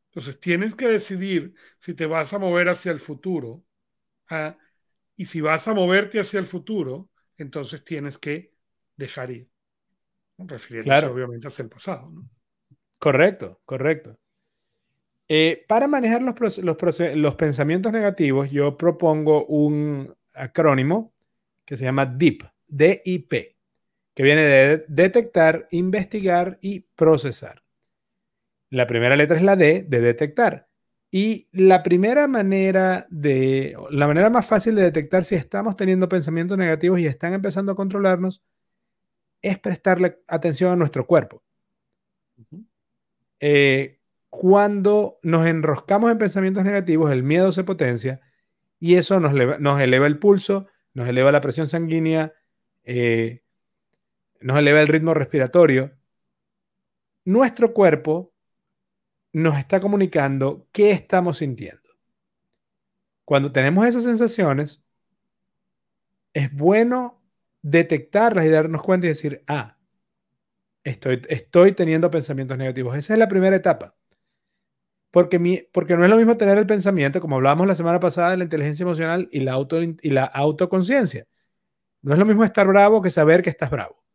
Entonces 0.10 0.40
tienes 0.40 0.76
que 0.76 0.88
decidir 0.88 1.56
si 1.80 1.94
te 1.94 2.06
vas 2.06 2.34
a 2.34 2.40
mover 2.40 2.70
hacia 2.70 2.92
el 2.92 3.00
futuro. 3.00 3.66
¿ah? 4.30 4.58
y 5.16 5.26
si 5.26 5.42
vas 5.42 5.68
a 5.68 5.74
moverte 5.74 6.20
hacia 6.20 6.40
el 6.40 6.46
futuro, 6.46 7.10
entonces 7.38 7.84
tienes 7.84 8.18
que 8.18 8.54
dejar 8.98 9.32
ir 9.32 9.55
refiriéndose 10.38 11.06
obviamente 11.08 11.48
hacia 11.48 11.64
el 11.64 11.70
pasado. 11.70 12.12
Correcto, 13.00 13.62
correcto. 13.66 14.18
Eh, 15.28 15.66
para 15.68 15.88
manejar 15.88 16.22
los, 16.22 16.58
los, 16.60 17.36
pensamientos 17.36 17.92
negativos, 17.92 18.52
yo 18.52 18.78
propongo 18.78 19.46
un 19.46 20.14
acrónimo 20.34 21.14
que 21.66 21.78
se 21.78 21.86
llama 21.86 22.06
DIP, 22.06 22.44
DIP, 22.68 23.32
que 24.14 24.24
viene 24.24 24.42
de 24.44 24.86
detectar, 24.88 25.68
investigar 25.72 26.60
y 26.62 26.82
procesar. 26.82 27.64
La 28.70 28.86
primera 28.86 29.16
letra 29.16 29.38
es 29.38 29.44
la 29.44 29.56
D 29.56 29.86
de 29.88 30.02
detectar. 30.02 30.68
Y 31.10 31.48
la 31.52 31.82
primera 31.82 32.28
manera 32.28 33.08
de, 33.10 33.76
la 33.90 34.06
manera 34.06 34.30
más 34.30 34.46
fácil 34.46 34.76
de 34.76 34.84
detectar 34.84 35.24
si 35.24 35.36
estamos 35.36 35.76
teniendo 35.76 36.10
pensamientos 36.10 36.58
negativos 36.58 37.00
y 37.00 37.08
están 37.08 37.34
empezando 37.34 37.72
a 37.72 37.76
controlarnos 37.76 38.44
es 39.46 39.60
prestarle 39.60 40.20
atención 40.28 40.72
a 40.72 40.76
nuestro 40.76 41.06
cuerpo. 41.06 41.44
eh, 43.40 44.00
cuando 44.30 45.20
nos 45.22 45.46
enroscamos 45.46 46.12
en 46.12 46.18
pensamientos 46.18 46.66
negativos, 46.66 47.12
el 47.12 47.24
miedo 47.24 47.52
se 47.52 47.64
potencia 47.64 48.20
y 48.80 48.96
eso 48.96 49.20
nos 49.20 49.32
eleva, 49.34 49.58
nos 49.60 49.80
eleva 49.80 50.08
el 50.08 50.20
pulso, 50.20 50.68
nos 50.94 51.08
eleva 51.08 51.32
la 51.32 51.42
presión 51.42 51.68
sanguínea, 51.68 52.34
eh, 52.84 53.44
nos 54.42 54.58
eleva 54.58 54.82
el 54.82 54.88
ritmo 54.88 55.14
respiratorio. 55.14 55.92
Nuestro 57.24 57.74
cuerpo 57.74 58.34
nos 59.32 59.58
está 59.58 59.80
comunicando 59.80 60.68
qué 60.72 60.92
estamos 60.92 61.38
sintiendo. 61.38 61.90
Cuando 63.26 63.52
tenemos 63.52 63.86
esas 63.86 64.04
sensaciones, 64.04 64.84
es 66.34 66.54
bueno 66.54 67.22
detectarlas 67.66 68.46
y 68.46 68.50
darnos 68.50 68.84
cuenta 68.84 69.08
y 69.08 69.10
decir, 69.10 69.44
ah, 69.48 69.80
estoy, 70.84 71.20
estoy 71.30 71.74
teniendo 71.74 72.12
pensamientos 72.12 72.56
negativos. 72.60 72.96
Esa 72.96 73.14
es 73.14 73.20
la 73.20 73.28
primera 73.28 73.56
etapa. 73.56 73.96
Porque, 75.10 75.40
mi, 75.40 75.64
porque 75.74 75.98
no 75.98 76.04
es 76.04 76.10
lo 76.12 76.18
mismo 76.18 76.38
tener 76.38 76.60
el 76.60 76.68
pensamiento, 76.68 77.20
como 77.20 77.38
hablábamos 77.38 77.66
la 77.66 77.74
semana 77.74 78.00
pasada 78.00 78.32
de 78.32 78.38
la 78.38 78.44
inteligencia 78.44 78.84
emocional 78.84 79.28
y 79.32 79.40
la, 79.40 79.54
auto, 79.54 79.82
y 79.82 80.10
la 80.12 80.26
autoconciencia. 80.26 81.26
No 82.04 82.14
es 82.14 82.20
lo 82.20 82.26
mismo 82.26 82.44
estar 82.44 82.68
bravo 82.68 83.02
que 83.02 83.10
saber 83.10 83.42
que 83.42 83.50
estás 83.50 83.72
bravo. 83.72 84.06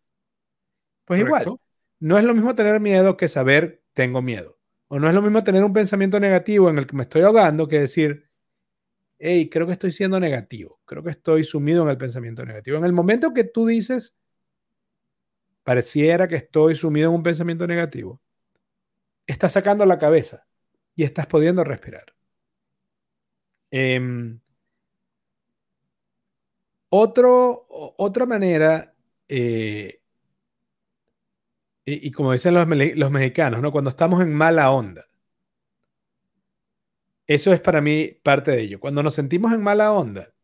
Pues 1.04 1.20
igual, 1.20 1.56
no 1.98 2.18
es 2.18 2.24
lo 2.24 2.34
mismo 2.34 2.54
tener 2.54 2.78
miedo 2.78 3.16
que 3.16 3.26
saber 3.26 3.82
tengo 3.94 4.22
miedo. 4.22 4.60
O 4.86 5.00
no 5.00 5.08
es 5.08 5.14
lo 5.14 5.22
mismo 5.22 5.42
tener 5.42 5.64
un 5.64 5.72
pensamiento 5.72 6.20
negativo 6.20 6.70
en 6.70 6.78
el 6.78 6.86
que 6.86 6.94
me 6.94 7.02
estoy 7.02 7.22
ahogando 7.22 7.66
que 7.66 7.80
decir, 7.80 8.29
hey, 9.20 9.50
creo 9.50 9.66
que 9.66 9.74
estoy 9.74 9.92
siendo 9.92 10.18
negativo, 10.18 10.80
creo 10.86 11.02
que 11.02 11.10
estoy 11.10 11.44
sumido 11.44 11.82
en 11.84 11.90
el 11.90 11.98
pensamiento 11.98 12.44
negativo. 12.44 12.78
En 12.78 12.84
el 12.84 12.92
momento 12.92 13.34
que 13.34 13.44
tú 13.44 13.66
dices, 13.66 14.16
pareciera 15.62 16.26
que 16.26 16.36
estoy 16.36 16.74
sumido 16.74 17.10
en 17.10 17.16
un 17.16 17.22
pensamiento 17.22 17.66
negativo, 17.66 18.20
estás 19.26 19.52
sacando 19.52 19.84
la 19.86 19.98
cabeza 19.98 20.46
y 20.94 21.04
estás 21.04 21.26
pudiendo 21.26 21.62
respirar. 21.64 22.14
Otro, 26.88 27.66
otra 27.68 28.26
manera, 28.26 28.94
eh, 29.28 29.98
y, 31.84 32.10
como 32.10 32.32
dicen 32.32 32.54
los, 32.54 32.66
los 32.68 33.10
mexicanos, 33.10 33.60
¿no? 33.62 33.70
cuando 33.70 33.90
estamos 33.90 34.20
en 34.22 34.32
mala 34.32 34.70
onda, 34.70 35.09
eso 37.30 37.52
es 37.52 37.60
para 37.60 37.80
mí 37.80 38.08
parte 38.24 38.50
de 38.50 38.60
ello. 38.62 38.80
Cuando 38.80 39.04
nos 39.04 39.14
sentimos 39.14 39.52
en 39.52 39.62
mala 39.62 39.92
onda, 39.92 40.34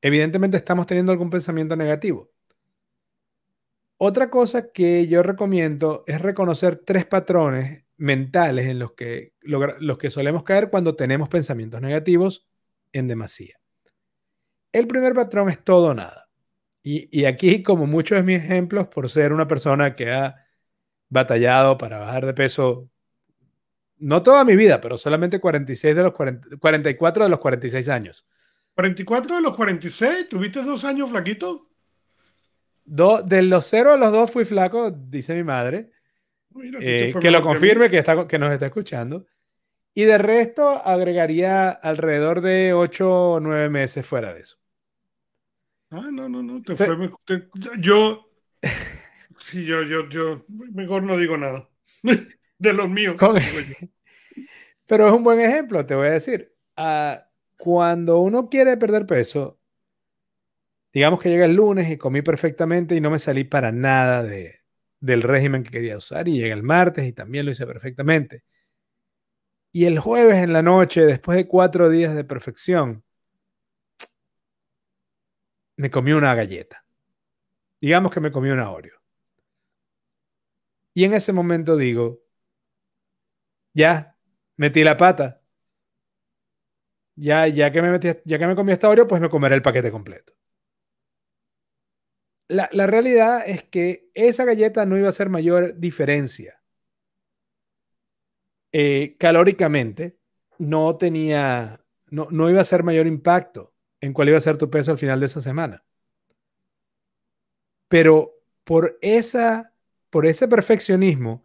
evidentemente 0.00 0.56
estamos 0.56 0.86
teniendo 0.86 1.10
algún 1.10 1.28
pensamiento 1.28 1.74
negativo. 1.74 2.30
Otra 3.96 4.30
cosa 4.30 4.70
que 4.70 5.08
yo 5.08 5.24
recomiendo 5.24 6.04
es 6.06 6.20
reconocer 6.20 6.76
tres 6.76 7.04
patrones 7.04 7.84
mentales 7.96 8.66
en 8.66 8.78
los 8.78 8.92
que, 8.92 9.32
solemos 10.08 10.44
caer 10.44 10.70
cuando 10.70 10.94
tenemos 10.94 11.28
pensamientos 11.28 11.80
negativos 11.80 12.46
en 12.92 13.08
demasía. 13.08 13.58
El 14.70 14.86
primer 14.86 15.14
patrón 15.14 15.48
es 15.48 15.64
todo 15.64 15.88
o 15.88 15.94
nada. 15.94 16.28
Y, 16.84 17.08
y, 17.10 17.24
aquí, 17.24 17.64
como 17.64 17.88
muchos 17.88 18.18
de 18.18 18.22
mis 18.22 18.36
ejemplos, 18.36 18.86
por 18.86 19.10
ser 19.10 19.32
una 19.32 19.48
persona 19.48 19.96
que 19.96 20.12
ha 20.12 20.46
batallado 21.08 21.76
para 21.76 21.98
bajar 21.98 22.24
de 22.24 22.34
peso 22.34 22.88
no 23.98 24.22
toda 24.22 24.44
mi 24.44 24.56
vida, 24.56 24.80
pero 24.80 24.98
solamente 24.98 25.40
46 25.40 25.94
de 25.94 26.02
los 26.02 26.12
44 26.12 27.24
de 27.24 27.30
los 27.30 27.38
46 27.38 27.88
años. 27.88 28.26
¿44 28.76 29.36
de 29.36 29.42
los 29.42 29.56
46? 29.56 30.28
¿Tuviste 30.28 30.62
dos 30.62 30.84
años 30.84 31.10
flaquito? 31.10 31.70
de 32.86 33.42
los 33.42 33.66
0 33.66 33.94
a 33.94 33.96
los 33.96 34.12
2 34.12 34.30
fui 34.30 34.44
flaco, 34.44 34.90
dice 34.92 35.34
mi 35.34 35.42
madre. 35.42 35.90
Eh, 36.80 37.12
que 37.20 37.30
lo 37.30 37.42
confirme, 37.42 37.90
que, 37.90 37.98
está, 37.98 38.26
que 38.26 38.38
nos 38.38 38.52
está 38.52 38.66
escuchando. 38.66 39.26
Y 39.92 40.04
de 40.04 40.18
resto 40.18 40.68
agregaría 40.68 41.70
alrededor 41.70 42.40
de 42.40 42.72
8 42.72 43.32
o 43.32 43.40
9 43.40 43.68
meses 43.70 44.06
fuera 44.06 44.32
de 44.32 44.42
eso. 44.42 44.58
Ah, 45.90 46.08
no, 46.12 46.28
no, 46.28 46.42
no. 46.42 46.62
Te 46.62 46.76
fue, 46.76 46.96
yo. 47.78 48.30
Sí, 49.38 49.66
yo, 49.66 49.82
yo, 49.82 50.08
yo. 50.08 50.44
Mejor 50.48 51.02
no 51.02 51.16
digo 51.18 51.36
nada. 51.36 51.68
de 52.58 52.72
los 52.72 52.88
míos. 52.88 53.16
Pero 54.86 55.08
es 55.08 55.12
un 55.12 55.24
buen 55.24 55.40
ejemplo, 55.40 55.84
te 55.84 55.94
voy 55.94 56.08
a 56.08 56.12
decir. 56.12 56.54
Ah, 56.76 57.28
cuando 57.58 58.20
uno 58.20 58.48
quiere 58.48 58.76
perder 58.76 59.06
peso, 59.06 59.58
digamos 60.92 61.20
que 61.20 61.28
llega 61.28 61.44
el 61.44 61.54
lunes 61.54 61.90
y 61.90 61.96
comí 61.96 62.22
perfectamente 62.22 62.94
y 62.94 63.00
no 63.00 63.10
me 63.10 63.18
salí 63.18 63.44
para 63.44 63.72
nada 63.72 64.22
de, 64.22 64.60
del 65.00 65.22
régimen 65.22 65.62
que 65.62 65.70
quería 65.70 65.96
usar 65.96 66.28
y 66.28 66.38
llega 66.38 66.54
el 66.54 66.62
martes 66.62 67.06
y 67.06 67.12
también 67.12 67.46
lo 67.46 67.52
hice 67.52 67.66
perfectamente. 67.66 68.44
Y 69.72 69.84
el 69.84 69.98
jueves 69.98 70.36
en 70.38 70.52
la 70.52 70.62
noche, 70.62 71.04
después 71.04 71.36
de 71.36 71.46
cuatro 71.46 71.90
días 71.90 72.14
de 72.14 72.24
perfección, 72.24 73.04
me 75.76 75.90
comí 75.90 76.12
una 76.12 76.34
galleta. 76.34 76.84
Digamos 77.80 78.10
que 78.10 78.20
me 78.20 78.32
comí 78.32 78.48
una 78.48 78.70
Oreo. 78.70 78.98
Y 80.94 81.04
en 81.04 81.12
ese 81.12 81.34
momento 81.34 81.76
digo, 81.76 82.22
ya, 83.76 84.16
metí 84.56 84.82
la 84.84 84.96
pata. 84.96 85.42
Ya, 87.16 87.46
ya 87.48 87.70
que 87.72 87.82
me 87.82 87.90
metí, 87.90 88.08
ya 88.24 88.38
que 88.38 88.46
me 88.46 88.54
comí 88.54 88.72
esta 88.72 88.88
Oreo, 88.88 89.06
pues 89.06 89.20
me 89.20 89.28
comeré 89.28 89.54
el 89.54 89.62
paquete 89.62 89.90
completo. 89.90 90.32
La, 92.48 92.86
realidad 92.86 93.42
es 93.46 93.64
que 93.64 94.10
esa 94.14 94.44
galleta 94.44 94.86
no 94.86 94.96
iba 94.96 95.06
a 95.08 95.10
hacer 95.10 95.28
mayor 95.28 95.78
diferencia. 95.78 96.62
Eh, 98.72 99.16
calóricamente, 99.18 100.18
no 100.58 100.96
tenía, 100.96 101.84
no, 102.06 102.28
no 102.30 102.48
iba 102.50 102.60
a 102.60 102.64
ser 102.64 102.82
mayor 102.82 103.06
impacto 103.06 103.74
en 104.00 104.12
cuál 104.12 104.28
iba 104.28 104.38
a 104.38 104.40
ser 104.40 104.58
tu 104.58 104.70
peso 104.70 104.92
al 104.92 104.98
final 104.98 105.20
de 105.20 105.26
esa 105.26 105.40
semana. 105.40 105.84
Pero 107.88 108.40
por 108.64 108.98
esa, 109.00 109.74
por 110.10 110.26
ese 110.26 110.48
perfeccionismo 110.48 111.44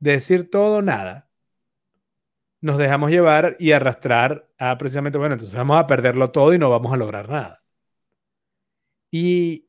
de 0.00 0.12
decir 0.12 0.50
todo 0.50 0.82
nada, 0.82 1.31
nos 2.62 2.78
dejamos 2.78 3.10
llevar 3.10 3.56
y 3.58 3.72
arrastrar 3.72 4.48
a 4.56 4.78
precisamente, 4.78 5.18
bueno, 5.18 5.34
entonces 5.34 5.56
vamos 5.56 5.76
a 5.76 5.86
perderlo 5.86 6.30
todo 6.30 6.54
y 6.54 6.58
no 6.58 6.70
vamos 6.70 6.92
a 6.92 6.96
lograr 6.96 7.28
nada. 7.28 7.62
Y 9.10 9.68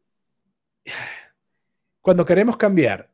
cuando 2.01 2.23
queremos 2.23 2.55
cambiar, 2.55 3.11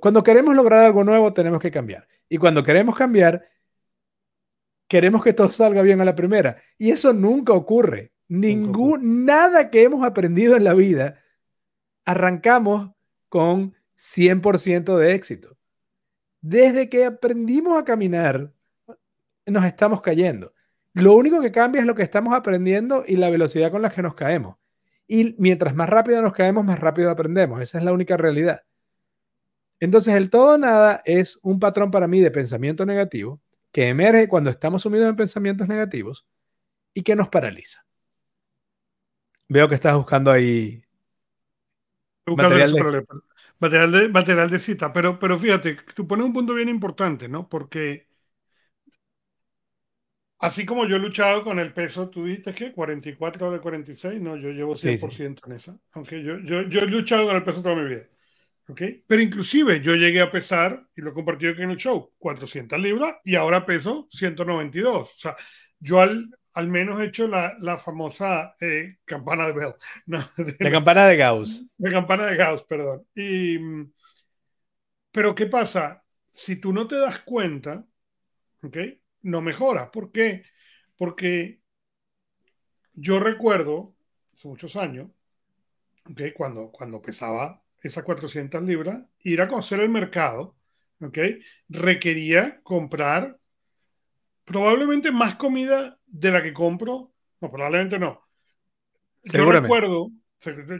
cuando 0.00 0.22
queremos 0.22 0.56
lograr 0.56 0.86
algo 0.86 1.04
nuevo, 1.04 1.32
tenemos 1.34 1.60
que 1.60 1.70
cambiar. 1.70 2.08
Y 2.28 2.38
cuando 2.38 2.62
queremos 2.62 2.96
cambiar, 2.96 3.46
queremos 4.88 5.22
que 5.22 5.34
todo 5.34 5.50
salga 5.50 5.82
bien 5.82 6.00
a 6.00 6.04
la 6.04 6.16
primera. 6.16 6.62
Y 6.78 6.90
eso 6.90 7.12
nunca 7.12 7.52
ocurre. 7.52 8.12
Ningún, 8.28 9.26
nada 9.26 9.70
que 9.70 9.82
hemos 9.82 10.04
aprendido 10.04 10.56
en 10.56 10.64
la 10.64 10.72
vida, 10.72 11.22
arrancamos 12.06 12.92
con 13.28 13.74
100% 13.96 14.96
de 14.96 15.14
éxito. 15.14 15.58
Desde 16.40 16.88
que 16.88 17.04
aprendimos 17.04 17.78
a 17.78 17.84
caminar, 17.84 18.55
nos 19.46 19.64
estamos 19.64 20.02
cayendo. 20.02 20.52
Lo 20.92 21.14
único 21.14 21.40
que 21.40 21.52
cambia 21.52 21.80
es 21.80 21.86
lo 21.86 21.94
que 21.94 22.02
estamos 22.02 22.34
aprendiendo 22.34 23.04
y 23.06 23.16
la 23.16 23.30
velocidad 23.30 23.70
con 23.70 23.82
la 23.82 23.90
que 23.90 24.02
nos 24.02 24.14
caemos. 24.14 24.56
Y 25.06 25.36
mientras 25.38 25.74
más 25.74 25.88
rápido 25.88 26.20
nos 26.22 26.32
caemos, 26.32 26.64
más 26.64 26.80
rápido 26.80 27.10
aprendemos. 27.10 27.60
Esa 27.60 27.78
es 27.78 27.84
la 27.84 27.92
única 27.92 28.16
realidad. 28.16 28.62
Entonces, 29.78 30.14
el 30.14 30.30
todo 30.30 30.58
nada 30.58 31.02
es 31.04 31.38
un 31.42 31.60
patrón 31.60 31.90
para 31.90 32.08
mí 32.08 32.20
de 32.20 32.30
pensamiento 32.30 32.86
negativo 32.86 33.40
que 33.72 33.88
emerge 33.88 34.26
cuando 34.26 34.48
estamos 34.48 34.82
sumidos 34.82 35.08
en 35.08 35.16
pensamientos 35.16 35.68
negativos 35.68 36.26
y 36.94 37.02
que 37.02 37.14
nos 37.14 37.28
paraliza. 37.28 37.84
Veo 39.48 39.68
que 39.68 39.74
estás 39.74 39.94
buscando 39.94 40.30
ahí 40.30 40.82
material 42.26 42.72
de... 42.72 43.04
Material, 43.58 44.50
de, 44.50 44.58
cita, 44.58 44.92
pero, 44.92 45.18
pero 45.18 45.38
fíjate, 45.38 45.78
tú 45.94 46.06
pones 46.06 46.26
un 46.26 46.32
punto 46.32 46.52
bien 46.52 46.68
importante, 46.68 47.26
¿no? 47.26 47.48
Porque 47.48 48.05
Así 50.46 50.64
como 50.64 50.86
yo 50.86 50.94
he 50.94 51.00
luchado 51.00 51.42
con 51.42 51.58
el 51.58 51.72
peso, 51.72 52.08
tú 52.08 52.24
dijiste 52.24 52.54
que 52.54 52.72
44 52.72 53.50
de 53.50 53.58
46, 53.58 54.20
no, 54.20 54.36
yo 54.36 54.50
llevo 54.50 54.76
100% 54.76 55.40
en 55.44 55.52
esa. 55.52 55.76
Aunque 55.90 56.22
yo, 56.22 56.38
yo, 56.38 56.62
yo, 56.62 56.80
he 56.82 56.86
luchado 56.86 57.26
con 57.26 57.34
el 57.34 57.42
peso 57.42 57.62
toda 57.62 57.74
mi 57.74 57.88
vida. 57.88 58.04
¿Okay? 58.68 59.02
Pero 59.08 59.22
inclusive 59.22 59.80
yo 59.80 59.96
llegué 59.96 60.20
a 60.20 60.30
pesar, 60.30 60.86
y 60.96 61.00
lo 61.00 61.10
he 61.10 61.14
compartido 61.14 61.52
aquí 61.52 61.62
en 61.62 61.70
el 61.70 61.76
show, 61.76 62.12
400 62.18 62.78
libras 62.78 63.16
y 63.24 63.34
ahora 63.34 63.66
peso 63.66 64.06
192. 64.08 65.14
O 65.16 65.18
sea, 65.18 65.34
yo 65.80 66.00
al, 66.00 66.30
al 66.52 66.68
menos 66.68 67.00
he 67.00 67.06
hecho 67.06 67.26
la, 67.26 67.56
la 67.58 67.76
famosa 67.76 68.54
eh, 68.60 68.98
campana 69.04 69.48
de 69.48 69.52
Bell. 69.52 69.74
la, 70.60 70.70
campana 70.70 71.08
de 71.08 71.16
Gauss. 71.16 71.64
La 71.78 71.90
campana 71.90 72.26
de 72.26 72.36
Gauss, 72.36 72.62
perdón. 72.62 73.04
Y, 73.16 73.58
pero 75.10 75.34
¿qué 75.34 75.46
pasa? 75.46 76.04
Si 76.32 76.54
tú 76.54 76.72
no 76.72 76.86
te 76.86 76.94
das 76.94 77.18
cuenta, 77.20 77.84
¿ok? 78.62 78.76
No 79.22 79.40
mejora. 79.40 79.90
¿Por 79.90 80.12
qué? 80.12 80.44
Porque 80.96 81.60
yo 82.94 83.20
recuerdo, 83.20 83.94
hace 84.32 84.48
muchos 84.48 84.76
años, 84.76 85.10
que 86.16 86.32
cuando, 86.32 86.70
cuando 86.70 87.02
pesaba 87.02 87.62
esas 87.82 88.04
400 88.04 88.62
libras, 88.62 89.04
ir 89.20 89.40
a 89.40 89.48
conocer 89.48 89.80
el 89.80 89.88
mercado 89.88 90.56
¿ok? 91.00 91.18
Requería 91.68 92.60
comprar 92.62 93.38
probablemente 94.44 95.10
más 95.10 95.36
comida 95.36 95.98
de 96.06 96.30
la 96.30 96.42
que 96.42 96.52
compro. 96.52 97.12
No, 97.40 97.50
probablemente 97.50 97.98
no. 97.98 98.22
Yo 99.24 99.50
recuerdo, 99.50 100.10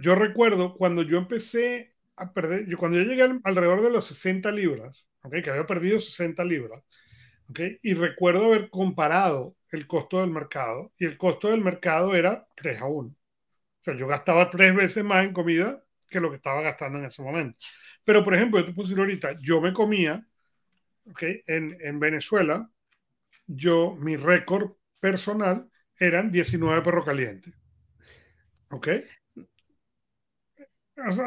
yo 0.01 0.15
recuerdo 0.15 0.75
cuando 0.75 1.03
yo 1.03 1.19
empecé 1.19 1.95
a 2.15 2.33
perder, 2.33 2.67
yo 2.67 2.79
cuando 2.79 2.99
yo 2.99 3.05
llegué 3.05 3.41
alrededor 3.45 3.83
de 3.83 3.91
los 3.91 4.07
60 4.07 4.51
libras, 4.53 5.09
¿ok? 5.23 5.37
Que 5.43 5.51
había 5.51 5.67
perdido 5.67 5.99
60 5.99 6.45
libras, 6.45 6.83
Y 7.83 7.95
recuerdo 7.95 8.47
haber 8.47 8.71
comparado 8.71 9.57
el 9.71 9.87
costo 9.87 10.21
del 10.21 10.31
mercado 10.31 10.93
y 10.99 11.05
el 11.05 11.17
costo 11.17 11.49
del 11.49 11.61
mercado 11.61 12.15
era 12.15 12.47
3 12.55 12.81
a 12.81 12.87
1. 12.87 13.09
O 13.09 13.15
sea, 13.83 13.95
yo 13.95 14.07
gastaba 14.07 14.51
tres 14.51 14.75
veces 14.75 15.05
más 15.05 15.25
en 15.25 15.33
comida 15.33 15.83
que 16.09 16.21
lo 16.21 16.31
que 16.31 16.37
estaba 16.37 16.61
gastando 16.63 16.99
en 16.99 17.05
ese 17.05 17.23
momento. 17.23 17.57
Pero, 18.05 18.25
por 18.25 18.35
ejemplo, 18.35 18.61
yo 18.61 18.67
te 18.67 18.73
puse 18.73 18.95
ahorita, 18.95 19.35
yo 19.41 19.61
me 19.61 19.73
comía, 19.73 20.27
¿ok? 21.07 21.23
En, 21.47 21.77
en 21.81 22.01
Venezuela, 22.01 22.69
yo, 23.47 23.97
mi 23.97 24.17
récord 24.17 24.73
personal 25.01 25.71
eran 25.99 26.31
19 26.31 26.83
perros 26.83 27.05
calientes. 27.05 27.55
¿Ok? 28.71 28.89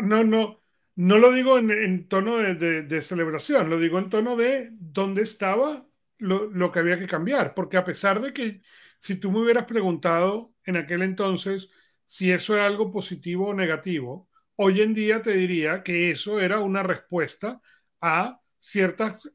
no, 0.03 0.23
no, 0.23 0.61
no 0.95 1.17
lo 1.17 1.31
digo 1.31 1.57
en, 1.57 2.07
tono 2.07 2.37
de, 2.37 3.01
celebración, 3.01 3.69
lo 3.69 3.79
digo 3.79 3.99
en 3.99 4.09
tono 4.09 4.35
de 4.35 4.69
dónde 4.71 5.21
estaba 5.21 5.87
lo, 6.19 6.45
lo, 6.45 6.71
que 6.71 6.79
había 6.79 6.99
que 6.99 7.07
cambiar. 7.07 7.53
Porque 7.53 7.77
a 7.77 7.85
pesar 7.85 8.21
de 8.21 8.33
que 8.33 8.61
si 8.99 9.15
tú 9.15 9.31
me 9.31 9.39
hubieras 9.39 9.65
preguntado 9.65 10.53
en 10.63 10.77
aquel 10.77 11.01
entonces 11.01 11.69
si 12.05 12.31
eso 12.31 12.55
era 12.55 12.65
algo 12.65 12.91
positivo 12.91 13.49
o 13.49 13.53
negativo, 13.53 14.29
hoy 14.55 14.81
en 14.81 14.93
día 14.93 15.21
te 15.21 15.33
diría 15.33 15.83
que 15.83 16.09
eso 16.09 16.39
era 16.39 16.59
una 16.59 16.81
respuesta 16.81 17.61
a 18.01 18.41
ciertas 18.59 19.29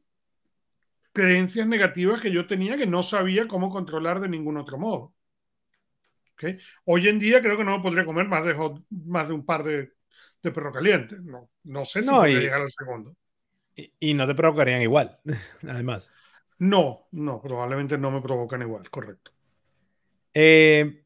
creencias 1.13 1.67
negativas 1.69 2.21
que 2.21 2.33
yo 2.33 2.47
tenía 2.47 2.77
que 2.77 2.87
no 2.87 3.05
sabía 3.05 3.47
cómo 3.47 3.71
controlar 3.71 4.21
de 4.21 4.29
ningún 4.29 4.57
otro 4.57 4.77
modo. 4.79 5.15
¿Okay? 6.33 6.59
Hoy 6.85 7.07
en 7.07 7.21
día 7.21 7.41
creo 7.41 7.57
que 7.57 7.63
no 7.63 7.81
podría 7.81 8.05
comer 8.05 8.27
más 8.27 8.45
de, 8.45 8.57
más 9.07 9.29
de 9.29 9.35
un 9.35 9.47
par 9.47 9.63
de, 9.63 9.93
de 10.43 10.51
perro 10.51 10.73
caliente. 10.73 11.17
No, 11.23 11.51
no 11.63 11.85
sé 11.85 12.03
si 12.03 12.09
no, 12.09 12.17
podría 12.17 12.41
llegar 12.41 12.63
al 12.63 12.73
segundo. 12.73 13.17
Y, 13.77 14.15
no 14.15 14.27
te 14.27 14.35
provocarían 14.35 14.83
igual, 14.83 15.19
además. 15.63 16.11
No, 16.59 17.09
no, 17.13 17.41
probablemente 17.41 17.99
no 17.99 18.11
me 18.11 18.21
provocan 18.23 18.63
igual, 18.63 18.89
correcto. 18.91 19.33
Eh, 20.33 21.05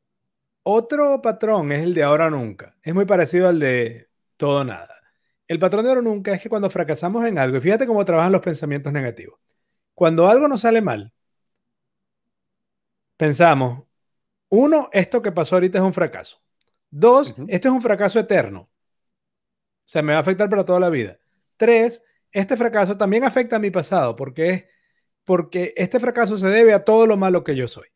otro 0.62 1.20
patrón 1.22 1.72
es 1.72 1.82
el 1.82 1.94
de 1.94 2.02
ahora 2.02 2.30
nunca. 2.30 2.76
Es 2.82 2.94
muy 2.94 3.06
parecido 3.06 3.48
al 3.48 3.58
de 3.58 4.08
todo 4.36 4.64
nada. 4.64 4.94
El 5.46 5.58
patrón 5.58 5.84
de 5.84 5.90
ahora 5.90 6.02
nunca 6.02 6.34
es 6.34 6.42
que 6.42 6.48
cuando 6.50 6.70
fracasamos 6.70 7.24
en 7.24 7.38
algo, 7.38 7.56
y 7.56 7.60
fíjate 7.60 7.86
cómo 7.86 8.04
trabajan 8.04 8.32
los 8.32 8.42
pensamientos 8.42 8.92
negativos. 8.92 9.40
Cuando 9.94 10.28
algo 10.28 10.48
nos 10.48 10.60
sale 10.60 10.80
mal, 10.82 11.12
pensamos, 13.16 13.84
uno, 14.50 14.88
esto 14.92 15.22
que 15.22 15.32
pasó 15.32 15.56
ahorita 15.56 15.78
es 15.78 15.84
un 15.84 15.94
fracaso. 15.94 16.42
Dos, 16.90 17.34
esto 17.48 17.68
es 17.68 17.74
un 17.74 17.82
fracaso 17.82 18.18
eterno. 18.18 18.60
O 18.62 18.70
sea, 19.90 20.02
me 20.02 20.12
va 20.12 20.18
a 20.18 20.20
afectar 20.20 20.48
para 20.50 20.64
toda 20.64 20.80
la 20.80 20.90
vida. 20.90 21.18
Tres, 21.56 22.04
este 22.32 22.56
fracaso 22.56 22.96
también 22.96 23.24
afecta 23.24 23.56
a 23.56 23.58
mi 23.58 23.70
pasado 23.70 24.16
porque, 24.16 24.68
porque 25.28 25.74
este 25.76 26.00
fracaso 26.00 26.38
se 26.38 26.46
debe 26.46 26.72
a 26.72 26.84
todo 26.84 27.06
lo 27.06 27.18
malo 27.18 27.44
que 27.44 27.54
yo 27.54 27.68
soy. 27.68 27.86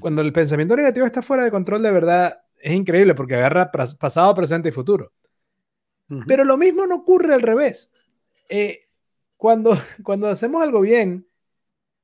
cuando 0.00 0.20
el 0.20 0.34
pensamiento 0.34 0.76
negativo 0.76 1.06
está 1.06 1.22
fuera 1.22 1.42
de 1.42 1.50
control, 1.50 1.80
de 1.82 1.90
verdad, 1.90 2.42
es 2.58 2.74
increíble 2.74 3.14
porque 3.14 3.36
agarra 3.36 3.72
pasado, 3.72 4.34
presente 4.34 4.68
y 4.68 4.72
futuro. 4.72 5.14
Pero 6.26 6.44
lo 6.44 6.58
mismo 6.58 6.86
no 6.86 6.96
ocurre 6.96 7.32
al 7.32 7.40
revés. 7.40 7.90
Eh, 8.50 8.86
cuando, 9.38 9.74
cuando 10.04 10.28
hacemos 10.28 10.62
algo 10.62 10.82
bien 10.82 11.26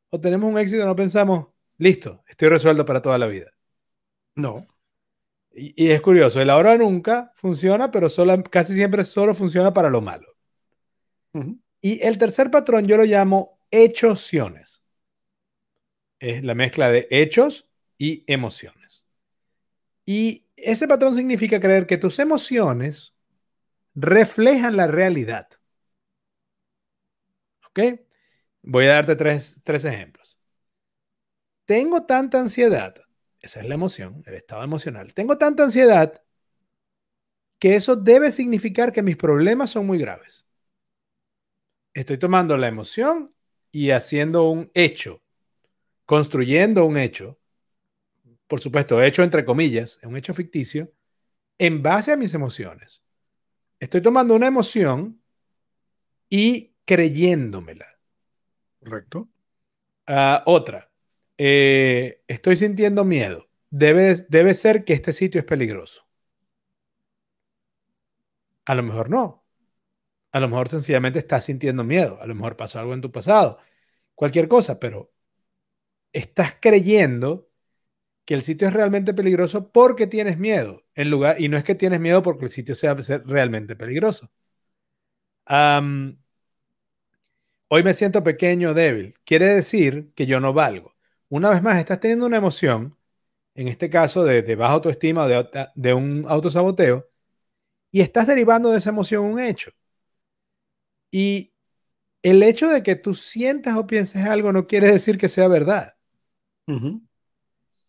o 0.09 0.19
tenemos 0.19 0.51
un 0.51 0.59
éxito, 0.59 0.87
no 0.87 0.97
pensamos, 0.97 1.49
listo, 1.77 2.25
estoy 2.27 2.49
resuelto 2.49 2.87
para 2.87 3.03
toda 3.03 3.19
la 3.19 3.27
vida. 3.27 3.53
No. 4.35 4.65
Y, 5.53 5.91
es 5.91 6.01
curioso, 6.01 6.41
el 6.41 6.49
ahora 6.49 6.79
nunca 6.79 7.33
funciona, 7.35 7.91
pero 7.91 8.09
solo, 8.09 8.43
casi 8.45 8.75
siempre 8.75 9.05
solo 9.05 9.35
funciona 9.35 9.75
para 9.75 9.91
lo 9.91 10.01
malo. 10.01 10.27
Y 11.83 12.01
el 12.03 12.17
tercer 12.17 12.51
patrón 12.51 12.87
yo 12.87 12.97
lo 12.97 13.05
llamo 13.05 13.59
hechociones. 13.73 14.85
Es 16.21 16.45
la 16.45 16.55
mezcla 16.55 16.93
de 16.93 17.09
hechos 17.11 17.69
y 17.99 18.23
emociones. 18.33 19.05
Y 20.05 20.47
ese 20.57 20.87
patrón 20.87 21.17
significa 21.17 21.59
creer 21.59 21.87
que 21.87 21.99
tus 21.99 22.19
emociones 22.21 23.15
reflejan 23.95 24.77
la 24.77 24.87
realidad. 24.87 25.49
¿Ok? 27.69 28.01
Voy 28.63 28.85
a 28.85 29.03
darte 29.03 29.17
tres, 29.17 29.61
ejemplos. 29.85 30.39
Tengo 31.65 32.05
tanta 32.05 32.41
ansiedad, 32.41 32.95
esa 33.41 33.61
es 33.61 33.67
la 33.67 33.75
emoción, 33.75 34.23
el 34.27 34.35
estado 34.35 34.63
emocional. 34.63 35.15
Tengo 35.15 35.39
tanta 35.39 35.65
ansiedad 35.65 36.23
que 37.59 37.77
eso 37.77 37.97
debe 37.97 38.31
significar 38.31 38.93
que 38.93 39.03
mis 39.03 39.17
problemas 39.17 39.71
son 39.71 39.87
muy 39.87 39.99
graves. 39.99 40.47
Estoy 41.95 42.19
tomando 42.19 42.57
la 42.57 42.69
emoción 42.69 43.32
y 43.73 43.91
haciendo 43.91 44.49
un 44.51 44.71
hecho, 44.75 45.23
construyendo 46.05 46.85
un 46.85 46.99
hecho, 46.99 47.41
por 48.47 48.61
supuesto, 48.61 49.03
hecho 49.03 49.23
entre 49.23 49.45
comillas, 49.45 49.99
un 50.03 50.17
hecho 50.17 50.35
ficticio, 50.35 50.93
en 51.59 51.83
base 51.83 52.13
a 52.13 52.17
mis 52.17 52.35
emociones. 52.35 53.03
Estoy 53.81 54.03
tomando 54.03 54.35
una 54.35 54.47
emoción 54.47 55.21
y 56.29 56.75
creyéndomela. 56.85 57.87
Correcto. 58.79 59.29
Ah, 60.07 60.43
otra, 60.47 60.91
eh, 61.39 62.23
estoy 62.29 62.57
sintiendo 62.57 63.05
miedo. 63.05 63.49
Debe, 63.71 64.17
debe 64.29 64.53
ser 64.55 64.85
que 64.85 64.93
este 64.93 65.13
sitio 65.13 65.39
es 65.39 65.47
peligroso. 65.47 66.07
A 68.67 68.75
lo 68.75 68.83
mejor 68.83 69.09
no. 69.09 69.42
A 70.33 70.41
lo 70.41 70.49
mejor 70.49 70.69
sencillamente 70.69 71.19
estás 71.19 71.45
sintiendo 71.45 71.85
miedo. 71.85 72.19
A 72.21 72.27
lo 72.27 72.35
mejor 72.35 72.57
pasó 72.57 72.81
algo 72.81 72.95
en 72.95 73.01
tu 73.03 73.13
pasado. 73.13 73.59
Cualquier 74.15 74.49
cosa, 74.49 74.79
pero 74.81 75.13
estás 76.13 76.57
creyendo 76.61 77.51
que 78.25 78.35
el 78.35 78.43
sitio 78.43 78.69
es 78.69 78.75
realmente 78.75 79.15
peligroso 79.15 79.73
porque 79.73 80.07
tienes 80.07 80.39
miedo. 80.39 80.85
En 80.95 81.11
lugar, 81.11 81.41
y 81.41 81.49
no 81.49 81.59
es 81.59 81.65
que 81.65 81.75
tienes 81.75 82.01
miedo 82.01 82.23
porque 82.23 82.47
el 82.47 82.51
sitio 82.51 82.75
sea 82.75 82.95
realmente 83.27 83.77
peligroso. 83.77 84.31
Hoy 87.69 87.83
me 87.83 87.95
siento 87.95 88.23
pequeño, 88.23 88.75
débil. 88.75 89.15
Quiere 89.25 89.47
decir 89.47 90.13
que 90.15 90.27
yo 90.27 90.41
no 90.41 90.53
valgo. 90.53 90.95
Una 91.29 91.51
vez 91.51 91.63
más, 91.63 91.79
estás 91.79 92.01
teniendo 92.01 92.27
una 92.27 92.37
emoción, 92.37 92.97
en 93.55 93.69
este 93.69 93.91
caso 93.91 94.25
de, 94.25 94.57
baja 94.57 94.75
autoestima 94.75 95.25
o 95.25 95.29
de, 95.29 95.49
de 95.75 95.95
un 95.95 96.25
autosaboteo, 96.29 97.09
y 97.91 98.03
estás 98.03 98.27
derivando 98.27 98.71
de 98.73 98.79
esa 98.79 98.91
emoción 98.91 99.25
un 99.25 99.41
hecho. 99.41 99.73
Y 101.13 101.53
el 102.23 102.43
hecho 102.43 102.69
de 102.69 102.83
que 102.83 102.97
tú 102.97 103.15
sientas 103.15 103.77
o 103.77 103.87
pienses 103.87 104.25
algo 104.27 104.53
no 104.53 104.67
quiere 104.67 104.93
decir 104.93 105.19
que 105.19 105.29
sea 105.29 105.49
verdad. 105.49 105.97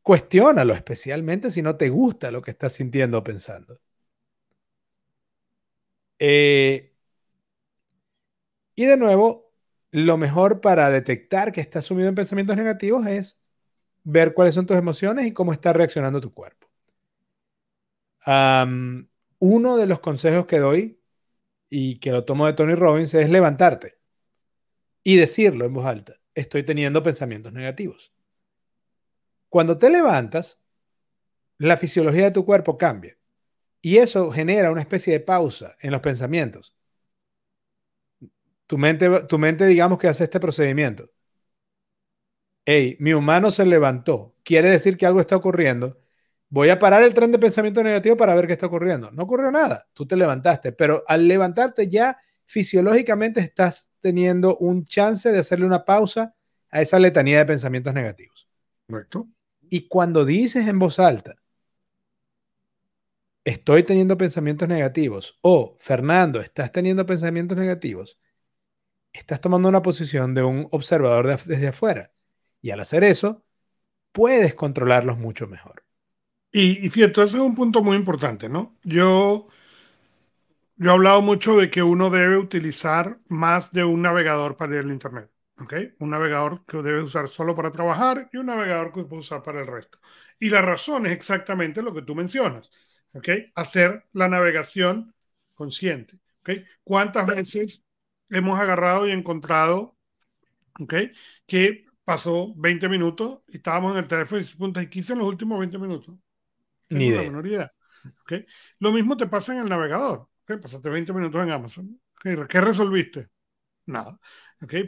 Cuestiónalo, 0.03 0.73
especialmente 0.73 1.49
si 1.51 1.61
no 1.63 1.75
te 1.77 1.89
gusta 1.89 2.31
lo 2.31 2.41
que 2.43 2.51
estás 2.51 2.73
sintiendo 2.73 3.17
o 3.17 3.23
pensando. 3.23 3.79
Eh, 6.19 6.93
y 8.75 8.85
de 8.85 8.97
nuevo, 8.97 9.51
lo 9.91 10.17
mejor 10.17 10.61
para 10.61 10.89
detectar 10.89 11.51
que 11.51 11.61
estás 11.61 11.85
sumido 11.85 12.09
en 12.09 12.15
pensamientos 12.15 12.55
negativos 12.57 13.05
es 13.07 13.39
ver 14.03 14.33
cuáles 14.33 14.55
son 14.55 14.67
tus 14.67 14.77
emociones 14.77 15.25
y 15.27 15.33
cómo 15.33 15.53
está 15.53 15.73
reaccionando 15.73 16.21
tu 16.21 16.33
cuerpo. 16.33 16.69
uno 19.39 19.77
de 19.77 19.85
los 19.85 19.99
consejos 19.99 20.45
que 20.45 20.59
doy 20.59 20.99
y 21.75 21.99
que 21.99 22.11
lo 22.11 22.23
tomo 22.23 22.45
de 22.45 22.53
Tony 22.53 22.75
Robbins 22.75 23.13
es 23.15 23.29
levantarte 23.29 23.97
y 25.03 25.15
decirlo 25.15 25.65
en 25.65 25.73
voz 25.73 25.85
alta. 25.85 26.19
Estoy 26.35 26.63
teniendo 26.63 27.01
pensamientos 27.01 27.51
negativos. 27.51 28.13
Cuando 29.49 29.77
te 29.77 29.89
levantas, 29.89 30.61
la 31.57 31.77
fisiología 31.77 32.25
de 32.25 32.31
tu 32.31 32.45
cuerpo 32.45 32.77
cambia 32.77 33.17
y 33.81 33.97
eso 33.97 34.31
genera 34.31 34.71
una 34.71 34.81
especie 34.81 35.13
de 35.13 35.19
pausa 35.19 35.75
en 35.79 35.91
los 35.91 36.01
pensamientos 36.01 36.75
tu 38.67 38.77
mente, 38.77 39.07
tu 39.27 39.37
mente, 39.37 39.65
digamos 39.65 39.99
que 39.99 40.07
hace 40.07 40.23
este 40.23 40.39
procedimiento. 40.39 41.09
Hey, 42.65 42.97
mi 42.99 43.13
humano 43.13 43.51
se 43.51 43.65
levantó. 43.65 44.35
Quiere 44.43 44.69
decir 44.69 44.97
que 44.97 45.05
algo 45.05 45.19
está 45.19 45.35
ocurriendo. 45.35 46.01
Voy 46.53 46.69
a 46.69 46.77
parar 46.77 47.01
el 47.01 47.15
tren 47.15 47.31
de 47.31 47.39
pensamiento 47.39 47.81
negativo 47.81 48.15
para 48.15 48.35
ver 48.35 48.45
qué 48.45 48.53
está 48.53 48.67
ocurriendo. 48.67 49.09
No 49.09 49.23
ocurrió 49.23 49.49
nada. 49.49 49.87
Tú 49.91 50.05
te 50.05 50.15
levantaste, 50.15 50.71
pero 50.71 51.03
al 51.07 51.27
levantarte 51.27 51.87
ya 51.87 52.15
fisiológicamente 52.45 53.39
estás 53.39 53.89
teniendo 54.01 54.55
un 54.57 54.85
chance 54.85 55.31
de 55.31 55.39
hacerle 55.39 55.65
una 55.65 55.83
pausa 55.83 56.35
a 56.69 56.79
esa 56.79 56.99
letanía 56.99 57.39
de 57.39 57.47
pensamientos 57.47 57.91
negativos. 57.95 58.47
Correcto. 58.87 59.27
Y 59.67 59.87
cuando 59.87 60.25
dices 60.25 60.67
en 60.67 60.77
voz 60.77 60.99
alta, 60.99 61.37
estoy 63.43 63.81
teniendo 63.81 64.15
pensamientos 64.15 64.67
negativos, 64.67 65.39
o 65.41 65.75
Fernando, 65.79 66.39
estás 66.39 66.71
teniendo 66.71 67.03
pensamientos 67.07 67.57
negativos, 67.57 68.19
estás 69.11 69.41
tomando 69.41 69.69
una 69.69 69.81
posición 69.81 70.35
de 70.35 70.43
un 70.43 70.67
observador 70.69 71.35
desde 71.47 71.69
afuera. 71.69 72.13
Y 72.61 72.69
al 72.69 72.79
hacer 72.79 73.03
eso, 73.03 73.43
puedes 74.11 74.53
controlarlos 74.53 75.17
mucho 75.17 75.47
mejor. 75.47 75.82
Y, 76.53 76.85
y 76.85 76.89
fíjate, 76.89 77.21
ese 77.23 77.37
es 77.37 77.43
un 77.43 77.55
punto 77.55 77.83
muy 77.83 77.97
importante, 77.97 78.47
¿no? 78.49 78.77
Yo, 78.83 79.47
yo 80.77 80.89
he 80.91 80.93
hablado 80.93 81.21
mucho 81.21 81.57
de 81.57 81.69
que 81.69 81.83
uno 81.83 82.09
debe 82.09 82.37
utilizar 82.37 83.19
más 83.27 83.71
de 83.71 83.83
un 83.83 84.01
navegador 84.01 84.57
para 84.57 84.73
ir 84.75 84.79
al 84.81 84.91
Internet. 84.91 85.29
¿ok? 85.59 85.73
Un 85.99 86.09
navegador 86.09 86.65
que 86.65 86.77
debe 86.81 87.03
usar 87.03 87.27
solo 87.29 87.55
para 87.55 87.71
trabajar 87.71 88.29
y 88.33 88.37
un 88.37 88.47
navegador 88.47 88.91
que 88.93 89.03
puede 89.03 89.19
usar 89.21 89.43
para 89.43 89.61
el 89.61 89.67
resto. 89.67 89.99
Y 90.39 90.49
la 90.49 90.61
razón 90.61 91.05
es 91.05 91.13
exactamente 91.13 91.81
lo 91.81 91.93
que 91.93 92.01
tú 92.01 92.15
mencionas. 92.15 92.71
¿ok? 93.13 93.29
Hacer 93.55 94.05
la 94.13 94.27
navegación 94.27 95.13
consciente. 95.53 96.19
¿ok? 96.41 96.49
¿Cuántas 96.83 97.27
veces 97.27 97.83
hemos 98.29 98.59
agarrado 98.59 99.07
y 99.07 99.11
encontrado 99.11 99.95
¿ok? 100.81 100.95
que 101.47 101.85
pasó 102.05 102.53
20 102.57 102.89
minutos 102.89 103.41
y 103.47 103.57
estábamos 103.57 103.93
en 103.93 103.99
el 103.99 104.07
teléfono 104.09 104.41
y 104.41 104.45
punta, 104.57 104.83
¿y 104.83 104.89
qué 104.89 104.99
hice 104.99 105.13
en 105.13 105.19
los 105.19 105.29
últimos 105.29 105.59
20 105.59 105.77
minutos? 105.79 106.15
Ni 106.89 107.07
idea. 107.07 107.23
menor 107.23 107.47
idea. 107.47 107.71
¿ok? 108.23 108.33
Lo 108.79 108.91
mismo 108.91 109.17
te 109.17 109.27
pasa 109.27 109.53
en 109.53 109.59
el 109.61 109.69
navegador. 109.69 110.27
¿ok? 110.43 110.61
Pasaste 110.61 110.89
20 110.89 111.13
minutos 111.13 111.41
en 111.41 111.51
Amazon. 111.51 112.01
¿Qué 112.21 112.61
resolviste? 112.61 113.29
Nada. 113.85 114.17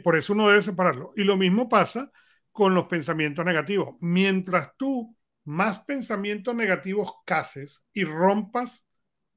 Por 0.02 0.16
eso 0.16 0.32
uno 0.32 0.48
debe 0.48 0.62
separarlo. 0.62 1.12
Y 1.16 1.24
lo 1.24 1.36
mismo 1.36 1.68
pasa 1.68 2.10
con 2.50 2.74
los 2.74 2.86
pensamientos 2.86 3.44
negativos. 3.44 3.96
Mientras 4.00 4.70
tú 4.76 5.14
más 5.44 5.78
pensamientos 5.80 6.54
negativos 6.54 7.12
cases 7.24 7.82
y 7.92 8.04
rompas 8.04 8.84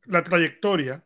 la 0.05 0.23
trayectoria. 0.23 1.05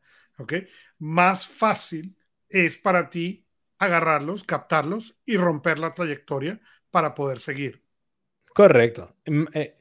Más 1.00 1.48
fácil 1.48 2.18
es 2.50 2.78
para 2.78 3.10
ti 3.10 3.46
agarrarlos, 3.78 4.44
captarlos 4.44 5.16
y 5.26 5.38
romper 5.38 5.80
la 5.80 5.94
trayectoria 5.94 6.60
para 6.90 7.14
poder 7.14 7.40
seguir. 7.40 7.84
Correcto. 8.54 9.16
Mm, 9.26 9.46
eh, 9.54 9.74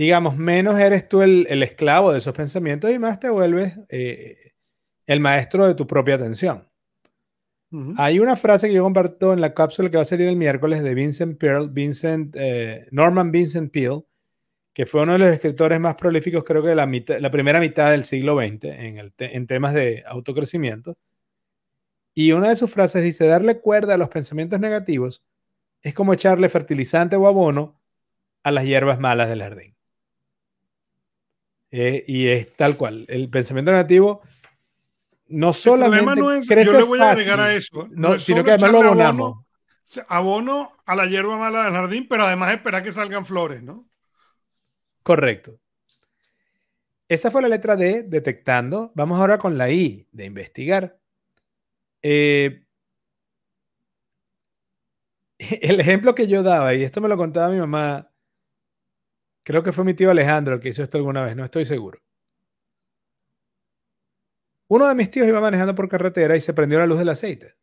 digamos, 0.00 0.34
menos 0.38 0.78
eres 0.78 1.10
tú 1.10 1.20
el, 1.20 1.62
esclavo 1.62 2.10
de 2.10 2.20
esos 2.20 2.32
pensamientos 2.32 2.90
y 2.90 2.98
más 2.98 3.20
te 3.20 3.28
vuelves 3.28 3.78
eh, 3.90 4.52
el 5.04 5.20
maestro 5.20 5.66
de 5.66 5.74
tu 5.74 5.86
propia 5.86 6.14
atención. 6.14 6.66
Hay 7.98 8.18
una 8.18 8.34
frase 8.34 8.68
que 8.68 8.74
yo 8.74 8.82
comparto 8.82 9.34
en 9.34 9.42
la 9.42 9.52
cápsula 9.52 9.90
que 9.90 9.98
va 9.98 10.02
a 10.02 10.06
salir 10.06 10.26
el 10.26 10.36
miércoles 10.36 10.82
de 10.82 10.94
Vincent 10.94 11.38
Pearl, 11.38 11.68
Vincent, 11.68 12.34
eh, 12.38 12.88
Norman 12.92 13.30
Vincent 13.30 13.70
Peale, 13.70 14.00
que 14.72 14.86
fue 14.86 15.02
uno 15.02 15.12
de 15.12 15.18
los 15.18 15.28
escritores 15.28 15.78
más 15.78 15.96
prolíficos, 15.96 16.44
creo 16.44 16.62
que 16.62 16.70
de 16.70 16.76
la, 16.76 16.88
la 17.20 17.30
primera 17.30 17.60
mitad 17.60 17.90
del 17.90 18.04
siglo 18.04 18.38
XX 18.38 18.64
en, 18.64 19.12
en 19.18 19.46
temas 19.46 19.74
de 19.74 20.02
autocrecimiento. 20.06 20.96
Y 22.14 22.32
una 22.32 22.48
de 22.48 22.56
sus 22.56 22.70
frases 22.70 23.04
dice, 23.04 23.26
darle 23.26 23.60
cuerda 23.60 23.94
a 23.94 23.98
los 23.98 24.08
pensamientos 24.08 24.60
negativos 24.60 25.22
es 25.82 25.92
como 25.92 26.14
echarle 26.14 26.48
fertilizante 26.48 27.16
o 27.16 27.26
abono 27.26 27.78
a 28.42 28.50
las 28.50 28.64
hierbas 28.64 28.98
malas 28.98 29.28
del 29.28 29.42
jardín. 29.42 29.76
Eh, 31.70 32.04
y 32.06 32.26
es 32.26 32.54
tal 32.54 32.76
cual. 32.76 33.04
El 33.08 33.28
pensamiento 33.28 33.70
negativo 33.70 34.22
no 35.28 35.52
solamente 35.52 36.20
no 36.20 36.32
es, 36.32 36.46
crece 36.46 36.72
yo 36.72 36.78
le 36.78 36.84
voy 36.84 37.00
a 37.00 37.12
agregar 37.12 37.40
a 37.40 37.54
eso, 37.54 37.88
no, 37.92 38.18
sino 38.18 38.42
que 38.42 38.50
además 38.50 38.72
lo 38.72 38.82
abonamos. 38.82 39.44
Abono, 40.08 40.08
abono 40.08 40.72
a 40.84 40.96
la 40.96 41.06
hierba 41.06 41.38
mala 41.38 41.64
del 41.64 41.72
jardín, 41.72 42.06
pero 42.08 42.24
además 42.24 42.52
esperar 42.52 42.82
que 42.82 42.92
salgan 42.92 43.24
flores, 43.24 43.62
¿no? 43.62 43.88
Correcto. 45.02 45.58
Esa 47.08 47.30
fue 47.30 47.42
la 47.42 47.48
letra 47.48 47.76
D, 47.76 48.04
detectando. 48.04 48.92
Vamos 48.94 49.18
ahora 49.18 49.38
con 49.38 49.58
la 49.58 49.70
I, 49.70 50.06
de 50.12 50.24
investigar. 50.26 50.98
Eh, 52.02 52.64
el 55.38 55.80
ejemplo 55.80 56.14
que 56.14 56.26
yo 56.26 56.42
daba, 56.42 56.74
y 56.74 56.82
esto 56.82 57.00
me 57.00 57.08
lo 57.08 57.16
contaba 57.16 57.48
mi 57.50 57.58
mamá, 57.58 58.09
creo 59.50 59.64
que 59.64 59.72
fue 59.72 59.84
mi 59.84 59.94
tío 59.94 60.10
Alejandro 60.10 60.54
el 60.54 60.60
que 60.60 60.68
hizo 60.68 60.82
esto 60.82 60.96
alguna 60.96 61.24
vez, 61.24 61.34
no 61.34 61.44
estoy 61.44 61.64
seguro. 61.64 62.00
Uno 64.68 64.86
de 64.86 64.94
mis 64.94 65.10
tíos 65.10 65.26
iba 65.26 65.40
manejando 65.40 65.74
por 65.74 65.88
carretera 65.88 66.36
y 66.36 66.40
se 66.40 66.54
prendió 66.54 66.78
la 66.78 66.86
luz 66.86 67.00
del 67.00 67.08
aceite 67.08 67.56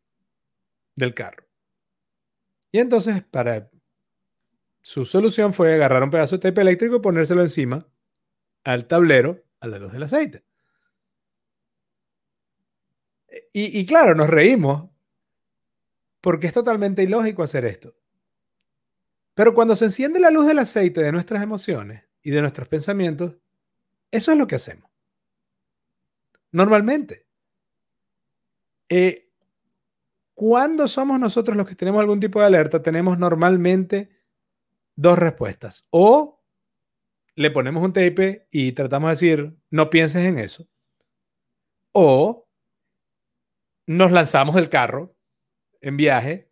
del 0.94 1.14
carro. 1.14 1.46
Y 2.70 2.80
entonces, 2.80 3.22
para 3.22 3.70
su 4.82 5.06
solución 5.06 5.54
fue 5.54 5.72
agarrar 5.72 6.02
un 6.02 6.10
pedazo 6.10 6.36
de 6.36 6.50
tape 6.50 6.60
eléctrico 6.60 6.96
y 6.96 7.00
ponérselo 7.00 7.40
encima 7.40 7.88
al 8.64 8.86
tablero 8.86 9.42
a 9.60 9.68
la 9.68 9.78
luz 9.78 9.92
del 9.92 10.02
aceite. 10.02 10.44
Y, 13.52 13.78
y, 13.78 13.86
claro, 13.86 14.14
nos 14.14 14.28
reímos 14.28 14.90
porque 16.20 16.48
es 16.48 16.52
totalmente 16.52 17.02
ilógico 17.02 17.42
hacer 17.42 17.64
esto. 17.64 17.94
Pero 19.38 19.54
cuando 19.54 19.76
se 19.76 19.84
enciende 19.84 20.18
la 20.18 20.32
luz 20.32 20.48
del 20.48 20.58
aceite 20.58 21.00
de 21.00 21.12
nuestras 21.12 21.40
emociones 21.44 22.02
y 22.24 22.32
de 22.32 22.40
nuestros 22.40 22.66
pensamientos, 22.66 23.36
eso 24.10 24.32
es 24.32 24.36
lo 24.36 24.48
que 24.48 24.56
hacemos. 24.56 24.90
Normalmente. 26.50 27.24
Eh, 28.88 29.30
cuando 30.34 30.88
somos 30.88 31.20
nosotros 31.20 31.56
los 31.56 31.68
que 31.68 31.76
tenemos 31.76 32.00
algún 32.00 32.18
tipo 32.18 32.40
de 32.40 32.46
alerta, 32.46 32.82
tenemos 32.82 33.16
normalmente 33.16 34.10
dos 34.96 35.16
respuestas. 35.16 35.86
O 35.90 36.42
le 37.36 37.52
ponemos 37.52 37.84
un 37.84 37.92
tape 37.92 38.48
y 38.50 38.72
tratamos 38.72 39.06
de 39.06 39.12
decir, 39.12 39.56
no 39.70 39.88
pienses 39.88 40.26
en 40.26 40.38
eso. 40.40 40.68
O 41.92 42.48
nos 43.86 44.10
lanzamos 44.10 44.56
del 44.56 44.68
carro 44.68 45.14
en 45.80 45.96
viaje, 45.96 46.47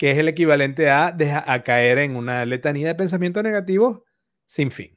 que 0.00 0.12
es 0.12 0.16
el 0.16 0.28
equivalente 0.28 0.88
a, 0.88 1.14
a 1.46 1.62
caer 1.62 1.98
en 1.98 2.16
una 2.16 2.46
letanía 2.46 2.88
de 2.88 2.94
pensamientos 2.94 3.42
negativos 3.42 4.00
sin 4.46 4.70
fin. 4.70 4.96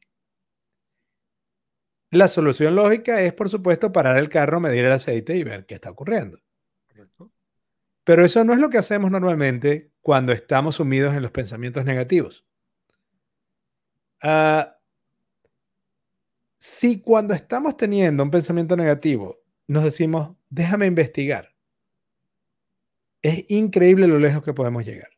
La 2.10 2.30
solución 2.30 2.74
lógica 2.74 3.20
es, 3.20 3.34
por 3.34 3.50
supuesto, 3.50 3.92
parar 3.92 4.18
el 4.18 4.30
carro, 4.30 4.62
medir 4.62 4.86
el 4.86 4.94
aceite 4.94 5.36
y 5.36 5.44
ver 5.44 5.66
qué 5.66 5.76
está 5.76 5.92
ocurriendo. 5.92 6.40
Pero 8.06 8.24
eso 8.24 8.46
no 8.46 8.54
es 8.54 8.60
lo 8.60 8.70
que 8.70 8.78
hacemos 8.78 9.12
normalmente 9.12 9.92
cuando 10.00 10.32
estamos 10.32 10.76
sumidos 10.76 11.14
en 11.14 11.22
los 11.22 11.32
pensamientos 11.32 11.84
negativos. 11.84 12.46
Ah, 14.22 14.80
si 16.58 17.02
cuando 17.02 17.34
estamos 17.34 17.76
teniendo 17.76 18.24
un 18.24 18.32
pensamiento 18.32 18.78
negativo 18.78 19.42
nos 19.68 19.84
decimos, 19.84 20.38
déjame 20.50 20.86
investigar, 20.86 21.53
es 23.24 23.50
increíble 23.50 24.06
lo 24.06 24.20
lejos 24.20 24.44
que 24.44 24.54
podemos 24.54 24.86
llegar. 24.86 25.10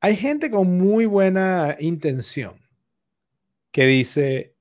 Hay 0.00 0.16
gente 0.16 0.50
con 0.50 0.78
muy 0.78 1.06
buena 1.06 1.76
intención 1.78 2.58
que 3.70 3.86
dice, 3.86 4.56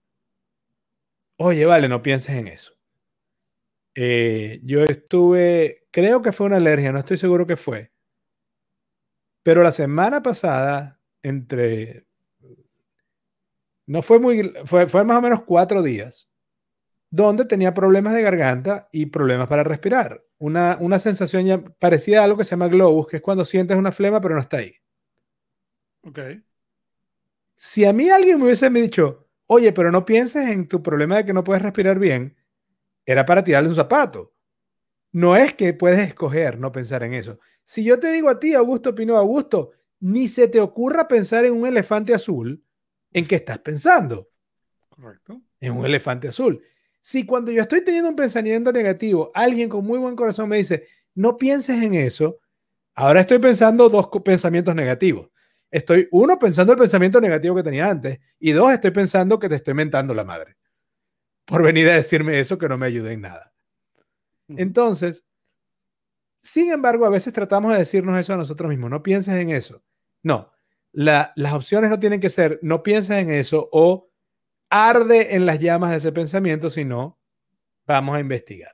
oye, 1.37 1.65
vale, 1.65 1.87
no 1.87 2.03
pienses 2.03 2.35
en 2.35 2.47
eso. 2.47 2.73
Eh, 3.95 4.59
yo 4.63 4.83
estuve, 4.83 5.87
creo 5.89 6.21
que 6.21 6.33
fue 6.33 6.47
una 6.47 6.57
alergia, 6.57 6.91
no 6.91 6.99
estoy 6.99 7.17
seguro 7.17 7.47
que 7.47 7.55
fue. 7.55 7.91
Pero 9.41 9.63
la 9.63 9.71
semana 9.71 10.21
pasada, 10.21 10.99
entre, 11.21 12.05
no 13.85 14.01
fue 14.01 14.19
muy, 14.19 14.53
fue, 14.65 14.87
fue 14.89 15.05
más 15.05 15.17
o 15.17 15.21
menos 15.21 15.43
cuatro 15.43 15.81
días, 15.81 16.29
donde 17.09 17.45
tenía 17.45 17.73
problemas 17.73 18.13
de 18.13 18.21
garganta 18.21 18.89
y 18.91 19.05
problemas 19.05 19.47
para 19.47 19.63
respirar. 19.63 20.26
Una, 20.39 20.77
una 20.79 20.99
sensación 20.99 21.45
ya 21.45 21.63
parecida 21.63 22.21
a 22.21 22.23
algo 22.25 22.37
que 22.37 22.43
se 22.43 22.51
llama 22.51 22.67
globus, 22.67 23.07
que 23.07 23.17
es 23.17 23.21
cuando 23.23 23.43
sientes 23.43 23.75
una 23.77 23.91
flema 23.91 24.21
pero 24.21 24.35
no 24.35 24.41
está 24.41 24.57
ahí. 24.57 24.75
Ok. 26.01 26.19
Si 27.55 27.85
a 27.85 27.93
mí 27.93 28.09
alguien 28.09 28.37
me 28.37 28.45
hubiese 28.45 28.69
dicho, 28.69 29.27
oye, 29.47 29.73
pero 29.73 29.91
no 29.91 30.05
pienses 30.05 30.49
en 30.49 30.67
tu 30.67 30.83
problema 30.83 31.17
de 31.17 31.25
que 31.25 31.33
no 31.33 31.43
puedes 31.43 31.63
respirar 31.63 31.97
bien, 31.97 32.37
era 33.05 33.25
para 33.25 33.43
tirarle 33.43 33.69
un 33.69 33.75
zapato. 33.75 34.33
No 35.11 35.35
es 35.35 35.53
que 35.55 35.73
puedes 35.73 35.99
escoger 35.99 36.59
no 36.59 36.71
pensar 36.71 37.03
en 37.03 37.13
eso. 37.13 37.39
Si 37.63 37.83
yo 37.83 37.99
te 37.99 38.11
digo 38.11 38.29
a 38.29 38.39
ti, 38.39 38.53
Augusto 38.53 38.93
Pino 38.93 39.17
Augusto, 39.17 39.71
ni 39.99 40.27
se 40.27 40.47
te 40.47 40.59
ocurra 40.59 41.07
pensar 41.07 41.45
en 41.45 41.53
un 41.53 41.65
elefante 41.65 42.13
azul, 42.13 42.63
¿en 43.11 43.25
qué 43.25 43.35
estás 43.35 43.59
pensando? 43.59 44.29
Correcto. 44.89 45.41
En 45.59 45.73
un 45.73 45.85
elefante 45.85 46.27
azul. 46.27 46.61
Si 47.07 47.25
cuando 47.25 47.53
yo 47.53 47.61
estoy 47.61 47.85
teniendo 47.85 48.09
un 48.09 48.17
pensamiento 48.17 48.69
negativo, 48.73 49.31
alguien 49.33 49.69
con 49.69 49.85
muy 49.85 49.97
buen 49.97 50.13
corazón 50.13 50.49
me 50.49 50.57
dice, 50.57 50.89
no 51.15 51.37
pienses 51.37 51.81
en 51.81 51.93
eso, 51.93 52.39
ahora 52.95 53.21
estoy 53.21 53.39
pensando 53.39 53.87
dos 53.87 54.09
pensamientos 54.25 54.75
negativos. 54.75 55.29
Estoy, 55.71 56.09
uno, 56.11 56.37
pensando 56.37 56.73
el 56.73 56.77
pensamiento 56.77 57.21
negativo 57.21 57.55
que 57.55 57.63
tenía 57.63 57.89
antes, 57.89 58.19
y 58.39 58.51
dos, 58.51 58.73
estoy 58.73 58.91
pensando 58.91 59.39
que 59.39 59.47
te 59.47 59.55
estoy 59.55 59.73
mentando 59.73 60.13
la 60.13 60.25
madre 60.25 60.57
por 61.45 61.63
venir 61.63 61.87
a 61.87 61.95
decirme 61.95 62.41
eso 62.41 62.57
que 62.57 62.67
no 62.67 62.77
me 62.77 62.87
ayude 62.87 63.13
en 63.13 63.21
nada. 63.21 63.53
Entonces, 64.49 65.23
sin 66.41 66.73
embargo, 66.73 67.05
a 67.05 67.09
veces 67.09 67.31
tratamos 67.31 67.71
de 67.71 67.77
decirnos 67.77 68.19
eso 68.19 68.33
a 68.33 68.37
nosotros 68.37 68.69
mismos, 68.69 68.89
no 68.89 69.01
pienses 69.01 69.35
en 69.35 69.51
eso. 69.51 69.81
No, 70.23 70.51
las 70.91 71.53
opciones 71.53 71.89
no 71.89 72.01
tienen 72.01 72.19
que 72.19 72.27
ser, 72.27 72.59
no 72.63 72.83
pienses 72.83 73.17
en 73.17 73.31
eso 73.31 73.69
o 73.71 74.09
arde 74.69 75.35
en 75.35 75.45
las 75.45 75.59
llamas 75.59 75.91
de 75.91 75.97
ese 75.97 76.11
pensamiento, 76.11 76.69
sino 76.69 77.19
vamos 77.85 78.17
a 78.17 78.19
investigar. 78.19 78.73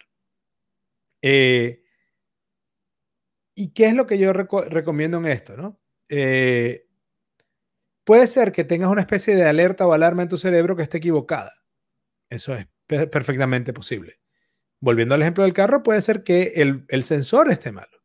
Eh, 1.22 1.84
¿Y 3.56 3.72
qué 3.74 3.86
es 3.86 3.94
lo 3.94 4.08
que 4.08 4.18
yo 4.18 4.34
recomiendo 4.34 5.18
en 5.20 5.28
esto? 5.28 5.56
¿no? 5.56 5.80
Eh, 6.10 6.88
puede 8.04 8.28
ser 8.28 8.52
que 8.52 8.64
tengas 8.64 8.90
una 8.90 9.02
especie 9.02 9.36
de 9.36 9.46
alerta 9.46 9.88
o 9.88 9.94
alarma 9.94 10.24
en 10.24 10.30
tu 10.30 10.38
cerebro 10.38 10.76
que 10.76 10.84
esté 10.84 10.98
equivocada. 10.98 11.54
Eso 12.30 12.56
es 12.56 12.68
perfectamente 12.88 13.74
posible. 13.74 14.20
Volviendo 14.80 15.16
al 15.16 15.22
ejemplo 15.22 15.44
del 15.44 15.54
carro, 15.54 15.84
puede 15.84 16.02
ser 16.02 16.24
que 16.24 16.54
el, 16.56 16.86
el 16.90 17.04
sensor 17.04 17.50
esté 17.52 17.72
malo. 17.72 18.04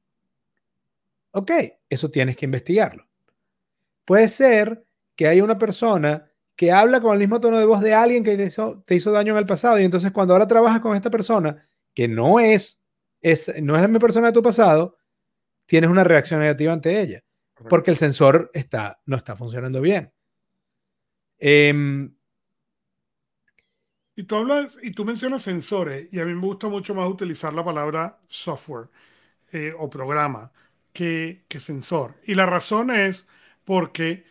Ok, 1.32 1.50
eso 1.88 2.10
tienes 2.10 2.36
que 2.36 2.44
investigarlo. 2.44 3.08
Puede 4.04 4.28
ser 4.28 4.84
que 5.16 5.26
hay 5.26 5.40
una 5.40 5.58
persona 5.58 6.27
que 6.58 6.72
habla 6.72 7.00
con 7.00 7.12
el 7.12 7.20
mismo 7.20 7.40
tono 7.40 7.56
de 7.56 7.64
voz 7.66 7.80
de 7.80 7.94
alguien 7.94 8.24
que 8.24 8.36
te 8.36 8.46
hizo, 8.46 8.82
te 8.84 8.96
hizo 8.96 9.12
daño 9.12 9.32
en 9.32 9.38
el 9.38 9.46
pasado 9.46 9.78
y 9.78 9.84
entonces 9.84 10.10
cuando 10.10 10.34
ahora 10.34 10.48
trabajas 10.48 10.80
con 10.80 10.96
esta 10.96 11.08
persona 11.08 11.68
que 11.94 12.08
no 12.08 12.40
es, 12.40 12.82
es, 13.20 13.46
no 13.62 13.76
es 13.76 13.80
la 13.80 13.86
misma 13.86 14.00
persona 14.00 14.26
de 14.26 14.32
tu 14.32 14.42
pasado, 14.42 14.98
tienes 15.66 15.88
una 15.88 16.02
reacción 16.02 16.40
negativa 16.40 16.72
ante 16.72 17.00
ella 17.00 17.22
porque 17.70 17.92
el 17.92 17.96
sensor 17.96 18.50
está, 18.52 19.00
no 19.06 19.16
está 19.16 19.36
funcionando 19.36 19.80
bien. 19.80 20.12
Em, 21.38 22.12
y 24.16 24.24
tú 24.24 24.34
hablas 24.34 24.76
y 24.82 24.90
tú 24.90 25.04
mencionas 25.04 25.42
sensores 25.42 26.08
y 26.10 26.18
a 26.18 26.24
mí 26.24 26.34
me 26.34 26.44
gusta 26.44 26.66
mucho 26.66 26.92
más 26.92 27.08
utilizar 27.08 27.54
la 27.54 27.64
palabra 27.64 28.18
software 28.26 28.88
eh, 29.52 29.72
o 29.78 29.88
programa 29.88 30.50
que, 30.92 31.44
que 31.46 31.60
sensor. 31.60 32.16
Y 32.24 32.34
la 32.34 32.46
razón 32.46 32.90
es 32.90 33.28
porque 33.64 34.26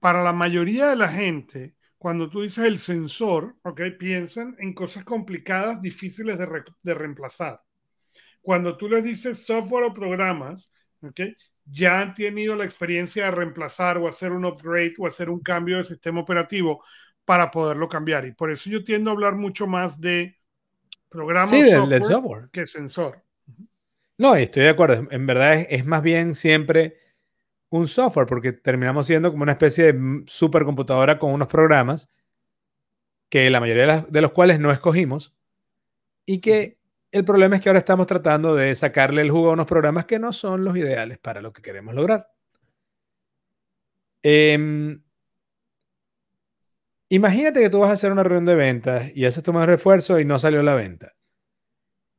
para 0.00 0.22
la 0.22 0.32
mayoría 0.32 0.88
de 0.88 0.96
la 0.96 1.08
gente, 1.08 1.74
cuando 1.98 2.28
tú 2.28 2.42
dices 2.42 2.64
el 2.64 2.78
sensor, 2.78 3.56
¿ok? 3.62 3.80
Piensan 3.98 4.56
en 4.58 4.72
cosas 4.72 5.04
complicadas, 5.04 5.82
difíciles 5.82 6.38
de, 6.38 6.48
de 6.82 6.94
reemplazar. 6.94 7.60
Cuando 8.40 8.76
tú 8.76 8.88
les 8.88 9.04
dices 9.04 9.44
software 9.44 9.84
o 9.84 9.94
programas, 9.94 10.70
¿ok? 11.02 11.20
Ya 11.64 12.00
han 12.00 12.14
tenido 12.14 12.56
la 12.56 12.64
experiencia 12.64 13.26
de 13.26 13.30
reemplazar 13.32 13.98
o 13.98 14.08
hacer 14.08 14.32
un 14.32 14.44
upgrade 14.44 14.94
o 14.98 15.06
hacer 15.06 15.28
un 15.28 15.40
cambio 15.40 15.76
de 15.76 15.84
sistema 15.84 16.20
operativo 16.20 16.82
para 17.24 17.50
poderlo 17.50 17.88
cambiar. 17.88 18.24
Y 18.24 18.32
por 18.32 18.50
eso 18.50 18.70
yo 18.70 18.84
tiendo 18.84 19.10
a 19.10 19.12
hablar 19.12 19.34
mucho 19.34 19.66
más 19.66 20.00
de 20.00 20.38
programas 21.10 21.50
software, 22.00 22.48
que 22.52 22.66
sensor. 22.66 23.22
No, 24.16 24.34
estoy 24.34 24.62
de 24.62 24.70
acuerdo. 24.70 25.06
En 25.10 25.26
verdad 25.26 25.60
es, 25.60 25.66
es 25.70 25.86
más 25.86 26.02
bien 26.02 26.34
siempre 26.34 26.96
un 27.70 27.88
software, 27.88 28.26
porque 28.26 28.52
terminamos 28.52 29.06
siendo 29.06 29.30
como 29.30 29.42
una 29.42 29.52
especie 29.52 29.92
de 29.92 30.22
supercomputadora 30.26 31.18
con 31.18 31.32
unos 31.32 31.48
programas 31.48 32.12
que 33.28 33.50
la 33.50 33.60
mayoría 33.60 34.06
de, 34.08 34.20
los 34.20 34.32
cuales 34.32 34.58
no 34.58 34.72
escogimos 34.72 35.34
y 36.26 36.40
que 36.40 36.78
el 37.12 37.24
problema 37.24 37.56
es 37.56 37.62
que 37.62 37.68
ahora 37.68 37.78
estamos 37.78 38.06
tratando 38.06 38.54
de 38.54 38.74
sacarle 38.74 39.22
el 39.22 39.30
jugo 39.30 39.50
a 39.50 39.52
unos 39.52 39.66
programas 39.66 40.06
que 40.06 40.18
no 40.18 40.32
son 40.32 40.64
los 40.64 40.76
ideales 40.76 41.18
para 41.18 41.40
lo 41.40 41.52
que 41.52 41.62
queremos 41.62 41.94
lograr. 41.94 42.30
Em, 44.22 45.02
imagínate 47.08 47.60
que 47.60 47.70
tú 47.70 47.80
vas 47.80 47.90
a 47.90 47.92
hacer 47.94 48.12
una 48.12 48.22
reunión 48.22 48.44
de 48.46 48.54
ventas 48.54 49.10
y 49.14 49.24
haces 49.24 49.42
tu 49.42 49.52
mejor 49.52 49.68
refuerzo 49.68 50.18
y 50.20 50.24
no 50.24 50.38
salió 50.38 50.62
la 50.62 50.74
venta. 50.74 51.14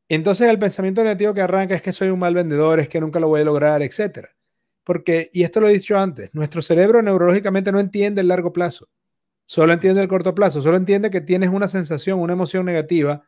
Entonces 0.10 0.50
el 0.50 0.58
pensamiento 0.58 1.04
negativo 1.04 1.34
que 1.34 1.42
arranca 1.42 1.76
es 1.76 1.82
que 1.84 1.92
soy 1.94 2.10
un 2.10 2.20
mal 2.20 2.34
vendedor, 2.34 2.80
es 2.80 2.90
que 2.90 3.00
nunca 3.00 3.20
lo 3.20 3.28
voy 3.28 3.42
a 3.42 3.46
lograr, 3.46 3.82
etcétera. 3.84 4.30
Porque, 4.90 5.30
y 5.34 5.44
esto 5.44 5.60
lo 5.60 5.68
he 5.68 5.74
dicho 5.74 6.00
antes, 6.00 6.34
nuestro 6.34 6.64
cerebro 6.64 7.04
neurológicamente 7.04 7.72
no 7.72 7.80
entiende 7.80 8.22
el 8.22 8.28
largo 8.28 8.52
plazo, 8.52 8.90
solo 9.46 9.72
entiende 9.72 10.02
el 10.02 10.08
corto 10.08 10.34
plazo, 10.34 10.62
solo 10.62 10.78
entiende 10.78 11.12
que 11.12 11.22
tienes 11.22 11.52
una 11.52 11.68
sensación, 11.68 12.20
una 12.20 12.34
emoción 12.34 12.66
negativa, 12.66 13.24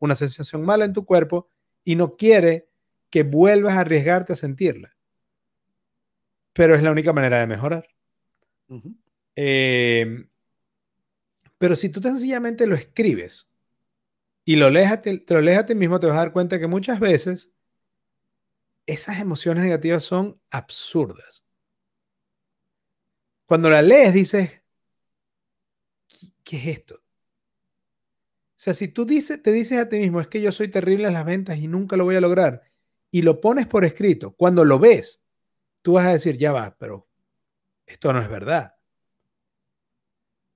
una 0.00 0.14
sensación 0.14 0.66
mala 0.66 0.84
en 0.84 0.92
tu 0.92 1.06
cuerpo 1.06 1.48
y 1.82 1.96
no 1.96 2.14
quiere 2.16 2.68
que 3.08 3.22
vuelvas 3.22 3.72
a 3.72 3.80
arriesgarte 3.80 4.34
a 4.34 4.36
sentirla. 4.36 4.94
Pero 6.52 6.74
es 6.74 6.82
la 6.82 6.90
única 6.90 7.14
manera 7.14 7.40
de 7.40 7.46
mejorar. 7.46 7.88
Em, 9.34 10.28
pero 11.56 11.74
si 11.74 11.88
tú 11.88 12.02
sencillamente 12.02 12.66
lo 12.66 12.74
escribes 12.74 13.48
y 14.44 14.56
lo 14.56 14.68
lees 14.68 15.00
te, 15.00 15.20
te 15.20 15.32
lo 15.32 15.40
lees 15.40 15.58
a 15.60 15.64
ti 15.64 15.74
mismo, 15.74 15.98
te 15.98 16.06
vas 16.06 16.16
a 16.16 16.18
dar 16.18 16.32
cuenta 16.32 16.58
que 16.58 16.66
muchas 16.66 17.00
veces 17.00 17.54
esas 18.88 19.20
emociones 19.20 19.64
negativas 19.64 20.02
son 20.02 20.40
absurdas. 20.50 21.44
Cuando 23.44 23.68
la 23.68 23.82
lees 23.82 24.14
dices, 24.14 24.64
¿qué, 26.42 26.56
es 26.56 26.66
esto? 26.78 26.94
O 26.96 27.00
sea, 28.56 28.72
si 28.72 28.88
tú 28.88 29.04
dices, 29.04 29.42
te 29.42 29.52
dices 29.52 29.78
a 29.78 29.88
ti 29.90 29.98
mismo, 29.98 30.22
es 30.22 30.28
que 30.28 30.40
yo 30.40 30.52
soy 30.52 30.68
terrible 30.68 31.06
en 31.06 31.12
las 31.12 31.26
ventas 31.26 31.58
y 31.58 31.68
nunca 31.68 31.96
lo 31.96 32.04
voy 32.04 32.16
a 32.16 32.20
lograr, 32.22 32.62
y 33.10 33.20
lo 33.22 33.40
pones 33.40 33.66
por 33.66 33.84
escrito, 33.84 34.34
cuando 34.34 34.64
lo 34.64 34.78
ves, 34.78 35.20
tú 35.82 35.92
vas 35.92 36.06
a 36.06 36.12
decir, 36.12 36.38
ya 36.38 36.52
va, 36.52 36.74
pero 36.78 37.08
esto 37.84 38.12
no 38.12 38.22
es 38.22 38.28
verdad. 38.28 38.74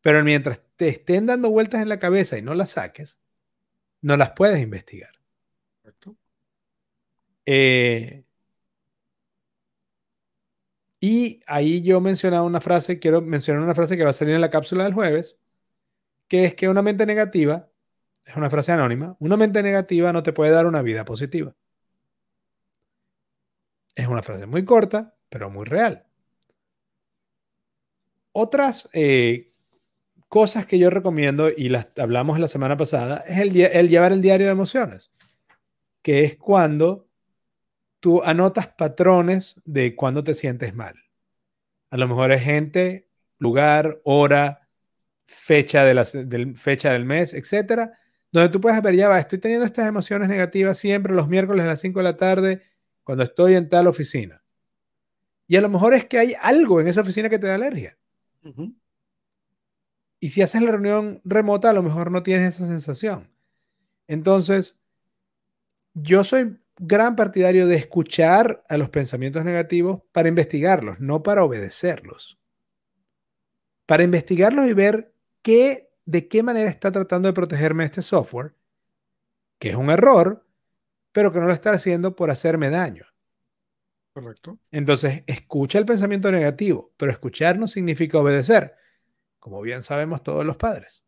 Pero 0.00 0.24
mientras 0.24 0.62
te 0.76 0.88
estén 0.88 1.26
dando 1.26 1.50
vueltas 1.50 1.82
en 1.82 1.90
la 1.90 1.98
cabeza 1.98 2.38
y 2.38 2.42
no 2.42 2.54
las 2.54 2.70
saques, 2.70 3.20
no 4.00 4.16
las 4.16 4.30
puedes 4.30 4.60
investigar. 4.60 5.21
Eh, 7.46 8.24
y 11.00 11.40
ahí 11.46 11.82
yo 11.82 12.00
mencionaba 12.00 12.44
una 12.44 12.60
frase, 12.60 13.00
quiero 13.00 13.20
mencionar 13.22 13.62
una 13.62 13.74
frase 13.74 13.96
que 13.96 14.04
va 14.04 14.10
a 14.10 14.12
salir 14.12 14.34
en 14.36 14.40
la 14.40 14.50
cápsula 14.50 14.84
del 14.84 14.94
jueves, 14.94 15.38
que 16.28 16.44
es 16.44 16.54
que 16.54 16.68
una 16.68 16.82
mente 16.82 17.06
negativa, 17.06 17.68
es 18.24 18.36
una 18.36 18.48
frase 18.50 18.72
anónima, 18.72 19.16
una 19.18 19.36
mente 19.36 19.62
negativa 19.62 20.12
no 20.12 20.22
te 20.22 20.32
puede 20.32 20.52
dar 20.52 20.66
una 20.66 20.80
vida 20.80 21.04
positiva. 21.04 21.56
Es 23.94 24.06
una 24.06 24.22
frase 24.22 24.46
muy 24.46 24.64
corta, 24.64 25.16
pero 25.28 25.50
muy 25.50 25.64
real. 25.64 26.06
Otras 28.32 28.88
eh, 28.92 29.52
cosas 30.28 30.66
que 30.66 30.78
yo 30.78 30.88
recomiendo, 30.88 31.50
y 31.50 31.68
las 31.68 31.88
hablamos 31.98 32.38
la 32.38 32.48
semana 32.48 32.76
pasada, 32.76 33.24
es 33.26 33.38
el, 33.38 33.60
el 33.60 33.88
llevar 33.88 34.12
el 34.12 34.22
diario 34.22 34.46
de 34.46 34.52
emociones, 34.52 35.10
que 36.00 36.24
es 36.24 36.36
cuando 36.36 37.11
tú 38.02 38.20
anotas 38.24 38.66
patrones 38.66 39.54
de 39.64 39.94
cuando 39.94 40.24
te 40.24 40.34
sientes 40.34 40.74
mal. 40.74 40.96
A 41.88 41.96
lo 41.96 42.08
mejor 42.08 42.32
es 42.32 42.42
gente, 42.42 43.08
lugar, 43.38 44.00
hora, 44.02 44.68
fecha, 45.24 45.84
de 45.84 45.94
la, 45.94 46.04
fecha 46.04 46.92
del 46.92 47.04
mes, 47.04 47.32
etcétera, 47.32 47.92
donde 48.32 48.48
tú 48.48 48.60
puedes 48.60 48.82
ver, 48.82 48.96
ya 48.96 49.08
va, 49.08 49.20
estoy 49.20 49.38
teniendo 49.38 49.64
estas 49.64 49.86
emociones 49.86 50.28
negativas 50.28 50.78
siempre 50.78 51.14
los 51.14 51.28
miércoles 51.28 51.64
a 51.64 51.68
las 51.68 51.80
5 51.80 52.00
de 52.00 52.02
la 52.02 52.16
tarde 52.16 52.62
cuando 53.04 53.22
estoy 53.22 53.54
en 53.54 53.68
tal 53.68 53.86
oficina. 53.86 54.42
Y 55.46 55.54
a 55.54 55.60
lo 55.60 55.68
mejor 55.68 55.94
es 55.94 56.04
que 56.06 56.18
hay 56.18 56.34
algo 56.42 56.80
en 56.80 56.88
esa 56.88 57.02
oficina 57.02 57.28
que 57.28 57.38
te 57.38 57.46
da 57.46 57.54
alergia. 57.54 57.96
Y 60.18 60.30
si 60.30 60.42
haces 60.42 60.60
la 60.60 60.72
reunión 60.72 61.20
remota, 61.24 61.70
a 61.70 61.72
lo 61.72 61.84
mejor 61.84 62.10
no 62.10 62.24
tienes 62.24 62.56
esa 62.56 62.66
sensación. 62.66 63.30
Entonces, 64.08 64.80
yo 65.94 66.24
soy 66.24 66.61
gran 66.84 67.14
partidario 67.14 67.68
de 67.68 67.76
escuchar 67.76 68.64
a 68.68 68.76
los 68.76 68.90
pensamientos 68.90 69.44
negativos 69.44 70.02
para 70.10 70.28
investigarlos, 70.28 70.98
no 70.98 71.22
para 71.22 71.44
obedecerlos. 71.44 72.40
Para 73.86 74.02
investigarlos 74.02 74.68
y 74.68 74.72
ver 74.72 75.14
qué, 75.42 75.92
de 76.06 76.26
qué 76.26 76.42
manera 76.42 76.68
está 76.68 76.90
tratando 76.90 77.28
de 77.28 77.34
protegerme 77.34 77.84
este 77.84 78.02
software, 78.02 78.56
que 79.60 79.70
es 79.70 79.76
un 79.76 79.90
error, 79.90 80.44
pero 81.12 81.32
que 81.32 81.38
no 81.38 81.46
lo 81.46 81.52
está 81.52 81.70
haciendo 81.70 82.16
por 82.16 82.30
hacerme 82.30 82.68
daño. 82.68 83.06
Correcto. 84.12 84.58
Entonces, 84.72 85.22
escucha 85.28 85.78
el 85.78 85.86
pensamiento 85.86 86.32
negativo, 86.32 86.92
pero 86.96 87.12
escuchar 87.12 87.60
no 87.60 87.68
significa 87.68 88.18
obedecer, 88.18 88.74
como 89.38 89.60
bien 89.62 89.82
sabemos 89.82 90.24
todos 90.24 90.44
los 90.44 90.56
padres. 90.56 91.04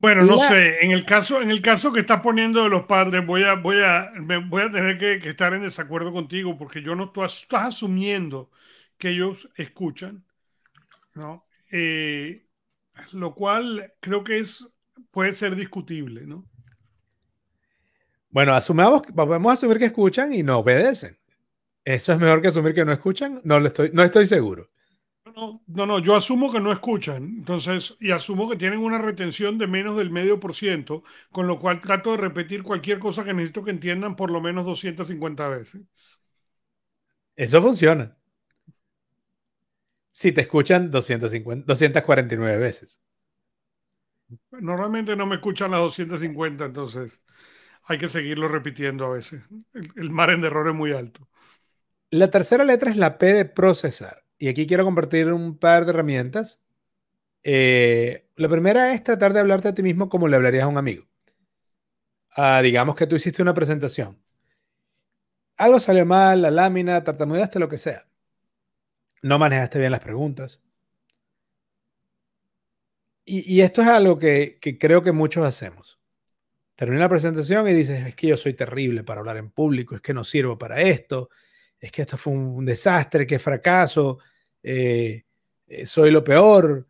Bueno, 0.00 0.24
no 0.24 0.38
sé, 0.38 0.84
en 0.84 0.92
el 0.92 1.04
caso, 1.04 1.42
en 1.42 1.50
el 1.50 1.60
caso 1.60 1.92
que 1.92 2.00
estás 2.00 2.20
poniendo 2.20 2.62
de 2.62 2.68
los 2.68 2.84
padres, 2.84 3.26
voy 3.26 3.42
a, 3.42 3.54
voy 3.54 3.78
a, 3.82 4.12
voy 4.46 4.62
a 4.62 4.70
tener 4.70 4.96
que, 4.96 5.28
estar 5.28 5.52
en 5.54 5.62
desacuerdo 5.62 6.12
contigo, 6.12 6.56
porque 6.56 6.82
yo 6.82 6.94
no, 6.94 7.10
tú 7.10 7.24
estás 7.24 7.64
asumiendo 7.64 8.50
que 8.96 9.10
ellos 9.10 9.48
escuchan, 9.56 10.24
¿no? 11.14 11.44
Eh, 11.72 12.46
lo 13.12 13.34
cual 13.34 13.92
creo 13.98 14.22
que 14.22 14.38
es, 14.38 14.68
puede 15.10 15.32
ser 15.32 15.56
discutible, 15.56 16.26
¿no? 16.26 16.48
Bueno, 18.30 18.54
asumamos, 18.54 19.02
podemos 19.02 19.52
asumir 19.52 19.78
que 19.78 19.86
escuchan 19.86 20.32
y 20.32 20.44
no 20.44 20.58
obedecen. 20.58 21.18
Eso 21.84 22.12
es 22.12 22.18
mejor 22.18 22.40
que 22.40 22.48
asumir 22.48 22.74
que 22.74 22.84
no 22.84 22.92
escuchan. 22.92 23.40
No, 23.42 23.64
estoy, 23.66 23.90
no 23.92 24.02
estoy 24.02 24.26
seguro. 24.26 24.70
No, 25.36 25.86
no, 25.86 25.98
yo 26.00 26.14
asumo 26.16 26.52
que 26.52 26.60
no 26.60 26.72
escuchan, 26.72 27.22
entonces, 27.38 27.96
y 28.00 28.10
asumo 28.12 28.48
que 28.48 28.56
tienen 28.56 28.80
una 28.80 28.98
retención 28.98 29.58
de 29.58 29.66
menos 29.66 29.96
del 29.96 30.10
medio 30.10 30.38
por 30.40 30.54
ciento, 30.54 31.02
con 31.32 31.46
lo 31.46 31.58
cual 31.58 31.80
trato 31.80 32.12
de 32.12 32.18
repetir 32.18 32.62
cualquier 32.62 32.98
cosa 32.98 33.24
que 33.24 33.34
necesito 33.34 33.64
que 33.64 33.70
entiendan 33.70 34.16
por 34.16 34.30
lo 34.30 34.40
menos 34.40 34.64
250 34.64 35.48
veces. 35.48 35.82
Eso 37.36 37.62
funciona. 37.62 38.18
Si 40.12 40.32
te 40.32 40.42
escuchan 40.42 40.90
250, 40.90 41.64
249 41.66 42.58
veces. 42.58 43.00
Normalmente 44.60 45.16
no 45.16 45.26
me 45.26 45.36
escuchan 45.36 45.70
las 45.70 45.80
250, 45.80 46.64
entonces. 46.66 47.20
hay 47.84 47.98
que 47.98 48.08
seguirlo 48.10 48.48
repitiendo 48.48 49.06
a 49.06 49.10
veces. 49.10 49.42
El, 49.74 49.92
el 49.96 50.10
margen 50.10 50.40
de 50.42 50.48
error 50.48 50.68
es 50.68 50.74
muy 50.74 50.92
alto. 50.92 51.28
La 52.10 52.30
tercera 52.30 52.64
letra 52.66 52.90
es 52.90 52.98
la 52.98 53.16
P 53.16 53.32
de 53.32 53.46
procesar. 53.46 54.22
Y 54.38 54.48
aquí 54.48 54.66
quiero 54.66 54.84
compartir 54.84 55.32
un 55.32 55.58
par 55.58 55.84
de 55.84 55.90
herramientas. 55.90 56.62
Eh, 57.42 58.28
la 58.36 58.48
primera 58.48 58.92
es 58.92 59.02
tratar 59.02 59.32
de 59.32 59.40
hablarte 59.40 59.68
a 59.68 59.74
ti 59.74 59.82
mismo 59.82 60.08
como 60.08 60.28
le 60.28 60.36
hablarías 60.36 60.64
a 60.64 60.68
un 60.68 60.78
amigo. 60.78 61.06
Ah, 62.30 62.60
digamos 62.62 62.94
que 62.94 63.06
tú 63.06 63.16
hiciste 63.16 63.42
una 63.42 63.54
presentación. 63.54 64.22
Algo 65.56 65.80
salió 65.80 66.06
mal, 66.06 66.42
la 66.42 66.50
lámina, 66.52 67.02
tartamudeaste, 67.02 67.58
lo 67.58 67.68
que 67.68 67.78
sea. 67.78 68.06
No 69.22 69.38
manejaste 69.38 69.78
bien 69.80 69.90
las 69.90 70.00
preguntas. 70.00 70.62
Y, 73.24 73.60
esto 73.60 73.82
es 73.82 73.88
algo 73.88 74.18
que, 74.18 74.58
que 74.58 74.78
creo 74.78 75.02
que 75.02 75.12
muchos 75.12 75.44
hacemos. 75.44 76.00
Termina 76.76 77.02
la 77.02 77.08
presentación 77.10 77.68
y 77.68 77.74
dices, 77.74 78.06
es 78.06 78.14
que 78.14 78.28
yo 78.28 78.36
soy 78.38 78.54
terrible 78.54 79.04
para 79.04 79.20
hablar 79.20 79.36
en 79.36 79.50
público, 79.50 79.96
es 79.96 80.00
que 80.00 80.14
no 80.14 80.24
sirvo 80.24 80.56
para 80.56 80.80
esto, 80.80 81.28
es 81.80 81.92
que 81.92 82.02
esto 82.02 82.16
fue 82.16 82.32
un 82.32 82.64
desastre, 82.64 83.26
qué 83.26 83.38
fracaso, 83.38 84.18
eh, 84.62 85.24
eh, 85.66 85.86
soy 85.86 86.10
lo 86.10 86.24
peor. 86.24 86.86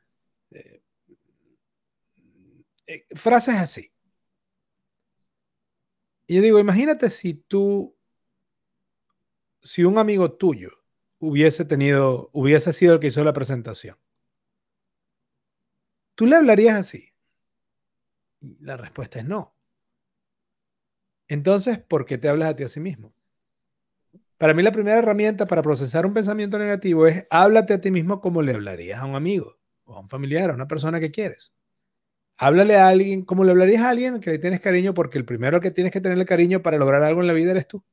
Eh, 2.88 3.04
frases 3.14 3.56
así. 3.56 3.92
Y 6.26 6.36
yo 6.36 6.42
digo, 6.42 6.58
imagínate 6.58 7.10
si 7.10 7.34
tú, 7.34 7.94
si 9.62 9.84
un 9.84 9.98
amigo 9.98 10.32
tuyo 10.32 10.70
hubiese 11.18 11.64
tenido, 11.66 12.30
hubiese 12.32 12.72
sido 12.72 12.94
el 12.94 13.00
que 13.00 13.08
hizo 13.08 13.22
la 13.24 13.32
presentación, 13.34 13.98
¿tú 16.14 16.26
le 16.26 16.36
hablarías 16.36 16.76
así? 16.76 17.12
La 18.60 18.76
respuesta 18.76 19.18
es 19.18 19.26
no. 19.26 19.54
Entonces, 21.28 21.78
¿por 21.78 22.06
qué 22.06 22.16
te 22.16 22.28
hablas 22.28 22.48
a 22.50 22.56
ti 22.56 22.64
a 22.64 22.68
sí 22.68 22.80
mismo? 22.80 23.14
Para 24.38 24.54
mí 24.54 24.62
la 24.62 24.72
primera 24.72 24.98
herramienta 24.98 25.46
para 25.46 25.62
procesar 25.62 26.06
un 26.06 26.14
pensamiento 26.14 26.58
negativo 26.58 27.06
es 27.06 27.26
háblate 27.30 27.74
a 27.74 27.80
ti 27.80 27.90
mismo 27.90 28.20
como 28.20 28.42
le 28.42 28.54
hablarías 28.54 29.00
a 29.00 29.04
un 29.06 29.16
amigo 29.16 29.58
o 29.84 29.94
a 29.96 30.00
un 30.00 30.08
familiar, 30.08 30.50
a 30.50 30.54
una 30.54 30.68
persona 30.68 31.00
que 31.00 31.10
quieres. 31.10 31.52
Háblale 32.38 32.76
a 32.76 32.88
alguien 32.88 33.24
como 33.24 33.44
le 33.44 33.52
hablarías 33.52 33.82
a 33.82 33.90
alguien 33.90 34.20
que 34.20 34.30
le 34.32 34.38
tienes 34.38 34.60
cariño 34.60 34.94
porque 34.94 35.18
el 35.18 35.24
primero 35.24 35.60
que 35.60 35.72
tienes 35.72 35.92
que 35.92 36.00
tenerle 36.00 36.26
cariño 36.26 36.62
para 36.62 36.78
lograr 36.78 37.02
algo 37.02 37.20
en 37.20 37.28
la 37.28 37.32
vida 37.34 37.52
eres 37.52 37.68
tú. 37.68 37.84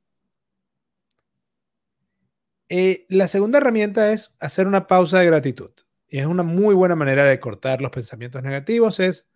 Eh, 2.69 3.05
la 3.09 3.27
segunda 3.27 3.59
herramienta 3.59 4.11
es 4.11 4.35
hacer 4.39 4.67
una 4.67 4.87
pausa 4.87 5.19
de 5.19 5.25
gratitud. 5.27 5.71
Y 6.07 6.19
es 6.19 6.25
una 6.25 6.43
muy 6.43 6.75
buena 6.75 6.95
manera 6.95 7.25
de 7.25 7.39
cortar 7.39 7.81
los 7.81 7.91
pensamientos 7.91 8.41
negativos. 8.43 8.99
Es, 8.99 9.29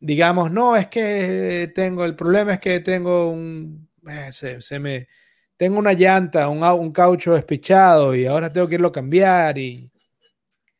digamos, 0.00 0.50
no, 0.50 0.76
es 0.76 0.88
que 0.88 1.70
tengo, 1.74 2.04
el 2.04 2.16
problema 2.16 2.54
es 2.54 2.60
que 2.60 2.80
tengo 2.80 3.30
un 3.30 3.87
eh, 4.08 4.32
se, 4.60 4.78
me, 4.78 5.08
tengo 5.56 5.78
una 5.78 5.92
llanta, 5.92 6.48
un, 6.48 6.62
un 6.62 6.92
caucho 6.92 7.34
despichado 7.34 8.14
y 8.14 8.26
ahora 8.26 8.52
tengo 8.52 8.68
que 8.68 8.74
irlo 8.76 8.88
a 8.88 8.92
cambiar 8.92 9.58
y, 9.58 9.90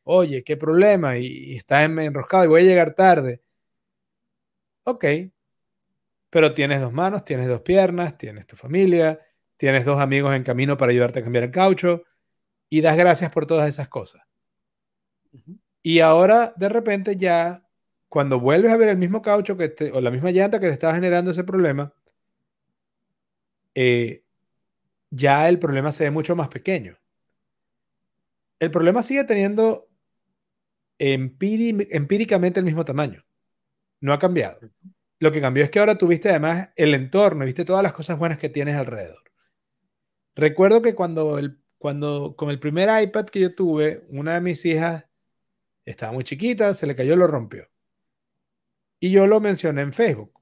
oye, 0.03 0.43
qué 0.43 0.57
problema 0.57 1.17
y, 1.17 1.55
está 1.57 1.83
enroscado 1.83 2.45
y 2.45 2.47
voy 2.47 2.61
a 2.61 2.65
llegar 2.65 2.93
tarde. 2.95 3.41
Ok, 4.83 5.05
pero 6.29 6.53
tienes 6.53 6.81
dos 6.81 6.93
manos, 6.93 7.25
tienes 7.25 7.47
dos 7.47 7.61
piernas, 7.61 8.17
tienes 8.17 8.47
tu 8.47 8.55
familia, 8.55 9.19
tienes 9.57 9.85
dos 9.85 9.99
amigos 9.99 10.35
en 10.35 10.43
camino 10.43 10.77
para 10.77 10.91
ayudarte 10.91 11.19
a 11.19 11.23
cambiar 11.23 11.45
el 11.45 11.51
caucho 11.51 12.03
y 12.69 12.81
das 12.81 12.97
gracias 12.97 13.31
por 13.31 13.45
todas 13.45 13.67
esas 13.67 13.87
cosas. 13.87 14.23
Y 15.81 15.99
ahora 15.99 16.53
de 16.55 16.69
repente 16.69 17.15
ya, 17.15 17.65
cuando 18.09 18.39
vuelves 18.39 18.71
a 18.71 18.77
ver 18.77 18.89
el 18.89 18.97
mismo 18.97 19.21
caucho 19.21 19.57
que 19.57 19.69
te, 19.69 19.91
o 19.91 20.01
la 20.01 20.11
misma 20.11 20.31
llanta 20.31 20.59
que 20.59 20.67
te 20.67 20.73
estaba 20.73 20.93
generando 20.95 21.31
ese 21.31 21.43
problema, 21.43 21.93
eh, 23.75 24.23
ya 25.09 25.49
el 25.49 25.59
problema 25.59 25.91
se 25.91 26.05
ve 26.05 26.11
mucho 26.11 26.35
más 26.35 26.49
pequeño. 26.49 26.97
El 28.59 28.71
problema 28.71 29.01
sigue 29.01 29.23
teniendo 29.23 29.89
empíricamente 30.97 32.59
el 32.59 32.65
mismo 32.65 32.83
tamaño. 32.83 33.23
No 34.01 34.13
ha 34.13 34.19
cambiado. 34.19 34.59
Lo 35.19 35.31
que 35.31 35.41
cambió 35.41 35.63
es 35.63 35.69
que 35.69 35.79
ahora 35.79 35.97
tuviste 35.97 36.29
además 36.29 36.69
el 36.75 36.93
entorno, 36.93 37.45
viste 37.45 37.65
todas 37.65 37.83
las 37.83 37.93
cosas 37.93 38.17
buenas 38.17 38.37
que 38.37 38.49
tienes 38.49 38.75
alrededor. 38.75 39.23
Recuerdo 40.35 40.81
que 40.81 40.95
cuando, 40.95 41.37
el, 41.37 41.61
cuando 41.77 42.35
con 42.37 42.49
el 42.49 42.59
primer 42.59 42.89
iPad 43.03 43.25
que 43.25 43.41
yo 43.41 43.55
tuve, 43.55 44.05
una 44.09 44.35
de 44.35 44.41
mis 44.41 44.65
hijas 44.65 45.05
estaba 45.85 46.13
muy 46.13 46.23
chiquita, 46.23 46.73
se 46.73 46.87
le 46.87 46.95
cayó, 46.95 47.15
lo 47.15 47.27
rompió. 47.27 47.69
Y 49.01 49.11
yo 49.11 49.27
lo 49.27 49.39
mencioné 49.39 49.81
en 49.81 49.93
Facebook. 49.93 50.39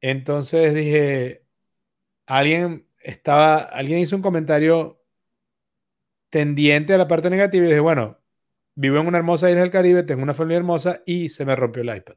Entonces 0.00 0.74
dije, 0.74 1.41
alguien 2.26 2.86
estaba, 3.00 3.58
alguien 3.58 3.98
hizo 3.98 4.16
un 4.16 4.22
comentario 4.22 5.00
tendiente 6.30 6.94
a 6.94 6.98
la 6.98 7.08
parte 7.08 7.30
negativa 7.30 7.64
y 7.64 7.68
dije, 7.68 7.80
bueno, 7.80 8.18
vivo 8.74 8.98
en 8.98 9.06
una 9.06 9.18
hermosa 9.18 9.50
isla 9.50 9.60
del 9.60 9.70
Caribe, 9.70 10.02
tengo 10.02 10.22
una 10.22 10.34
familia 10.34 10.58
hermosa 10.58 11.02
y 11.04 11.28
se 11.28 11.44
me 11.44 11.56
rompió 11.56 11.82
el 11.82 11.96
iPad. 11.96 12.14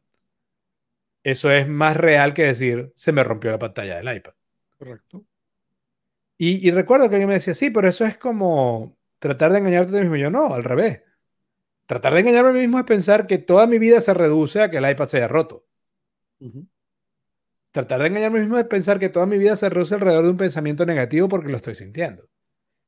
Eso 1.24 1.52
es 1.52 1.68
más 1.68 1.98
real 1.98 2.34
que 2.34 2.44
decir, 2.44 2.94
se 2.96 3.12
me 3.12 3.24
rompió 3.24 3.52
la 3.52 3.60
pantalla 3.60 3.98
del 3.98 4.16
iPad. 4.16 4.34
Correcto. 4.78 5.26
Y, 6.38 6.70
recuerdo 6.72 7.08
que 7.10 7.16
alguien 7.16 7.30
me 7.30 7.36
decía, 7.36 7.54
sí, 7.54 7.70
pero 7.70 7.88
eso 7.88 8.04
es 8.06 8.18
como 8.18 8.98
tratar 9.20 9.54
de 9.54 9.60
engañarte 9.60 9.92
a 9.92 9.96
ti 9.96 10.02
mismo. 10.02 10.18
Yo 10.18 10.30
no, 10.30 10.54
al 10.54 10.66
revés. 10.66 11.02
Tratar 11.86 12.14
de 12.14 12.20
engañarme 12.20 12.50
a 12.50 12.54
mí 12.54 12.60
mismo 12.60 12.78
es 12.78 12.86
pensar 12.86 13.26
que 13.26 13.38
toda 13.38 13.68
mi 13.68 13.80
vida 13.80 14.02
se 14.02 14.14
reduce 14.14 14.62
a 14.62 14.70
que 14.70 14.78
el 14.78 14.90
iPad 14.90 15.08
se 15.08 15.18
haya 15.18 15.28
roto 15.30 15.66
tratar 17.76 18.00
de 18.00 18.08
engañarme 18.08 18.40
mismo 18.40 18.58
es 18.58 18.64
pensar 18.68 19.00
que 19.00 19.10
toda 19.10 19.26
mi 19.26 19.38
vida 19.38 19.58
se 19.58 19.70
reduce 19.70 19.96
alrededor 19.96 20.24
de 20.24 20.30
un 20.30 20.38
pensamiento 20.38 20.86
negativo 20.86 21.28
porque 21.28 21.50
lo 21.50 21.58
estoy 21.58 21.76
sintiendo. 21.76 22.30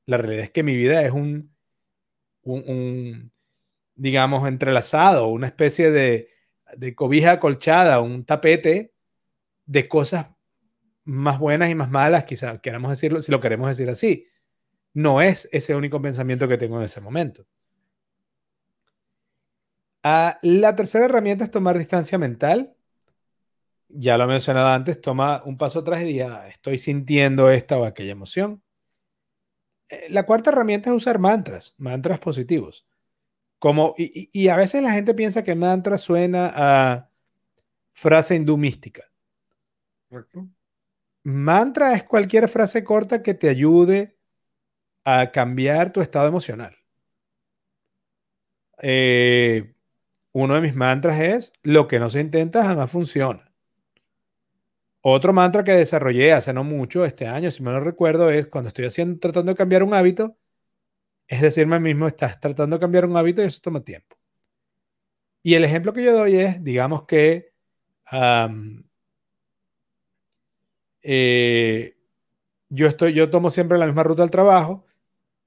La 0.06 0.16
realidad 0.16 0.46
es 0.46 0.52
que 0.52 0.64
mi 0.64 0.78
vida 0.78 1.04
es 1.04 1.12
un, 1.12 1.54
un, 2.44 3.34
digamos, 3.96 4.48
entrelazado, 4.48 5.28
una 5.28 5.48
especie 5.48 5.92
de, 5.92 6.30
de 6.78 6.96
cobija 6.96 7.34
acolchada, 7.34 8.00
un 8.00 8.24
tapete 8.24 8.94
de 9.66 9.90
cosas 9.90 10.28
más 11.04 11.38
buenas 11.38 11.70
y 11.70 11.76
más 11.76 11.92
malas, 11.92 12.24
quizás 12.24 12.62
queramos 12.62 12.90
decirlo, 12.90 13.20
si 13.20 13.30
lo 13.30 13.42
queremos 13.42 13.68
decir 13.68 13.90
así. 13.90 14.26
No 14.94 15.22
es 15.22 15.50
ese 15.52 15.76
único 15.76 16.02
pensamiento 16.02 16.48
que 16.48 16.58
tengo 16.58 16.78
en 16.78 16.86
ese 16.86 17.02
momento. 17.02 17.46
Ah, 20.02 20.40
la 20.44 20.78
tercera 20.78 21.04
herramienta 21.04 21.44
es 21.44 21.52
tomar 21.52 21.78
distancia 21.78 22.18
mental 22.18 22.77
ya 23.90 24.18
lo 24.18 24.26
he 24.26 24.28
mencionado 24.28 24.70
antes, 24.70 25.02
toma 25.02 25.42
un 25.46 25.58
paso 25.58 25.80
atrás 25.80 26.02
y 26.02 26.06
diga, 26.06 26.48
estoy 26.48 26.78
sintiendo 26.78 27.50
esta 27.50 27.78
o 27.78 27.86
aquella 27.86 28.12
emoción. 28.12 28.62
Eh, 29.90 30.08
la 30.10 30.26
cuarta 30.26 30.50
herramienta 30.50 30.90
es 30.90 30.96
usar 30.96 31.20
mantras, 31.20 31.76
mantras 31.78 32.20
positivos. 32.20 32.86
Como, 33.60 33.96
y, 33.98 34.50
a 34.50 34.56
veces 34.56 34.84
la 34.84 34.92
gente 34.92 35.16
piensa 35.16 35.44
que 35.44 35.56
mantra 35.56 35.98
suena 35.98 36.52
a 36.56 37.10
frase 37.92 38.36
hindú 38.36 38.56
mística. 38.56 39.04
Mantra 41.24 41.94
es 41.96 42.04
cualquier 42.04 42.48
frase 42.48 42.84
corta 42.84 43.24
que 43.24 43.34
te 43.34 43.50
ayude 43.50 44.16
a 45.04 45.32
cambiar 45.32 45.92
tu 45.92 46.02
estado 46.02 46.28
emocional. 46.28 46.78
Eh, 48.80 49.74
uno 50.34 50.54
de 50.54 50.62
mis 50.62 50.76
mantras 50.76 51.20
es, 51.20 51.52
lo 51.64 51.88
que 51.88 52.00
no 52.00 52.12
se 52.12 52.20
intenta 52.22 52.64
jamás 52.64 52.92
funciona. 52.92 53.47
Otro 55.10 55.32
mantra 55.32 55.64
que 55.64 55.72
desarrollé 55.72 56.34
hace 56.34 56.52
no 56.52 56.66
mucho, 56.66 57.06
este 57.06 57.28
año, 57.28 57.50
si 57.50 57.64
me 57.64 57.72
lo 57.72 57.80
recuerdo, 57.80 58.30
es 58.30 58.48
cuando 58.50 58.68
estoy 58.68 58.88
haciendo, 58.88 59.18
tratando 59.20 59.54
de 59.54 59.56
cambiar 59.56 59.82
un 59.84 59.94
hábito, 59.94 60.38
es 61.28 61.40
decirme 61.42 61.78
a 61.78 61.80
mí 61.80 61.94
mismo, 61.94 62.08
estás 62.08 62.42
tratando 62.42 62.76
de 62.76 62.82
cambiar 62.82 63.06
un 63.06 63.16
hábito 63.16 63.42
y 63.42 63.46
eso 63.46 63.62
toma 63.62 63.82
tiempo. 63.82 64.18
Y 65.44 65.54
el 65.54 65.64
ejemplo 65.64 65.94
que 65.94 66.04
yo 66.04 66.12
doy 66.14 66.36
es, 66.36 66.62
digamos 66.62 67.06
que 67.06 67.54
eh, 71.04 71.98
yo, 72.68 72.88
estoy, 72.88 73.14
yo 73.14 73.30
tomo 73.30 73.50
siempre 73.50 73.78
la 73.78 73.86
misma 73.86 74.04
ruta 74.04 74.24
al 74.24 74.32
trabajo 74.32 74.86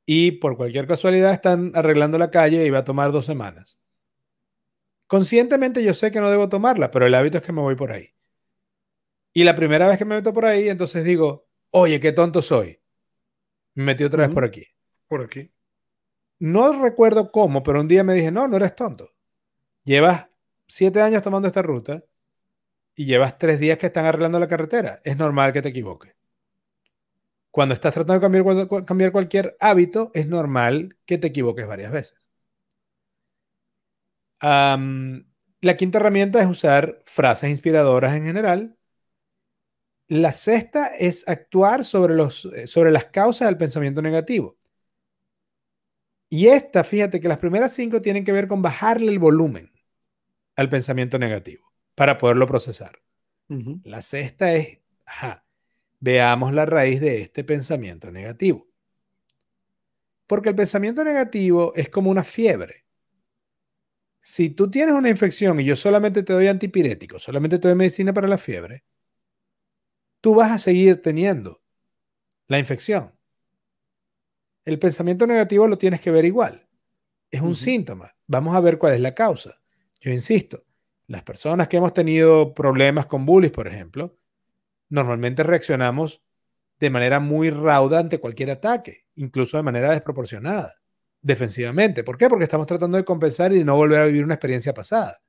y 0.07 0.33
por 0.33 0.57
cualquier 0.57 0.87
casualidad 0.87 1.33
están 1.33 1.73
arreglando 1.75 2.17
la 2.17 2.31
calle 2.31 2.65
y 2.65 2.71
va 2.71 2.79
a 2.79 2.85
tomar 2.85 3.13
dos 3.13 3.27
semanas. 3.27 3.79
Conscientemente 5.07 5.85
yo 5.85 5.93
sé 5.93 6.11
que 6.11 6.21
no 6.23 6.31
debo 6.31 6.49
tomarla, 6.49 6.91
pero 6.91 7.05
el 7.07 7.15
hábito 7.15 7.37
es 7.37 7.45
que 7.45 7.53
me 7.53 7.61
voy 7.61 7.75
por 7.75 7.93
ahí. 7.93 8.15
Y 9.33 9.45
la 9.45 9.55
primera 9.55 9.89
vez 9.89 9.99
que 9.99 10.05
me 10.05 10.17
meto 10.17 10.33
por 10.33 10.45
ahí, 10.45 10.69
entonces 10.69 11.05
digo, 11.05 11.49
oye, 11.71 12.01
qué 12.01 12.13
tonto 12.13 12.43
soy. 12.43 12.81
Me 13.75 13.85
metí 13.85 14.05
otra 14.05 14.27
vez 14.27 14.35
por 14.35 14.45
aquí. 14.45 14.67
Por 15.09 15.23
aquí. 15.23 15.53
No 16.41 16.83
recuerdo 16.83 17.31
cómo, 17.31 17.63
pero 17.63 17.81
un 17.81 17.89
día 17.89 18.03
me 18.03 18.15
dije, 18.15 18.33
no, 18.33 18.49
no 18.49 18.57
eres 18.57 18.75
tonto. 18.75 19.11
Llevas 19.85 20.31
siete 20.67 21.01
años 21.03 21.23
tomando 21.23 21.49
esta 21.49 21.63
ruta 21.63 22.05
y 22.95 23.07
llevas 23.07 23.39
tres 23.39 23.61
días 23.61 23.79
que 23.79 23.87
están 23.87 24.07
arreglando 24.07 24.39
la 24.39 24.49
carretera. 24.49 25.01
Es 25.05 25.17
normal 25.17 25.53
que 25.53 25.63
te 25.63 25.69
equivoques. 25.71 26.15
Cuando 27.51 27.75
estás 27.75 27.95
tratando 27.95 28.15
de 28.15 28.43
cambiar, 28.43 28.85
cambiar 28.85 29.13
cualquier 29.13 29.57
hábito, 29.61 30.11
es 30.15 30.27
normal 30.27 30.97
que 31.05 31.19
te 31.19 31.29
equivoques 31.29 31.67
varias 31.67 31.93
veces. 31.93 32.29
la 34.41 35.77
quinta 35.77 35.99
herramienta 35.99 36.41
es 36.41 36.49
usar 36.49 37.03
frases 37.05 37.51
inspiradoras 37.51 38.15
en 38.15 38.25
general. 38.25 38.77
La 40.11 40.33
sexta 40.33 40.89
es 40.89 41.29
actuar 41.29 41.85
sobre, 41.85 42.17
los, 42.17 42.45
eh, 42.47 42.67
sobre 42.67 42.91
las 42.91 43.05
causas 43.05 43.47
del 43.47 43.57
pensamiento 43.57 44.03
negativo. 44.03 44.59
Y 46.29 46.49
esta, 46.49 46.83
fíjate 46.83 47.21
que 47.21 47.29
las 47.29 47.39
primeras 47.39 47.73
cinco 47.73 48.03
tienen 48.03 48.25
que 48.25 48.33
ver 48.33 48.49
con 48.49 48.61
bajarle 48.61 49.13
el 49.13 49.21
volumen 49.21 49.71
al 50.57 50.69
pensamiento 50.69 51.17
negativo 51.17 51.73
para 51.95 52.19
poderlo 52.19 52.49
procesar. 52.49 53.01
La 53.85 54.03
sexta 54.03 54.53
es, 54.53 54.81
veamos 56.01 56.55
la 56.55 56.67
raíz 56.67 57.01
de 57.01 57.23
este 57.23 57.45
pensamiento 57.45 58.11
negativo. 58.11 58.67
Porque 60.27 60.49
el 60.49 60.57
pensamiento 60.57 61.05
negativo 61.05 61.73
es 61.77 61.89
como 61.89 62.11
una 62.11 62.25
fiebre. 62.25 62.85
Si 64.21 64.51
tú 64.51 64.69
tienes 64.69 64.97
una 64.97 65.09
infección 65.09 65.61
y 65.61 65.65
yo 65.65 65.77
solamente 65.77 66.25
te 66.25 66.33
doy 66.33 66.49
antipirético, 66.49 67.21
solamente 67.21 67.61
te 67.61 67.69
doy 67.69 67.77
medicina 67.77 68.13
para 68.13 68.27
la 68.27 68.39
fiebre, 68.39 68.85
tú 70.21 70.35
vas 70.35 70.51
a 70.51 70.59
seguir 70.59 71.01
teniendo 71.01 71.63
la 72.47 72.59
infección. 72.59 73.13
El 74.65 74.79
pensamiento 74.79 75.27
negativo 75.27 75.67
lo 75.67 75.79
tienes 75.79 76.01
que 76.01 76.11
ver 76.11 76.25
igual. 76.25 76.67
Es 77.31 77.41
un 77.41 77.57
síntoma. 77.57 78.15
Vamos 78.27 78.55
a 78.55 78.61
ver 78.61 78.79
cuál 78.79 78.95
es 78.95 79.01
la 79.01 79.15
causa. 79.15 79.61
Yo 80.01 80.11
insisto, 80.11 80.65
las 81.07 81.23
personas 81.23 81.69
que 81.69 81.77
hemos 81.77 81.95
tenido 81.95 82.55
problemas 82.55 83.07
con 83.07 83.25
bullies, 83.25 83.53
por 83.53 83.67
ejemplo, 83.67 84.19
normalmente 84.89 85.43
reaccionamos 85.43 86.23
de 86.79 86.91
manera 86.91 87.21
muy 87.21 87.51
rauda 87.51 88.01
ante 88.01 88.19
cualquier 88.19 88.51
ataque, 88.51 89.07
incluso 89.15 89.57
de 89.57 89.63
manera 89.63 89.91
desproporcionada, 89.93 90.77
defensivamente. 91.21 92.05
¿Por 92.05 92.17
qué? 92.17 92.29
Porque 92.29 92.45
estamos 92.45 92.67
tratando 92.67 92.97
de 92.97 93.05
compensar 93.05 93.53
y 93.53 93.65
no 93.65 93.77
volver 93.77 94.01
a 94.01 94.07
vivir 94.07 94.25
una 94.25 94.35
experiencia 94.35 94.73
pasada. 94.73 95.21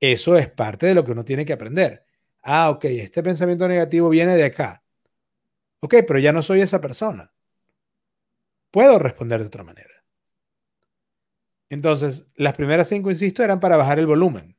Eso 0.00 0.36
es 0.36 0.48
parte 0.48 0.86
de 0.86 0.94
lo 0.94 1.04
que 1.04 1.12
uno 1.12 1.24
tiene 1.24 1.44
que 1.44 1.52
aprender. 1.52 2.04
Ah, 2.48 2.70
ok, 2.70 2.84
este 2.84 3.24
pensamiento 3.24 3.66
negativo 3.66 4.08
viene 4.08 4.36
de 4.36 4.44
acá. 4.44 4.80
Ok, 5.80 5.96
pero 6.06 6.20
ya 6.20 6.32
no 6.32 6.42
soy 6.42 6.60
esa 6.60 6.80
persona. 6.80 7.32
Puedo 8.70 9.00
responder 9.00 9.40
de 9.40 9.46
otra 9.46 9.64
manera. 9.64 10.04
Entonces, 11.68 12.24
las 12.36 12.54
primeras 12.54 12.88
cinco, 12.88 13.10
insisto, 13.10 13.42
eran 13.42 13.58
para 13.58 13.76
bajar 13.76 13.98
el 13.98 14.06
volumen. 14.06 14.56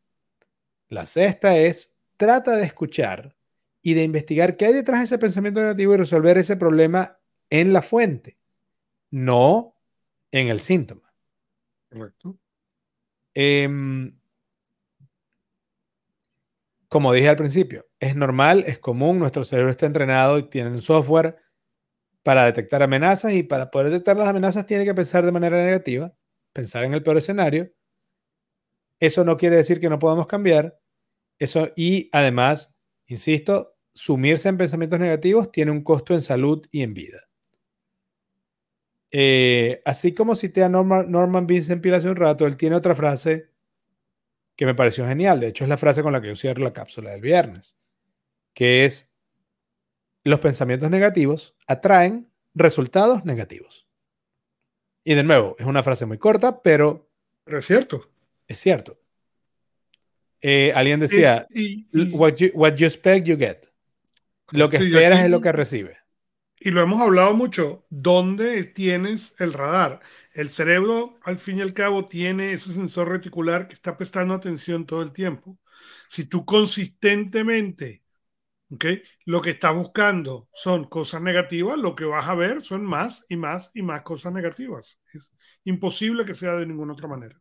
La 0.90 1.06
sexta 1.06 1.58
es, 1.58 1.96
trata 2.18 2.58
de 2.58 2.66
escuchar 2.66 3.38
y 3.82 3.94
de 3.94 4.04
investigar 4.04 4.58
qué 4.58 4.66
hay 4.66 4.74
detrás 4.74 5.00
de 5.00 5.06
ese 5.06 5.18
pensamiento 5.18 5.62
negativo 5.62 5.94
y 5.94 5.98
resolver 5.98 6.38
ese 6.38 6.58
problema 6.58 7.18
en 7.50 7.72
la 7.72 7.82
fuente, 7.82 8.38
no 9.12 9.78
en 10.32 10.50
el 10.50 10.60
síntoma. 10.60 11.14
Correcto. 11.90 12.38
Em, 13.34 14.17
como 16.90 17.14
dije 17.14 17.30
al 17.30 17.36
principio, 17.36 17.86
es 18.00 18.16
normal, 18.16 18.64
es 18.68 18.80
común, 18.80 19.20
nuestro 19.20 19.44
cerebro 19.44 19.72
está 19.72 19.86
entrenado 19.86 20.38
y 20.38 20.50
tiene 20.50 20.70
un 20.70 20.82
software 20.82 21.38
para 22.24 22.46
detectar 22.46 22.84
amenazas 22.84 23.34
y 23.34 23.44
para 23.44 23.72
poder 23.72 23.90
detectar 23.90 24.18
las 24.18 24.28
amenazas 24.28 24.66
tiene 24.66 24.86
que 24.86 24.94
pensar 24.94 25.26
de 25.26 25.32
manera 25.32 25.58
negativa 25.64 26.14
pensar 26.58 26.84
en 26.86 26.96
el 26.96 27.04
peor 27.04 27.18
escenario. 27.18 27.72
Eso 29.00 29.24
no 29.24 29.38
quiere 29.38 29.58
decir 29.58 29.80
que 29.80 29.90
no 29.90 30.00
podamos 30.00 30.26
cambiar. 30.26 30.80
Eso, 31.38 31.70
y 31.76 32.10
además, 32.12 32.76
insisto, 33.06 33.78
sumirse 33.94 34.50
en 34.50 34.58
pensamientos 34.58 35.00
negativos 35.00 35.52
tiene 35.52 35.70
un 35.70 35.84
costo 35.84 36.16
en 36.16 36.22
salud 36.22 36.66
y 36.72 36.82
en 36.82 36.96
vida. 36.96 37.20
Eh, 39.12 39.84
así 39.86 40.16
como 40.16 40.34
cité 40.34 40.64
a 40.64 40.70
Norman, 40.70 41.12
Norman 41.12 41.46
Vincent 41.46 41.82
Peale 41.82 41.98
hace 41.98 42.10
un 42.10 42.16
rato, 42.16 42.48
él 42.48 42.58
tiene 42.58 42.76
otra 42.76 42.96
frase 42.96 43.52
que 44.58 44.66
me 44.66 44.76
pareció 44.76 45.08
genial. 45.08 45.40
De 45.40 45.48
hecho, 45.48 45.64
es 45.64 45.70
la 45.70 45.78
frase 45.78 46.04
con 46.04 46.12
la 46.12 46.20
que 46.20 46.28
yo 46.28 46.36
cierro 46.36 46.64
la 46.64 46.74
cápsula 46.74 47.12
del 47.12 47.22
viernes, 47.22 47.78
que 48.54 48.84
es, 48.84 49.14
los 50.24 50.40
pensamientos 50.40 50.90
negativos 50.90 51.56
atraen 51.68 52.30
resultados 52.54 53.24
negativos. 53.24 53.88
Y 55.06 55.14
de 55.14 55.24
nuevo, 55.24 55.56
es 55.58 55.66
una 55.66 55.84
frase 55.84 56.06
muy 56.06 56.18
corta, 56.18 56.62
pero... 56.62 57.10
Pero 57.46 57.60
es 57.60 57.66
cierto. 57.66 58.10
Es 58.48 58.60
cierto. 58.60 59.00
Eh, 60.42 60.74
alguien 60.76 61.00
decía, 61.00 61.48
what, 62.12 62.34
you, 62.36 62.86
expect, 62.86 63.26
you 63.26 63.38
get. 63.38 63.68
Lo 64.52 64.70
que 64.70 64.78
esperas 64.78 65.24
es 65.24 65.30
lo 65.30 65.40
que 65.40 65.52
recibes. 65.52 65.98
Y 66.60 66.72
lo 66.72 66.82
hemos 66.82 67.00
hablado 67.00 67.34
mucho. 67.36 67.86
¿Dónde 67.90 68.64
tienes 68.66 69.36
el 69.40 69.54
radar? 69.54 70.02
El 70.38 70.50
cerebro, 70.52 71.20
al 71.24 71.38
fin 71.40 71.58
y 71.58 71.62
al 71.62 71.74
cabo, 71.74 72.06
tiene 72.08 72.54
ese 72.54 72.74
sensor 72.74 73.10
reticular 73.10 73.68
que 73.68 73.74
está 73.76 73.98
prestando 73.98 74.34
atención 74.34 74.86
todo 74.86 75.02
el 75.02 75.12
tiempo. 75.12 75.58
Si 76.10 76.26
tú 76.26 76.46
consistentemente 76.46 78.04
¿okay? 78.72 79.02
Lo 79.26 79.42
que 79.42 79.52
estás 79.52 79.76
buscando 79.76 80.50
son 80.54 80.86
cosas 80.86 81.22
negativas, 81.22 81.78
lo 81.78 81.96
que 81.96 82.06
vas 82.06 82.28
a 82.28 82.36
ver 82.36 82.64
son 82.64 82.86
más 82.86 83.26
y 83.30 83.36
más 83.36 83.72
y 83.74 83.82
más 83.82 84.02
cosas 84.04 84.34
negativas. 84.34 85.00
Es 85.14 85.32
imposible 85.66 86.26
que 86.26 86.34
sea 86.34 86.56
de 86.56 86.66
ninguna 86.66 86.94
otra 86.94 87.08
manera. 87.08 87.40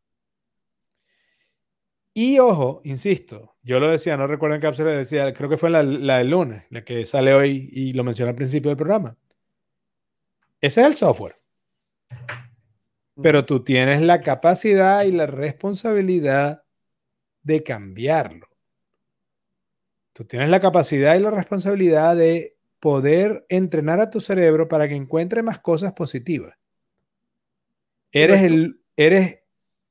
Y 2.14 2.38
ojo, 2.38 2.80
insisto, 2.84 3.56
yo 3.62 3.78
lo 3.78 3.90
decía, 3.90 4.16
no 4.16 4.26
recuerdo 4.26 4.54
en 4.54 4.60
qué 4.62 4.68
cápsula 4.68 4.90
decía, 4.92 5.32
creo 5.34 5.50
que 5.50 5.58
fue 5.58 5.68
la, 5.68 5.82
la 5.82 6.18
del 6.18 6.30
lunes, 6.30 6.64
la 6.70 6.82
que 6.82 7.04
sale 7.04 7.34
hoy 7.34 7.68
y 7.72 7.92
lo 7.92 8.04
mencioné 8.04 8.30
al 8.30 8.36
principio 8.36 8.70
del 8.70 8.78
programa. 8.78 9.16
Ese 10.60 10.80
es 10.82 10.86
el 10.86 10.94
software. 10.94 11.36
Pero 13.22 13.46
tú 13.46 13.64
tienes 13.64 14.02
la 14.02 14.20
capacidad 14.20 15.04
y 15.04 15.12
la 15.12 15.26
responsabilidad 15.26 16.64
de 17.42 17.62
cambiarlo. 17.62 18.48
Tú 20.12 20.24
tienes 20.24 20.48
la 20.50 20.60
capacidad 20.60 21.14
y 21.14 21.20
la 21.20 21.30
responsabilidad 21.30 22.16
de 22.16 22.56
poder 22.80 23.46
entrenar 23.48 24.00
a 24.00 24.10
tu 24.10 24.20
cerebro 24.20 24.68
para 24.68 24.88
que 24.88 24.94
encuentre 24.94 25.42
más 25.42 25.58
cosas 25.60 25.92
positivas. 25.92 26.56
Eres 28.12 28.42
el, 28.42 28.80
eres, 28.96 29.40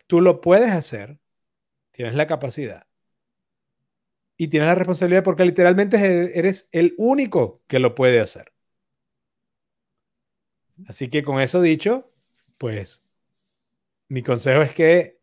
tú 0.07 0.21
lo 0.21 0.41
puedes 0.41 0.71
hacer, 0.71 1.19
tienes 1.91 2.15
la 2.15 2.27
capacidad 2.27 2.87
y 4.37 4.47
tienes 4.47 4.67
la 4.67 4.75
responsabilidad 4.75 5.23
porque 5.23 5.45
literalmente 5.45 6.37
eres 6.37 6.69
el 6.71 6.93
único 6.97 7.61
que 7.67 7.79
lo 7.79 7.95
puede 7.95 8.19
hacer. 8.19 8.51
Así 10.87 11.09
que 11.09 11.23
con 11.23 11.39
eso 11.39 11.61
dicho, 11.61 12.11
pues 12.57 13.04
mi 14.09 14.23
consejo 14.23 14.61
es 14.61 14.73
que 14.73 15.15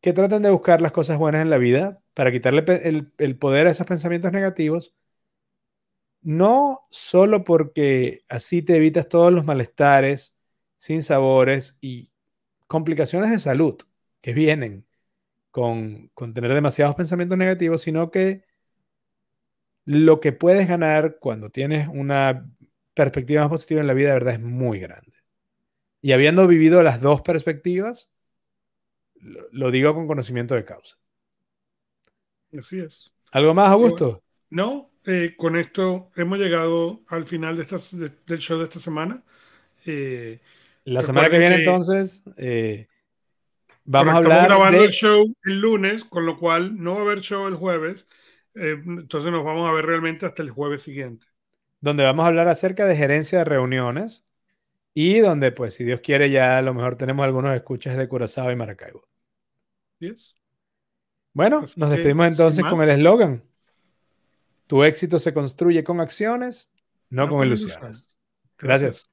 que 0.00 0.12
traten 0.12 0.42
de 0.42 0.50
buscar 0.50 0.80
las 0.80 0.92
cosas 0.92 1.18
buenas 1.18 1.42
en 1.42 1.50
la 1.50 1.58
vida 1.58 2.02
para 2.14 2.32
quitarle 2.32 2.64
el, 3.18 3.38
poder 3.38 3.66
a 3.66 3.70
esos 3.70 3.86
pensamientos 3.86 4.32
negativos, 4.32 4.94
no 6.22 6.86
solo 6.90 7.44
porque 7.44 8.24
así 8.28 8.62
te 8.62 8.76
evitas 8.76 9.08
todos 9.08 9.32
los 9.32 9.44
malestares, 9.44 10.34
sin 10.76 11.02
sabores 11.02 11.78
y 11.80 12.10
complicaciones 12.66 13.30
de 13.30 13.40
salud 13.40 13.76
que 14.20 14.32
vienen 14.32 14.86
con, 15.50 16.08
con 16.14 16.34
tener 16.34 16.54
demasiados 16.54 16.96
pensamientos 16.96 17.38
negativos, 17.38 17.82
sino 17.82 18.10
que 18.10 18.44
lo 19.84 20.20
que 20.20 20.32
puedes 20.32 20.68
ganar 20.68 21.18
cuando 21.20 21.50
tienes 21.50 21.88
una 21.88 22.50
perspectiva 22.94 23.42
más 23.42 23.50
positiva 23.50 23.80
en 23.80 23.86
la 23.86 23.94
vida, 23.94 24.12
verdad, 24.14 24.34
es 24.34 24.40
muy 24.40 24.80
grande. 24.80 25.17
Y 26.00 26.12
habiendo 26.12 26.46
vivido 26.46 26.82
las 26.82 27.00
dos 27.00 27.22
perspectivas, 27.22 28.10
lo, 29.20 29.70
digo 29.70 29.94
con 29.94 30.06
conocimiento 30.06 30.54
de 30.54 30.64
causa. 30.64 30.96
Así 32.56 32.78
es. 32.80 33.10
¿Algo 33.32 33.54
más, 33.54 33.70
Augusto? 33.70 34.22
No, 34.50 34.90
eh, 35.04 35.34
con 35.36 35.56
esto 35.56 36.10
hemos 36.16 36.38
llegado 36.38 37.02
al 37.08 37.24
final 37.24 37.56
de 37.56 38.12
del 38.26 38.38
show 38.38 38.58
de 38.58 38.64
esta 38.64 38.80
semana. 38.80 39.22
Eh, 39.84 40.40
la 40.84 41.02
semana 41.02 41.28
que 41.28 41.38
viene, 41.38 41.56
entonces, 41.56 42.22
eh, 42.36 42.86
vamos 43.84 44.14
a 44.14 44.18
hablar. 44.18 44.42
Estamos 44.42 44.58
grabando 44.58 44.84
el 44.84 44.92
show 44.92 45.34
el 45.44 45.60
lunes, 45.60 46.04
con 46.04 46.24
lo 46.24 46.38
cual 46.38 46.80
no 46.82 46.94
va 46.94 47.00
a 47.00 47.02
haber 47.02 47.20
show 47.20 47.46
el 47.46 47.56
jueves. 47.56 48.06
entonces 48.54 49.30
nos 49.30 49.44
vamos 49.44 49.68
a 49.68 49.72
ver 49.72 49.86
realmente 49.86 50.26
hasta 50.26 50.42
el 50.42 50.50
jueves 50.50 50.82
siguiente. 50.82 51.26
Donde 51.80 52.04
vamos 52.04 52.24
a 52.24 52.28
hablar 52.28 52.48
acerca 52.48 52.86
de 52.86 52.96
gerencia 52.96 53.38
de 53.38 53.44
reuniones 53.44 54.27
y 55.00 55.20
donde, 55.20 55.52
pues, 55.52 55.74
si 55.74 55.84
Dios 55.84 56.00
quiere, 56.00 56.28
ya 56.28 56.58
a 56.58 56.62
lo 56.62 56.74
mejor 56.74 56.96
tenemos 56.96 57.24
algunos 57.24 57.54
escuchas 57.54 57.96
de 57.96 58.08
Curazao 58.08 58.50
y 58.50 58.56
Maracaibo. 58.56 59.06
Bueno, 61.32 61.60
nos 61.76 61.90
despedimos 61.90 62.26
entonces 62.26 62.64
con 62.64 62.82
el 62.82 62.90
eslogan. 62.90 63.44
Tu 64.66 64.82
éxito 64.82 65.20
se 65.20 65.32
construye 65.32 65.84
con 65.84 66.00
acciones, 66.00 66.72
no, 67.10 67.28
con 67.28 67.46
ilusiones. 67.46 68.12
Gracias. 68.58 69.08